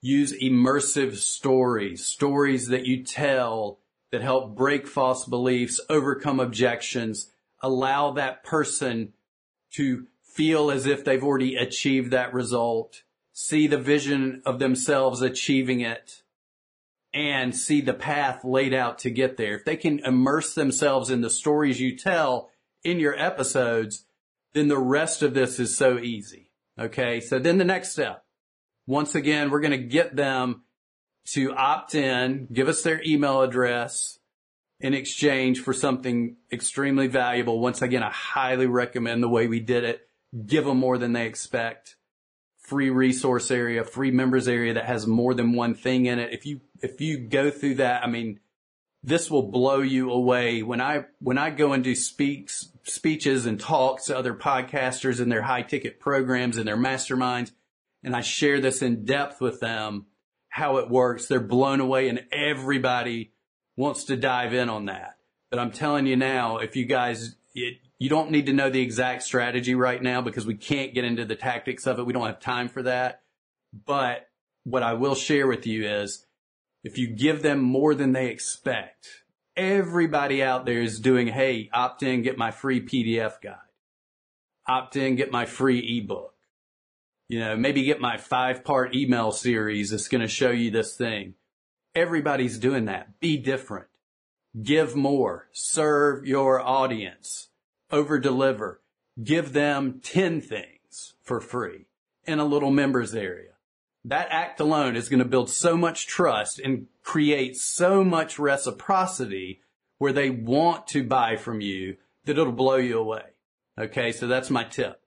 Use 0.00 0.32
immersive 0.32 1.14
stories, 1.14 2.04
stories 2.04 2.66
that 2.68 2.86
you 2.86 3.04
tell 3.04 3.78
that 4.10 4.20
help 4.20 4.56
break 4.56 4.88
false 4.88 5.24
beliefs, 5.26 5.80
overcome 5.88 6.40
objections, 6.40 7.30
allow 7.60 8.10
that 8.10 8.42
person 8.42 9.12
to 9.74 10.08
feel 10.24 10.72
as 10.72 10.86
if 10.86 11.04
they've 11.04 11.22
already 11.22 11.54
achieved 11.54 12.10
that 12.10 12.34
result 12.34 13.04
see 13.32 13.66
the 13.66 13.78
vision 13.78 14.42
of 14.44 14.58
themselves 14.58 15.22
achieving 15.22 15.80
it 15.80 16.21
and 17.14 17.54
see 17.54 17.80
the 17.80 17.94
path 17.94 18.44
laid 18.44 18.72
out 18.72 18.98
to 19.00 19.10
get 19.10 19.36
there. 19.36 19.54
If 19.54 19.64
they 19.64 19.76
can 19.76 19.98
immerse 20.00 20.54
themselves 20.54 21.10
in 21.10 21.20
the 21.20 21.30
stories 21.30 21.80
you 21.80 21.96
tell 21.96 22.50
in 22.82 22.98
your 22.98 23.18
episodes, 23.18 24.06
then 24.54 24.68
the 24.68 24.78
rest 24.78 25.22
of 25.22 25.34
this 25.34 25.60
is 25.60 25.76
so 25.76 25.98
easy. 25.98 26.50
Okay. 26.78 27.20
So 27.20 27.38
then 27.38 27.58
the 27.58 27.64
next 27.64 27.92
step, 27.92 28.24
once 28.86 29.14
again, 29.14 29.50
we're 29.50 29.60
going 29.60 29.72
to 29.72 29.78
get 29.78 30.16
them 30.16 30.62
to 31.24 31.54
opt 31.54 31.94
in, 31.94 32.48
give 32.52 32.68
us 32.68 32.82
their 32.82 33.00
email 33.06 33.42
address 33.42 34.18
in 34.80 34.94
exchange 34.94 35.60
for 35.60 35.72
something 35.72 36.36
extremely 36.50 37.06
valuable. 37.06 37.60
Once 37.60 37.82
again, 37.82 38.02
I 38.02 38.10
highly 38.10 38.66
recommend 38.66 39.22
the 39.22 39.28
way 39.28 39.46
we 39.46 39.60
did 39.60 39.84
it. 39.84 40.00
Give 40.46 40.64
them 40.64 40.78
more 40.78 40.98
than 40.98 41.12
they 41.12 41.26
expect 41.26 41.96
free 42.72 42.88
resource 42.88 43.50
area, 43.50 43.84
free 43.84 44.10
members 44.10 44.48
area 44.48 44.72
that 44.72 44.86
has 44.86 45.06
more 45.06 45.34
than 45.34 45.52
one 45.52 45.74
thing 45.74 46.06
in 46.06 46.18
it. 46.18 46.32
If 46.32 46.46
you, 46.46 46.62
if 46.80 47.02
you 47.02 47.18
go 47.18 47.50
through 47.50 47.74
that, 47.74 48.02
I 48.02 48.06
mean, 48.06 48.40
this 49.02 49.30
will 49.30 49.42
blow 49.42 49.82
you 49.82 50.10
away. 50.10 50.62
When 50.62 50.80
I, 50.80 51.04
when 51.20 51.36
I 51.36 51.50
go 51.50 51.74
and 51.74 51.84
do 51.84 51.94
speaks, 51.94 52.70
speeches 52.84 53.44
and 53.44 53.60
talks 53.60 54.06
to 54.06 54.16
other 54.16 54.32
podcasters 54.32 55.20
and 55.20 55.30
their 55.30 55.42
high 55.42 55.60
ticket 55.60 56.00
programs 56.00 56.56
and 56.56 56.66
their 56.66 56.78
masterminds, 56.78 57.52
and 58.02 58.16
I 58.16 58.22
share 58.22 58.58
this 58.58 58.80
in 58.80 59.04
depth 59.04 59.42
with 59.42 59.60
them, 59.60 60.06
how 60.48 60.78
it 60.78 60.88
works, 60.88 61.26
they're 61.26 61.40
blown 61.40 61.80
away 61.80 62.08
and 62.08 62.24
everybody 62.32 63.32
wants 63.76 64.04
to 64.04 64.16
dive 64.16 64.54
in 64.54 64.70
on 64.70 64.86
that. 64.86 65.16
But 65.50 65.58
I'm 65.58 65.72
telling 65.72 66.06
you 66.06 66.16
now, 66.16 66.56
if 66.56 66.74
you 66.74 66.86
guys, 66.86 67.36
it, 67.54 67.80
you 68.02 68.08
don't 68.08 68.32
need 68.32 68.46
to 68.46 68.52
know 68.52 68.68
the 68.68 68.80
exact 68.80 69.22
strategy 69.22 69.76
right 69.76 70.02
now 70.02 70.20
because 70.20 70.44
we 70.44 70.56
can't 70.56 70.92
get 70.92 71.04
into 71.04 71.24
the 71.24 71.36
tactics 71.36 71.86
of 71.86 72.00
it. 72.00 72.04
We 72.04 72.12
don't 72.12 72.26
have 72.26 72.40
time 72.40 72.68
for 72.68 72.82
that. 72.82 73.22
But 73.86 74.28
what 74.64 74.82
I 74.82 74.94
will 74.94 75.14
share 75.14 75.46
with 75.46 75.68
you 75.68 75.88
is 75.88 76.26
if 76.82 76.98
you 76.98 77.06
give 77.06 77.42
them 77.42 77.60
more 77.60 77.94
than 77.94 78.10
they 78.10 78.26
expect, 78.26 79.06
everybody 79.56 80.42
out 80.42 80.66
there 80.66 80.82
is 80.82 80.98
doing, 80.98 81.28
Hey, 81.28 81.70
opt 81.72 82.02
in, 82.02 82.22
get 82.22 82.36
my 82.36 82.50
free 82.50 82.84
PDF 82.84 83.40
guide. 83.40 83.54
Opt 84.66 84.96
in, 84.96 85.14
get 85.14 85.30
my 85.30 85.46
free 85.46 85.98
ebook. 85.98 86.34
You 87.28 87.38
know, 87.38 87.56
maybe 87.56 87.84
get 87.84 88.00
my 88.00 88.16
five 88.16 88.64
part 88.64 88.96
email 88.96 89.30
series 89.30 89.90
that's 89.90 90.08
going 90.08 90.22
to 90.22 90.26
show 90.28 90.50
you 90.50 90.72
this 90.72 90.96
thing. 90.96 91.34
Everybody's 91.94 92.58
doing 92.58 92.86
that. 92.86 93.20
Be 93.20 93.36
different. 93.36 93.86
Give 94.60 94.96
more. 94.96 95.46
Serve 95.52 96.26
your 96.26 96.60
audience 96.60 97.50
over 97.92 98.18
deliver. 98.18 98.80
Give 99.22 99.52
them 99.52 100.00
10 100.02 100.40
things 100.40 101.14
for 101.22 101.40
free 101.40 101.86
in 102.24 102.38
a 102.38 102.44
little 102.44 102.70
members 102.70 103.14
area. 103.14 103.50
That 104.04 104.28
act 104.30 104.58
alone 104.58 104.96
is 104.96 105.08
going 105.08 105.20
to 105.20 105.24
build 105.24 105.50
so 105.50 105.76
much 105.76 106.06
trust 106.06 106.58
and 106.58 106.86
create 107.04 107.56
so 107.56 108.02
much 108.02 108.38
reciprocity 108.38 109.60
where 109.98 110.12
they 110.12 110.30
want 110.30 110.88
to 110.88 111.04
buy 111.04 111.36
from 111.36 111.60
you 111.60 111.96
that 112.24 112.38
it'll 112.38 112.52
blow 112.52 112.76
you 112.76 112.98
away. 112.98 113.22
Okay. 113.78 114.10
So 114.10 114.26
that's 114.26 114.50
my 114.50 114.64
tip. 114.64 115.00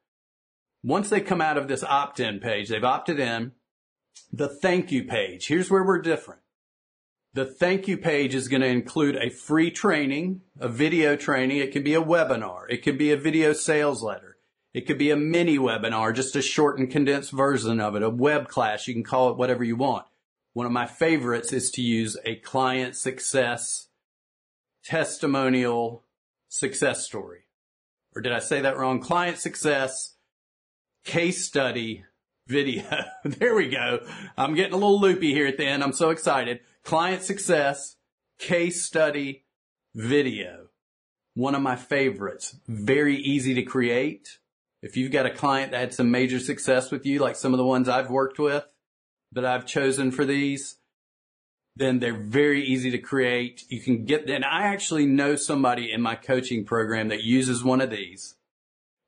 Once 0.83 1.09
they 1.09 1.19
come 1.19 1.41
out 1.41 1.57
of 1.57 1.67
this 1.67 1.83
opt-in 1.83 2.39
page, 2.39 2.69
they've 2.69 2.83
opted 2.83 3.19
in, 3.19 3.51
the 4.31 4.47
thank 4.47 4.91
you 4.91 5.03
page. 5.03 5.47
Here's 5.47 5.69
where 5.69 5.83
we're 5.83 6.01
different. 6.01 6.41
The 7.36 7.43
thank 7.43 7.89
you 7.89 7.97
page 7.97 8.33
is 8.33 8.47
going 8.47 8.61
to 8.61 8.67
include 8.67 9.17
a 9.17 9.29
free 9.29 9.69
training, 9.69 10.39
a 10.57 10.69
video 10.69 11.17
training. 11.17 11.57
It 11.57 11.73
could 11.73 11.83
be 11.83 11.93
a 11.93 12.01
webinar. 12.01 12.63
It 12.69 12.77
could 12.77 12.97
be 12.97 13.11
a 13.11 13.17
video 13.17 13.51
sales 13.51 14.01
letter. 14.01 14.38
It 14.73 14.88
could 14.88 14.97
be 14.97 15.11
a 15.11 15.17
mini 15.17 15.57
webinar, 15.57 16.15
just 16.15 16.38
a 16.38 16.41
short 16.41 16.79
and 16.79 16.89
condensed 16.89 17.33
version 17.33 17.81
of 17.81 17.93
it, 17.97 18.03
a 18.03 18.09
web 18.09 18.47
class. 18.47 18.88
You 18.88 18.93
can 18.93 19.03
call 19.03 19.31
it 19.31 19.38
whatever 19.38 19.65
you 19.65 19.75
want. 19.75 20.05
one 20.53 20.65
of 20.65 20.71
my 20.71 20.86
favorites 20.86 21.51
is 21.51 21.71
to 21.71 21.81
use 21.81 22.15
a 22.23 22.36
client 22.36 22.95
success 22.95 23.89
testimonial 24.86 26.05
success 26.47 27.05
story. 27.05 27.47
Or 28.15 28.21
did 28.21 28.31
I 28.31 28.39
say 28.39 28.61
that 28.61 28.77
wrong? 28.77 29.01
Client 29.01 29.39
success 29.39 30.13
case 31.03 31.43
study 31.43 32.05
video. 32.47 32.83
there 33.23 33.55
we 33.55 33.69
go. 33.69 34.05
I'm 34.37 34.55
getting 34.55 34.73
a 34.73 34.77
little 34.77 34.99
loopy 34.99 35.33
here 35.33 35.47
at 35.47 35.57
the 35.57 35.65
end. 35.65 35.83
I'm 35.83 35.93
so 35.93 36.09
excited. 36.09 36.59
Client 36.83 37.23
success 37.23 37.95
case 38.39 38.83
study 38.83 39.45
video. 39.93 40.67
One 41.33 41.55
of 41.55 41.61
my 41.61 41.75
favorites. 41.75 42.57
Very 42.67 43.17
easy 43.17 43.53
to 43.55 43.63
create. 43.63 44.39
If 44.81 44.95
you've 44.95 45.11
got 45.11 45.25
a 45.25 45.31
client 45.31 45.71
that 45.71 45.79
had 45.79 45.93
some 45.93 46.11
major 46.11 46.39
success 46.39 46.91
with 46.91 47.05
you, 47.05 47.19
like 47.19 47.35
some 47.35 47.53
of 47.53 47.57
the 47.57 47.65
ones 47.65 47.89
I've 47.89 48.09
worked 48.09 48.39
with 48.39 48.65
that 49.31 49.45
I've 49.45 49.65
chosen 49.65 50.11
for 50.11 50.25
these, 50.25 50.77
then 51.75 51.99
they're 51.99 52.13
very 52.13 52.63
easy 52.63 52.91
to 52.91 52.97
create. 52.97 53.63
You 53.67 53.81
can 53.81 54.05
get, 54.05 54.29
and 54.29 54.45
I 54.45 54.63
actually 54.63 55.05
know 55.05 55.35
somebody 55.35 55.91
in 55.91 56.01
my 56.01 56.15
coaching 56.15 56.63
program 56.65 57.09
that 57.09 57.23
uses 57.23 57.63
one 57.63 57.81
of 57.81 57.89
these. 57.89 58.35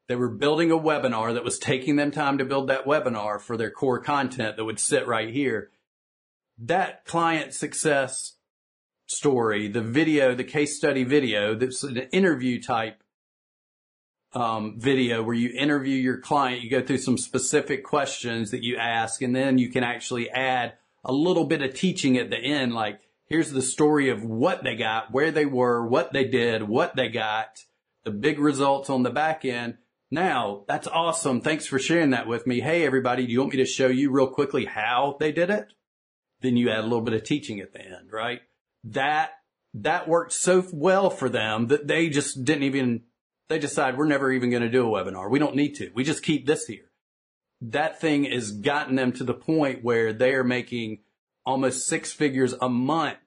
They 0.07 0.15
were 0.15 0.29
building 0.29 0.71
a 0.71 0.77
webinar 0.77 1.33
that 1.33 1.43
was 1.43 1.59
taking 1.59 1.97
them 1.97 2.11
time 2.11 2.37
to 2.37 2.45
build 2.45 2.69
that 2.69 2.85
webinar 2.85 3.41
for 3.41 3.57
their 3.57 3.71
core 3.71 3.99
content 3.99 4.55
that 4.55 4.65
would 4.65 4.79
sit 4.79 5.05
right 5.05 5.29
here. 5.29 5.71
That 6.57 7.05
client 7.05 7.53
success 7.53 8.33
story, 9.05 9.67
the 9.67 9.81
video, 9.81 10.33
the 10.33 10.43
case 10.43 10.77
study 10.77 11.03
video, 11.03 11.55
that's 11.55 11.83
an 11.83 11.97
interview 11.97 12.61
type 12.61 13.03
um, 14.33 14.79
video 14.79 15.23
where 15.23 15.35
you 15.35 15.51
interview 15.57 15.95
your 15.95 16.19
client. 16.19 16.63
You 16.63 16.69
go 16.69 16.81
through 16.81 16.99
some 16.99 17.17
specific 17.17 17.83
questions 17.83 18.51
that 18.51 18.63
you 18.63 18.77
ask, 18.77 19.21
and 19.21 19.35
then 19.35 19.57
you 19.57 19.69
can 19.69 19.83
actually 19.83 20.29
add 20.29 20.73
a 21.03 21.13
little 21.13 21.45
bit 21.45 21.61
of 21.61 21.73
teaching 21.73 22.17
at 22.17 22.29
the 22.29 22.37
end, 22.37 22.73
like 22.73 22.99
here's 23.25 23.51
the 23.51 23.61
story 23.61 24.09
of 24.09 24.23
what 24.23 24.63
they 24.63 24.75
got, 24.75 25.11
where 25.11 25.31
they 25.31 25.45
were, 25.45 25.85
what 25.85 26.13
they 26.13 26.25
did, 26.25 26.63
what 26.63 26.95
they 26.95 27.09
got, 27.09 27.63
the 28.03 28.11
big 28.11 28.39
results 28.39 28.89
on 28.89 29.03
the 29.03 29.09
back 29.09 29.45
end. 29.45 29.77
Now, 30.09 30.63
that's 30.67 30.87
awesome. 30.87 31.41
Thanks 31.41 31.65
for 31.65 31.79
sharing 31.79 32.11
that 32.11 32.27
with 32.27 32.47
me. 32.47 32.61
Hey, 32.61 32.85
everybody, 32.85 33.25
do 33.25 33.31
you 33.31 33.39
want 33.39 33.51
me 33.51 33.57
to 33.57 33.65
show 33.65 33.87
you 33.87 34.09
real 34.11 34.27
quickly 34.27 34.65
how 34.65 35.17
they 35.19 35.31
did 35.31 35.49
it? 35.49 35.73
Then 36.41 36.55
you 36.55 36.69
add 36.69 36.79
a 36.79 36.83
little 36.83 37.01
bit 37.01 37.13
of 37.13 37.23
teaching 37.23 37.59
at 37.59 37.73
the 37.73 37.81
end, 37.81 38.11
right? 38.11 38.41
That, 38.85 39.31
that 39.73 40.07
worked 40.07 40.33
so 40.33 40.65
well 40.71 41.09
for 41.09 41.27
them 41.27 41.67
that 41.67 41.87
they 41.87 42.09
just 42.09 42.45
didn't 42.45 42.63
even, 42.63 43.03
they 43.49 43.59
decide 43.59 43.97
we're 43.97 44.05
never 44.05 44.31
even 44.31 44.49
going 44.49 44.63
to 44.63 44.69
do 44.69 44.85
a 44.85 45.03
webinar. 45.03 45.29
We 45.29 45.39
don't 45.39 45.55
need 45.55 45.75
to. 45.75 45.91
We 45.93 46.03
just 46.03 46.23
keep 46.23 46.45
this 46.45 46.65
here 46.67 46.87
that 47.61 47.99
thing 47.99 48.25
has 48.25 48.51
gotten 48.51 48.95
them 48.95 49.11
to 49.13 49.23
the 49.23 49.33
point 49.33 49.83
where 49.83 50.13
they 50.13 50.33
are 50.33 50.43
making 50.43 50.99
almost 51.45 51.87
six 51.87 52.13
figures 52.13 52.53
a 52.61 52.69
month 52.69 53.17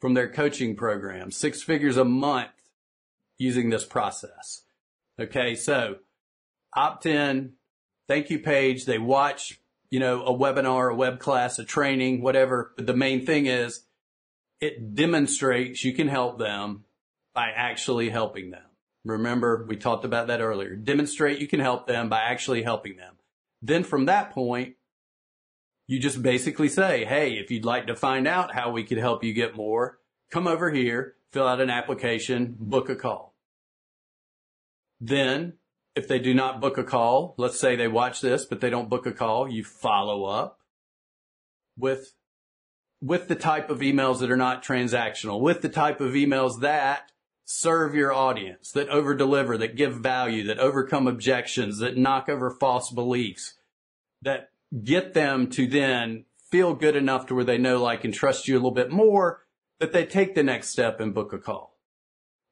from 0.00 0.14
their 0.14 0.30
coaching 0.30 0.76
program, 0.76 1.30
six 1.30 1.62
figures 1.62 1.96
a 1.96 2.04
month 2.04 2.50
using 3.36 3.70
this 3.70 3.84
process. 3.84 4.62
Okay. 5.20 5.54
So 5.54 5.96
opt 6.74 7.06
in, 7.06 7.54
thank 8.06 8.30
you 8.30 8.38
page. 8.38 8.84
They 8.84 8.98
watch, 8.98 9.60
you 9.90 10.00
know, 10.00 10.24
a 10.24 10.32
webinar, 10.32 10.92
a 10.92 10.94
web 10.94 11.18
class, 11.18 11.58
a 11.58 11.64
training, 11.64 12.22
whatever. 12.22 12.72
But 12.76 12.86
the 12.86 12.96
main 12.96 13.26
thing 13.26 13.46
is 13.46 13.84
it 14.60 14.94
demonstrates 14.94 15.84
you 15.84 15.92
can 15.92 16.08
help 16.08 16.38
them 16.38 16.84
by 17.34 17.50
actually 17.54 18.10
helping 18.10 18.50
them. 18.50 18.62
Remember, 19.04 19.64
we 19.68 19.76
talked 19.76 20.04
about 20.04 20.26
that 20.26 20.40
earlier. 20.40 20.74
Demonstrate 20.74 21.38
you 21.38 21.46
can 21.46 21.60
help 21.60 21.86
them 21.86 22.08
by 22.08 22.20
actually 22.20 22.62
helping 22.62 22.96
them. 22.96 23.14
Then 23.62 23.84
from 23.84 24.06
that 24.06 24.32
point, 24.32 24.74
you 25.86 25.98
just 25.98 26.22
basically 26.22 26.68
say, 26.68 27.04
Hey, 27.04 27.32
if 27.34 27.50
you'd 27.50 27.64
like 27.64 27.86
to 27.86 27.96
find 27.96 28.26
out 28.26 28.54
how 28.54 28.70
we 28.70 28.84
could 28.84 28.98
help 28.98 29.24
you 29.24 29.32
get 29.32 29.56
more, 29.56 29.98
come 30.30 30.46
over 30.46 30.70
here, 30.70 31.14
fill 31.32 31.46
out 31.46 31.60
an 31.60 31.70
application, 31.70 32.56
book 32.58 32.88
a 32.88 32.96
call. 32.96 33.27
Then 35.00 35.54
if 35.94 36.08
they 36.08 36.18
do 36.18 36.34
not 36.34 36.60
book 36.60 36.78
a 36.78 36.84
call, 36.84 37.34
let's 37.38 37.58
say 37.58 37.76
they 37.76 37.88
watch 37.88 38.20
this, 38.20 38.44
but 38.44 38.60
they 38.60 38.70
don't 38.70 38.88
book 38.88 39.06
a 39.06 39.12
call, 39.12 39.48
you 39.48 39.64
follow 39.64 40.24
up 40.24 40.60
with, 41.76 42.14
with 43.00 43.28
the 43.28 43.34
type 43.34 43.70
of 43.70 43.80
emails 43.80 44.20
that 44.20 44.30
are 44.30 44.36
not 44.36 44.64
transactional, 44.64 45.40
with 45.40 45.60
the 45.60 45.68
type 45.68 46.00
of 46.00 46.12
emails 46.12 46.60
that 46.60 47.10
serve 47.44 47.94
your 47.94 48.12
audience, 48.12 48.70
that 48.72 48.88
over 48.90 49.14
deliver, 49.14 49.56
that 49.56 49.74
give 49.74 49.94
value, 49.94 50.44
that 50.44 50.58
overcome 50.58 51.06
objections, 51.06 51.78
that 51.78 51.96
knock 51.96 52.28
over 52.28 52.50
false 52.50 52.90
beliefs, 52.92 53.54
that 54.22 54.50
get 54.84 55.14
them 55.14 55.48
to 55.48 55.66
then 55.66 56.24
feel 56.50 56.74
good 56.74 56.96
enough 56.96 57.26
to 57.26 57.34
where 57.34 57.44
they 57.44 57.58
know, 57.58 57.82
like, 57.82 58.04
and 58.04 58.12
trust 58.12 58.46
you 58.46 58.54
a 58.54 58.58
little 58.58 58.70
bit 58.70 58.90
more, 58.90 59.44
that 59.80 59.92
they 59.92 60.04
take 60.04 60.34
the 60.34 60.42
next 60.42 60.68
step 60.68 61.00
and 61.00 61.14
book 61.14 61.32
a 61.32 61.38
call. 61.38 61.77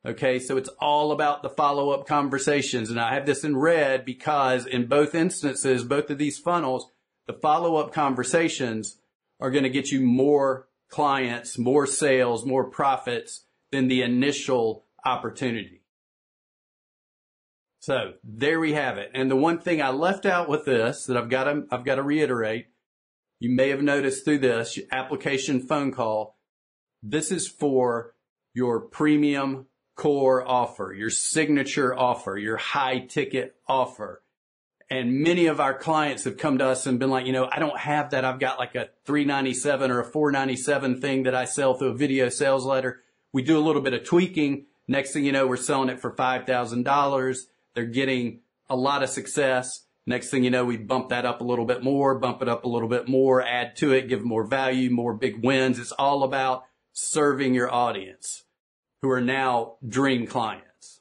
Okay. 0.06 0.38
So 0.38 0.56
it's 0.56 0.68
all 0.80 1.10
about 1.10 1.42
the 1.42 1.50
follow 1.50 1.90
up 1.90 2.06
conversations. 2.06 2.90
And 2.90 3.00
I 3.00 3.14
have 3.14 3.26
this 3.26 3.42
in 3.42 3.56
red 3.56 4.04
because 4.04 4.64
in 4.64 4.86
both 4.86 5.14
instances, 5.14 5.82
both 5.82 6.10
of 6.10 6.18
these 6.18 6.38
funnels, 6.38 6.90
the 7.26 7.32
follow 7.32 7.76
up 7.76 7.92
conversations 7.92 8.98
are 9.40 9.50
going 9.50 9.64
to 9.64 9.70
get 9.70 9.90
you 9.90 10.00
more 10.00 10.68
clients, 10.88 11.58
more 11.58 11.86
sales, 11.86 12.46
more 12.46 12.70
profits 12.70 13.46
than 13.72 13.88
the 13.88 14.02
initial 14.02 14.84
opportunity. 15.04 15.82
So 17.80 18.14
there 18.22 18.60
we 18.60 18.72
have 18.72 18.98
it. 18.98 19.10
And 19.14 19.30
the 19.30 19.36
one 19.36 19.58
thing 19.58 19.82
I 19.82 19.90
left 19.90 20.24
out 20.26 20.48
with 20.48 20.64
this 20.64 21.04
that 21.06 21.16
I've 21.16 21.28
got 21.28 21.44
to, 21.44 21.66
I've 21.70 21.84
got 21.84 21.96
to 21.96 22.02
reiterate, 22.02 22.66
you 23.38 23.54
may 23.54 23.68
have 23.70 23.82
noticed 23.82 24.24
through 24.24 24.38
this 24.38 24.78
application 24.90 25.60
phone 25.60 25.92
call. 25.92 26.38
This 27.02 27.30
is 27.30 27.46
for 27.46 28.14
your 28.54 28.80
premium 28.80 29.66
core 29.96 30.46
offer, 30.46 30.94
your 30.96 31.10
signature 31.10 31.96
offer, 31.98 32.38
your 32.38 32.56
high 32.56 33.00
ticket 33.00 33.56
offer. 33.66 34.22
And 34.88 35.20
many 35.22 35.46
of 35.46 35.58
our 35.58 35.76
clients 35.76 36.24
have 36.24 36.36
come 36.36 36.58
to 36.58 36.66
us 36.66 36.86
and 36.86 37.00
been 37.00 37.10
like, 37.10 37.26
you 37.26 37.32
know, 37.32 37.48
I 37.50 37.58
don't 37.58 37.76
have 37.76 38.10
that. 38.10 38.24
I've 38.24 38.38
got 38.38 38.60
like 38.60 38.76
a 38.76 38.90
397 39.04 39.90
or 39.90 40.00
a 40.00 40.04
497 40.04 41.00
thing 41.00 41.24
that 41.24 41.34
I 41.34 41.44
sell 41.44 41.74
through 41.74 41.88
a 41.88 41.94
video 41.94 42.28
sales 42.28 42.64
letter. 42.64 43.00
We 43.32 43.42
do 43.42 43.58
a 43.58 43.60
little 43.60 43.82
bit 43.82 43.94
of 43.94 44.04
tweaking 44.04 44.66
Next 44.88 45.12
thing 45.12 45.24
you 45.24 45.32
know, 45.32 45.46
we're 45.46 45.56
selling 45.56 45.88
it 45.88 46.00
for 46.00 46.12
$5,000. 46.12 47.38
They're 47.74 47.84
getting 47.84 48.40
a 48.70 48.76
lot 48.76 49.02
of 49.02 49.08
success. 49.08 49.82
Next 50.06 50.30
thing 50.30 50.44
you 50.44 50.50
know, 50.50 50.64
we 50.64 50.76
bump 50.76 51.08
that 51.08 51.26
up 51.26 51.40
a 51.40 51.44
little 51.44 51.64
bit 51.64 51.82
more, 51.82 52.16
bump 52.16 52.40
it 52.40 52.48
up 52.48 52.64
a 52.64 52.68
little 52.68 52.88
bit 52.88 53.08
more, 53.08 53.42
add 53.42 53.74
to 53.76 53.92
it, 53.92 54.08
give 54.08 54.24
more 54.24 54.44
value, 54.44 54.90
more 54.90 55.14
big 55.14 55.44
wins. 55.44 55.80
It's 55.80 55.92
all 55.92 56.22
about 56.22 56.64
serving 56.92 57.54
your 57.54 57.72
audience 57.72 58.44
who 59.02 59.10
are 59.10 59.20
now 59.20 59.76
dream 59.86 60.26
clients. 60.26 61.00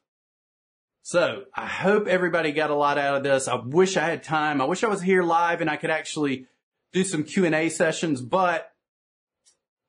So 1.01 1.43
I 1.53 1.67
hope 1.67 2.07
everybody 2.07 2.51
got 2.51 2.71
a 2.71 2.75
lot 2.75 2.97
out 2.97 3.17
of 3.17 3.23
this. 3.23 3.47
I 3.47 3.55
wish 3.55 3.95
I 3.95 4.05
had 4.05 4.23
time. 4.23 4.61
I 4.61 4.65
wish 4.65 4.83
I 4.83 4.87
was 4.87 5.01
here 5.01 5.21
live 5.21 5.61
and 5.61 5.69
I 5.69 5.77
could 5.77 5.91
actually 5.91 6.47
do 6.93 7.03
some 7.03 7.23
Q 7.23 7.45
and 7.45 7.53
A 7.53 7.69
sessions, 7.69 8.21
but 8.21 8.71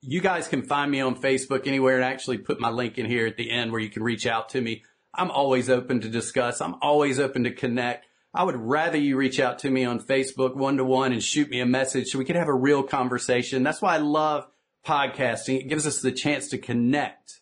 you 0.02 0.20
guys 0.20 0.46
can 0.46 0.62
find 0.62 0.90
me 0.90 1.00
on 1.00 1.20
Facebook 1.20 1.66
anywhere 1.66 1.96
and 1.96 2.04
actually 2.04 2.38
put 2.38 2.60
my 2.60 2.68
link 2.68 2.98
in 2.98 3.06
here 3.06 3.26
at 3.26 3.36
the 3.36 3.50
end 3.50 3.72
where 3.72 3.80
you 3.80 3.88
can 3.88 4.02
reach 4.02 4.26
out 4.26 4.50
to 4.50 4.60
me. 4.60 4.84
I'm 5.14 5.30
always 5.30 5.70
open 5.70 6.00
to 6.02 6.08
discuss. 6.08 6.60
I'm 6.60 6.76
always 6.82 7.18
open 7.18 7.44
to 7.44 7.50
connect. 7.50 8.06
I 8.34 8.44
would 8.44 8.56
rather 8.56 8.98
you 8.98 9.16
reach 9.16 9.40
out 9.40 9.60
to 9.60 9.70
me 9.70 9.86
on 9.86 9.98
Facebook 9.98 10.54
one 10.54 10.76
to 10.76 10.84
one 10.84 11.12
and 11.12 11.22
shoot 11.22 11.48
me 11.48 11.60
a 11.60 11.66
message 11.66 12.08
so 12.08 12.18
we 12.18 12.26
could 12.26 12.36
have 12.36 12.48
a 12.48 12.54
real 12.54 12.82
conversation. 12.82 13.62
That's 13.62 13.80
why 13.80 13.94
I 13.94 13.98
love 13.98 14.46
podcasting. 14.86 15.58
It 15.60 15.68
gives 15.68 15.86
us 15.86 16.02
the 16.02 16.12
chance 16.12 16.48
to 16.48 16.58
connect, 16.58 17.35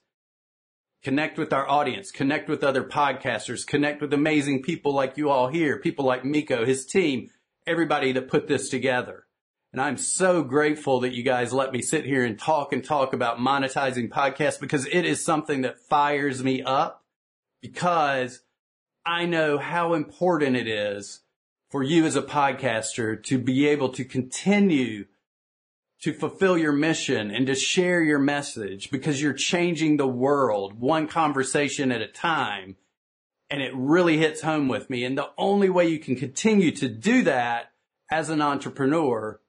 connect 1.05 1.39
with 1.39 1.53
our 1.53 1.69
audience, 1.69 2.11
connect 2.11 2.49
with 2.49 2.65
other 2.65 2.83
podcasters, 2.83 3.67
connect 3.67 4.01
with 4.01 4.13
amazing 4.13 4.63
people 4.63 4.95
like 4.95 5.19
you 5.19 5.29
all 5.29 5.49
here, 5.49 5.79
people 5.79 6.05
like 6.07 6.25
Miko, 6.25 6.65
his 6.65 6.87
team, 6.87 7.31
everybody 7.67 8.11
that 8.13 8.29
put 8.29 8.49
this 8.49 8.71
together. 8.71 9.27
And 9.71 9.83
I'm 9.83 9.99
so 9.99 10.43
grateful 10.43 11.01
that 11.01 11.13
you 11.13 11.23
guys 11.23 11.53
let 11.53 11.73
me 11.73 11.83
sit 11.83 12.07
here 12.07 12.25
and 12.25 12.39
talk 12.39 12.73
and 12.73 12.83
talk 12.83 13.13
about 13.13 13.39
monetizing 13.39 14.09
podcasts 14.09 14.59
because 14.59 14.87
it 14.87 15.05
is 15.05 15.23
something 15.23 15.61
that 15.63 15.79
fires 15.79 16.43
me 16.43 16.63
up 16.63 17.05
because 17.61 18.41
I 19.05 19.27
know 19.27 19.59
how 19.59 19.93
important 19.93 20.57
it 20.57 20.69
is 20.69 21.21
for 21.71 21.83
you 21.83 22.07
as 22.07 22.17
a 22.17 22.23
podcaster 22.23 23.23
to 23.25 23.39
be 23.39 23.67
able 23.67 23.91
to 23.91 24.05
continue 24.05 25.05
to 26.05 26.13
fulfill 26.13 26.59
your 26.59 26.71
mission 26.71 27.31
and 27.31 27.47
to 27.47 27.55
share 27.55 28.03
your 28.03 28.19
message 28.19 28.91
because 28.91 29.23
you're 29.23 29.33
changing 29.33 29.97
the 29.97 30.07
world 30.07 30.79
one 30.79 31.09
conversation 31.09 31.91
at 31.91 32.03
a 32.03 32.07
time. 32.07 32.77
And 33.49 33.63
it 33.63 33.73
really 33.75 34.19
hits 34.19 34.43
home 34.43 34.69
with 34.69 34.91
me. 34.91 35.03
And 35.07 35.17
the 35.17 35.31
only 35.39 35.71
way 35.71 35.89
you 35.89 35.99
can 35.99 36.15
continue 36.15 36.73
to 36.73 36.91
do 36.91 37.23
that 37.23 37.73
as 38.11 38.29
an 38.29 38.43
entrepreneur 38.43 39.41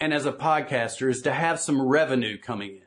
and 0.00 0.14
as 0.14 0.24
a 0.24 0.32
podcaster 0.32 1.10
is 1.10 1.20
to 1.22 1.32
have 1.32 1.60
some 1.60 1.82
revenue 1.82 2.38
coming 2.38 2.76
in. 2.76 2.82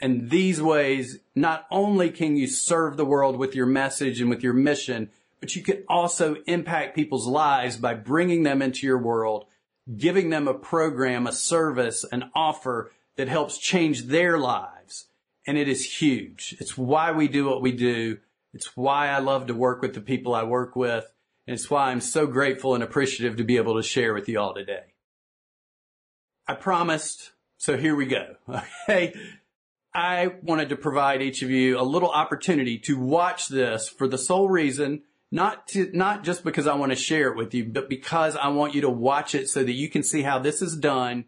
And 0.00 0.30
these 0.30 0.62
ways, 0.62 1.18
not 1.34 1.66
only 1.68 2.10
can 2.10 2.36
you 2.36 2.46
serve 2.46 2.96
the 2.96 3.04
world 3.04 3.36
with 3.36 3.56
your 3.56 3.66
message 3.66 4.20
and 4.20 4.30
with 4.30 4.44
your 4.44 4.52
mission, 4.52 5.10
but 5.40 5.56
you 5.56 5.64
can 5.64 5.82
also 5.88 6.36
impact 6.46 6.94
people's 6.94 7.26
lives 7.26 7.76
by 7.76 7.94
bringing 7.94 8.44
them 8.44 8.62
into 8.62 8.86
your 8.86 8.98
world, 8.98 9.46
giving 9.96 10.30
them 10.30 10.48
a 10.48 10.54
program, 10.54 11.26
a 11.26 11.32
service, 11.32 12.04
an 12.12 12.30
offer 12.34 12.90
that 13.16 13.28
helps 13.28 13.58
change 13.58 14.04
their 14.04 14.38
lives. 14.38 15.06
And 15.46 15.56
it 15.56 15.68
is 15.68 16.00
huge. 16.00 16.56
It's 16.60 16.76
why 16.76 17.12
we 17.12 17.28
do 17.28 17.46
what 17.46 17.62
we 17.62 17.72
do. 17.72 18.18
It's 18.52 18.76
why 18.76 19.08
I 19.08 19.18
love 19.18 19.46
to 19.46 19.54
work 19.54 19.82
with 19.82 19.94
the 19.94 20.00
people 20.00 20.34
I 20.34 20.42
work 20.44 20.76
with. 20.76 21.10
And 21.46 21.54
it's 21.54 21.70
why 21.70 21.90
I'm 21.90 22.00
so 22.00 22.26
grateful 22.26 22.74
and 22.74 22.84
appreciative 22.84 23.36
to 23.38 23.44
be 23.44 23.56
able 23.56 23.76
to 23.76 23.82
share 23.82 24.12
with 24.12 24.28
you 24.28 24.38
all 24.38 24.54
today. 24.54 24.94
I 26.46 26.54
promised, 26.54 27.32
so 27.56 27.76
here 27.76 27.94
we 27.94 28.06
go. 28.06 28.36
Okay. 28.88 29.14
I 29.94 30.34
wanted 30.42 30.68
to 30.68 30.76
provide 30.76 31.22
each 31.22 31.42
of 31.42 31.50
you 31.50 31.80
a 31.80 31.82
little 31.82 32.10
opportunity 32.10 32.78
to 32.80 32.98
watch 32.98 33.48
this 33.48 33.88
for 33.88 34.06
the 34.06 34.18
sole 34.18 34.48
reason, 34.48 35.02
not 35.30 35.68
to, 35.68 35.90
not 35.92 36.24
just 36.24 36.44
because 36.44 36.66
I 36.66 36.74
want 36.74 36.92
to 36.92 36.96
share 36.96 37.30
it 37.30 37.36
with 37.36 37.54
you, 37.54 37.64
but 37.64 37.88
because 37.88 38.36
I 38.36 38.48
want 38.48 38.74
you 38.74 38.80
to 38.82 38.90
watch 38.90 39.34
it 39.34 39.48
so 39.48 39.62
that 39.62 39.72
you 39.72 39.88
can 39.88 40.02
see 40.02 40.22
how 40.22 40.38
this 40.38 40.62
is 40.62 40.76
done 40.76 41.26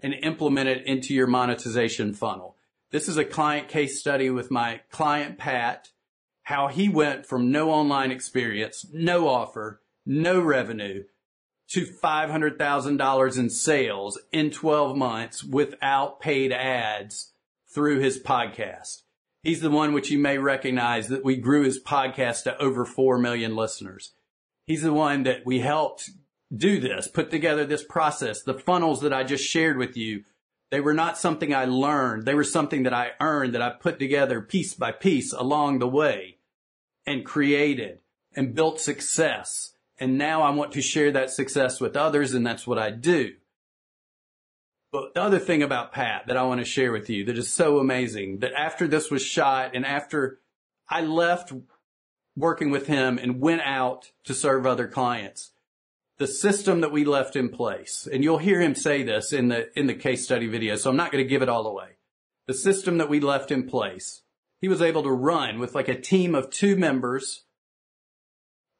and 0.00 0.14
implement 0.14 0.68
it 0.68 0.86
into 0.86 1.14
your 1.14 1.26
monetization 1.26 2.12
funnel. 2.12 2.56
This 2.90 3.08
is 3.08 3.16
a 3.16 3.24
client 3.24 3.68
case 3.68 3.98
study 3.98 4.30
with 4.30 4.50
my 4.50 4.80
client, 4.90 5.38
Pat, 5.38 5.90
how 6.42 6.68
he 6.68 6.88
went 6.88 7.26
from 7.26 7.50
no 7.50 7.70
online 7.70 8.10
experience, 8.10 8.86
no 8.92 9.28
offer, 9.28 9.80
no 10.04 10.40
revenue 10.40 11.04
to 11.68 11.84
$500,000 11.84 13.38
in 13.38 13.50
sales 13.50 14.20
in 14.30 14.50
12 14.50 14.96
months 14.96 15.42
without 15.42 16.20
paid 16.20 16.52
ads 16.52 17.32
through 17.68 17.98
his 17.98 18.20
podcast. 18.20 19.02
He's 19.46 19.60
the 19.60 19.70
one 19.70 19.92
which 19.92 20.10
you 20.10 20.18
may 20.18 20.38
recognize 20.38 21.06
that 21.06 21.24
we 21.24 21.36
grew 21.36 21.62
his 21.62 21.80
podcast 21.80 22.42
to 22.42 22.60
over 22.60 22.84
4 22.84 23.16
million 23.16 23.54
listeners. 23.54 24.12
He's 24.66 24.82
the 24.82 24.92
one 24.92 25.22
that 25.22 25.46
we 25.46 25.60
helped 25.60 26.10
do 26.52 26.80
this, 26.80 27.06
put 27.06 27.30
together 27.30 27.64
this 27.64 27.84
process. 27.84 28.42
The 28.42 28.58
funnels 28.58 29.02
that 29.02 29.12
I 29.12 29.22
just 29.22 29.44
shared 29.44 29.78
with 29.78 29.96
you, 29.96 30.24
they 30.72 30.80
were 30.80 30.94
not 30.94 31.16
something 31.16 31.54
I 31.54 31.64
learned. 31.64 32.24
They 32.24 32.34
were 32.34 32.42
something 32.42 32.82
that 32.82 32.92
I 32.92 33.12
earned, 33.20 33.54
that 33.54 33.62
I 33.62 33.70
put 33.70 34.00
together 34.00 34.40
piece 34.40 34.74
by 34.74 34.90
piece 34.90 35.32
along 35.32 35.78
the 35.78 35.86
way 35.86 36.38
and 37.06 37.24
created 37.24 38.00
and 38.34 38.52
built 38.52 38.80
success. 38.80 39.74
And 39.96 40.18
now 40.18 40.42
I 40.42 40.50
want 40.50 40.72
to 40.72 40.82
share 40.82 41.12
that 41.12 41.30
success 41.30 41.80
with 41.80 41.96
others, 41.96 42.34
and 42.34 42.44
that's 42.44 42.66
what 42.66 42.80
I 42.80 42.90
do. 42.90 43.34
But 44.92 45.14
the 45.14 45.22
other 45.22 45.38
thing 45.38 45.62
about 45.62 45.92
Pat 45.92 46.26
that 46.26 46.36
I 46.36 46.44
want 46.44 46.60
to 46.60 46.64
share 46.64 46.92
with 46.92 47.10
you 47.10 47.24
that 47.24 47.38
is 47.38 47.52
so 47.52 47.78
amazing 47.78 48.38
that 48.38 48.52
after 48.52 48.86
this 48.86 49.10
was 49.10 49.22
shot 49.22 49.72
and 49.74 49.84
after 49.84 50.40
I 50.88 51.02
left 51.02 51.52
working 52.36 52.70
with 52.70 52.86
him 52.86 53.18
and 53.18 53.40
went 53.40 53.62
out 53.62 54.12
to 54.24 54.34
serve 54.34 54.66
other 54.66 54.86
clients, 54.86 55.52
the 56.18 56.26
system 56.26 56.80
that 56.80 56.92
we 56.92 57.04
left 57.04 57.36
in 57.36 57.48
place, 57.48 58.08
and 58.10 58.22
you'll 58.24 58.38
hear 58.38 58.60
him 58.60 58.74
say 58.74 59.02
this 59.02 59.32
in 59.32 59.48
the, 59.48 59.78
in 59.78 59.86
the 59.86 59.94
case 59.94 60.24
study 60.24 60.46
video, 60.46 60.76
so 60.76 60.88
I'm 60.88 60.96
not 60.96 61.12
going 61.12 61.22
to 61.22 61.28
give 61.28 61.42
it 61.42 61.48
all 61.48 61.66
away. 61.66 61.96
The 62.46 62.54
system 62.54 62.98
that 62.98 63.10
we 63.10 63.20
left 63.20 63.50
in 63.50 63.68
place, 63.68 64.22
he 64.60 64.68
was 64.68 64.80
able 64.80 65.02
to 65.02 65.10
run 65.10 65.58
with 65.58 65.74
like 65.74 65.88
a 65.88 66.00
team 66.00 66.34
of 66.34 66.50
two 66.50 66.76
members 66.76 67.42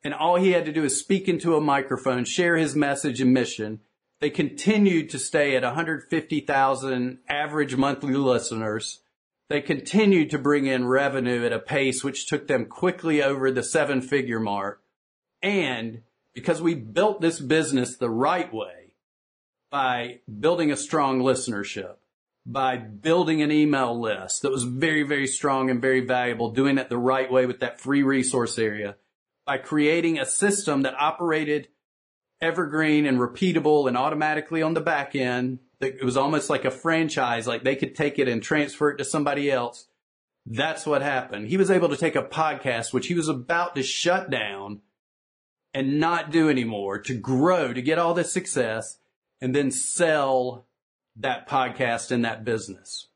and 0.06 0.14
all 0.14 0.36
he 0.36 0.52
had 0.52 0.64
to 0.66 0.72
do 0.72 0.84
is 0.84 0.96
speak 0.96 1.28
into 1.28 1.56
a 1.56 1.60
microphone, 1.60 2.24
share 2.24 2.56
his 2.56 2.76
message 2.76 3.20
and 3.20 3.32
mission. 3.32 3.80
They 4.20 4.30
continued 4.30 5.10
to 5.10 5.18
stay 5.18 5.56
at 5.56 5.62
150,000 5.62 7.18
average 7.28 7.76
monthly 7.76 8.14
listeners. 8.14 9.00
They 9.48 9.60
continued 9.60 10.30
to 10.30 10.38
bring 10.38 10.66
in 10.66 10.88
revenue 10.88 11.44
at 11.44 11.52
a 11.52 11.58
pace 11.58 12.02
which 12.02 12.26
took 12.26 12.48
them 12.48 12.66
quickly 12.66 13.22
over 13.22 13.50
the 13.50 13.62
seven 13.62 14.00
figure 14.00 14.40
mark. 14.40 14.82
And 15.42 16.02
because 16.34 16.62
we 16.62 16.74
built 16.74 17.20
this 17.20 17.38
business 17.40 17.96
the 17.96 18.10
right 18.10 18.52
way 18.52 18.92
by 19.70 20.20
building 20.40 20.72
a 20.72 20.76
strong 20.76 21.20
listenership, 21.20 21.96
by 22.46 22.76
building 22.76 23.42
an 23.42 23.52
email 23.52 23.98
list 24.00 24.42
that 24.42 24.52
was 24.52 24.64
very, 24.64 25.02
very 25.02 25.26
strong 25.26 25.68
and 25.68 25.82
very 25.82 26.00
valuable, 26.00 26.50
doing 26.50 26.78
it 26.78 26.88
the 26.88 26.98
right 26.98 27.30
way 27.30 27.44
with 27.44 27.60
that 27.60 27.80
free 27.80 28.02
resource 28.02 28.58
area, 28.58 28.96
by 29.44 29.58
creating 29.58 30.18
a 30.18 30.26
system 30.26 30.82
that 30.82 30.94
operated 30.98 31.68
evergreen 32.40 33.06
and 33.06 33.18
repeatable 33.18 33.88
and 33.88 33.96
automatically 33.96 34.62
on 34.62 34.74
the 34.74 34.80
back 34.80 35.14
end. 35.14 35.58
It 35.80 36.04
was 36.04 36.16
almost 36.16 36.48
like 36.48 36.64
a 36.64 36.70
franchise, 36.70 37.46
like 37.46 37.62
they 37.62 37.76
could 37.76 37.94
take 37.94 38.18
it 38.18 38.28
and 38.28 38.42
transfer 38.42 38.90
it 38.90 38.96
to 38.96 39.04
somebody 39.04 39.50
else. 39.50 39.88
That's 40.46 40.86
what 40.86 41.02
happened. 41.02 41.48
He 41.48 41.56
was 41.56 41.70
able 41.70 41.88
to 41.88 41.96
take 41.96 42.16
a 42.16 42.22
podcast, 42.22 42.92
which 42.92 43.08
he 43.08 43.14
was 43.14 43.28
about 43.28 43.74
to 43.74 43.82
shut 43.82 44.30
down 44.30 44.80
and 45.74 46.00
not 46.00 46.30
do 46.30 46.48
anymore 46.48 46.98
to 47.00 47.14
grow, 47.14 47.72
to 47.72 47.82
get 47.82 47.98
all 47.98 48.14
this 48.14 48.32
success 48.32 48.98
and 49.40 49.54
then 49.54 49.70
sell 49.70 50.66
that 51.16 51.48
podcast 51.48 52.10
and 52.10 52.24
that 52.24 52.44
business. 52.44 53.08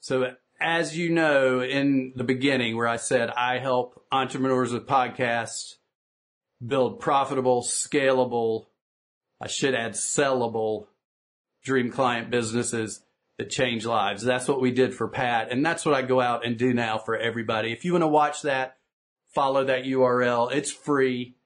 So 0.00 0.34
as 0.60 0.96
you 0.96 1.10
know 1.10 1.62
in 1.62 2.12
the 2.16 2.24
beginning 2.24 2.76
where 2.76 2.88
I 2.88 2.96
said 2.96 3.30
I 3.30 3.58
help 3.58 4.04
entrepreneurs 4.12 4.72
with 4.72 4.86
podcasts 4.86 5.76
build 6.64 7.00
profitable, 7.00 7.62
scalable, 7.62 8.66
I 9.40 9.48
should 9.48 9.74
add 9.74 9.92
sellable 9.92 10.86
dream 11.64 11.90
client 11.90 12.30
businesses 12.30 13.02
that 13.38 13.50
change 13.50 13.86
lives. 13.86 14.22
That's 14.22 14.48
what 14.48 14.60
we 14.60 14.70
did 14.70 14.94
for 14.94 15.08
Pat. 15.08 15.50
And 15.50 15.64
that's 15.64 15.86
what 15.86 15.94
I 15.94 16.02
go 16.02 16.20
out 16.20 16.44
and 16.44 16.58
do 16.58 16.74
now 16.74 16.98
for 16.98 17.16
everybody. 17.16 17.72
If 17.72 17.84
you 17.84 17.92
want 17.92 18.02
to 18.02 18.08
watch 18.08 18.42
that, 18.42 18.76
follow 19.34 19.64
that 19.64 19.84
URL. 19.84 20.52
It's 20.52 20.70
free. 20.70 21.36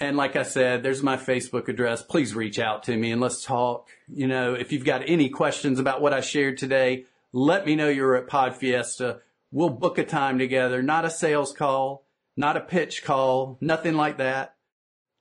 And 0.00 0.16
like 0.16 0.36
I 0.36 0.42
said, 0.42 0.82
there's 0.82 1.02
my 1.02 1.16
Facebook 1.16 1.68
address. 1.68 2.02
Please 2.02 2.34
reach 2.34 2.58
out 2.58 2.84
to 2.84 2.96
me 2.96 3.12
and 3.12 3.20
let's 3.20 3.44
talk. 3.44 3.90
You 4.08 4.26
know, 4.26 4.54
if 4.54 4.72
you've 4.72 4.84
got 4.84 5.02
any 5.06 5.28
questions 5.28 5.78
about 5.78 6.00
what 6.00 6.14
I 6.14 6.20
shared 6.20 6.58
today, 6.58 7.04
let 7.32 7.66
me 7.66 7.76
know 7.76 7.88
you're 7.88 8.16
at 8.16 8.26
Pod 8.26 8.56
Fiesta. 8.56 9.20
We'll 9.52 9.70
book 9.70 9.98
a 9.98 10.04
time 10.04 10.38
together, 10.38 10.82
not 10.82 11.04
a 11.04 11.10
sales 11.10 11.52
call, 11.52 12.03
not 12.36 12.56
a 12.56 12.60
pitch 12.60 13.04
call, 13.04 13.58
nothing 13.60 13.94
like 13.94 14.18
that. 14.18 14.56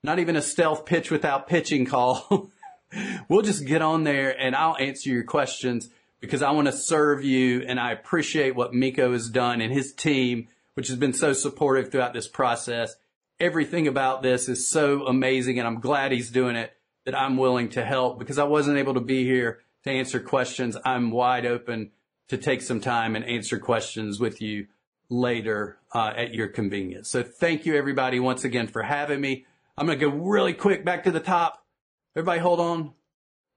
Not 0.03 0.19
even 0.19 0.35
a 0.35 0.41
stealth 0.41 0.85
pitch 0.85 1.11
without 1.11 1.47
pitching 1.47 1.85
call. 1.85 2.51
we'll 3.29 3.41
just 3.41 3.65
get 3.65 3.81
on 3.81 4.03
there 4.03 4.37
and 4.37 4.55
I'll 4.55 4.77
answer 4.77 5.09
your 5.09 5.23
questions 5.23 5.89
because 6.19 6.41
I 6.41 6.51
want 6.51 6.67
to 6.67 6.73
serve 6.73 7.23
you 7.23 7.63
and 7.65 7.79
I 7.79 7.91
appreciate 7.91 8.55
what 8.55 8.73
Miko 8.73 9.13
has 9.13 9.29
done 9.29 9.61
and 9.61 9.71
his 9.71 9.93
team, 9.93 10.49
which 10.73 10.89
has 10.89 10.97
been 10.97 11.13
so 11.13 11.31
supportive 11.33 11.91
throughout 11.91 12.13
this 12.13 12.27
process 12.27 12.95
everything 13.39 13.87
about 13.87 14.21
this 14.21 14.47
is 14.47 14.69
so 14.69 15.05
amazing 15.05 15.59
and 15.59 15.67
I'm 15.67 15.79
glad 15.79 16.11
he's 16.11 16.31
doing 16.31 16.55
it 16.55 16.71
that 17.05 17.19
I'm 17.19 17.37
willing 17.37 17.69
to 17.69 17.83
help 17.83 18.19
because 18.19 18.39
I 18.39 18.45
wasn't 18.45 18.77
able 18.77 18.93
to 18.93 19.01
be 19.01 19.25
here 19.25 19.59
to 19.83 19.91
answer 19.91 20.19
questions. 20.19 20.77
I'm 20.85 21.11
wide 21.11 21.45
open 21.45 21.91
to 22.29 22.37
take 22.37 22.61
some 22.61 22.79
time 22.79 23.15
and 23.15 23.25
answer 23.25 23.59
questions 23.59 24.19
with 24.19 24.41
you 24.41 24.67
later 25.13 25.77
uh, 25.93 26.11
at 26.15 26.33
your 26.33 26.47
convenience. 26.47 27.09
So 27.09 27.23
thank 27.23 27.65
you 27.65 27.75
everybody 27.75 28.19
once 28.19 28.43
again 28.43 28.67
for 28.67 28.81
having 28.81 29.21
me. 29.21 29.45
I'm 29.77 29.85
going 29.85 29.99
to 29.99 30.05
go 30.05 30.11
really 30.11 30.53
quick 30.53 30.83
back 30.83 31.03
to 31.03 31.11
the 31.11 31.19
top. 31.19 31.63
Everybody 32.15 32.39
hold 32.39 32.59
on. 32.59 32.93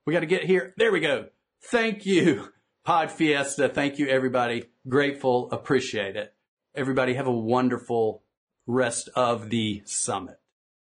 We 0.06 0.12
got 0.12 0.20
to 0.20 0.26
get 0.26 0.44
here. 0.44 0.74
There 0.76 0.92
we 0.92 1.00
go. 1.00 1.26
Thank 1.62 2.06
you, 2.06 2.52
Pod 2.84 3.10
Fiesta. 3.10 3.68
Thank 3.68 3.98
you, 3.98 4.08
everybody. 4.08 4.66
Grateful. 4.88 5.50
Appreciate 5.50 6.16
it. 6.16 6.32
Everybody 6.74 7.14
have 7.14 7.26
a 7.26 7.32
wonderful 7.32 8.22
rest 8.66 9.08
of 9.16 9.50
the 9.50 9.82
summit. 9.84 10.38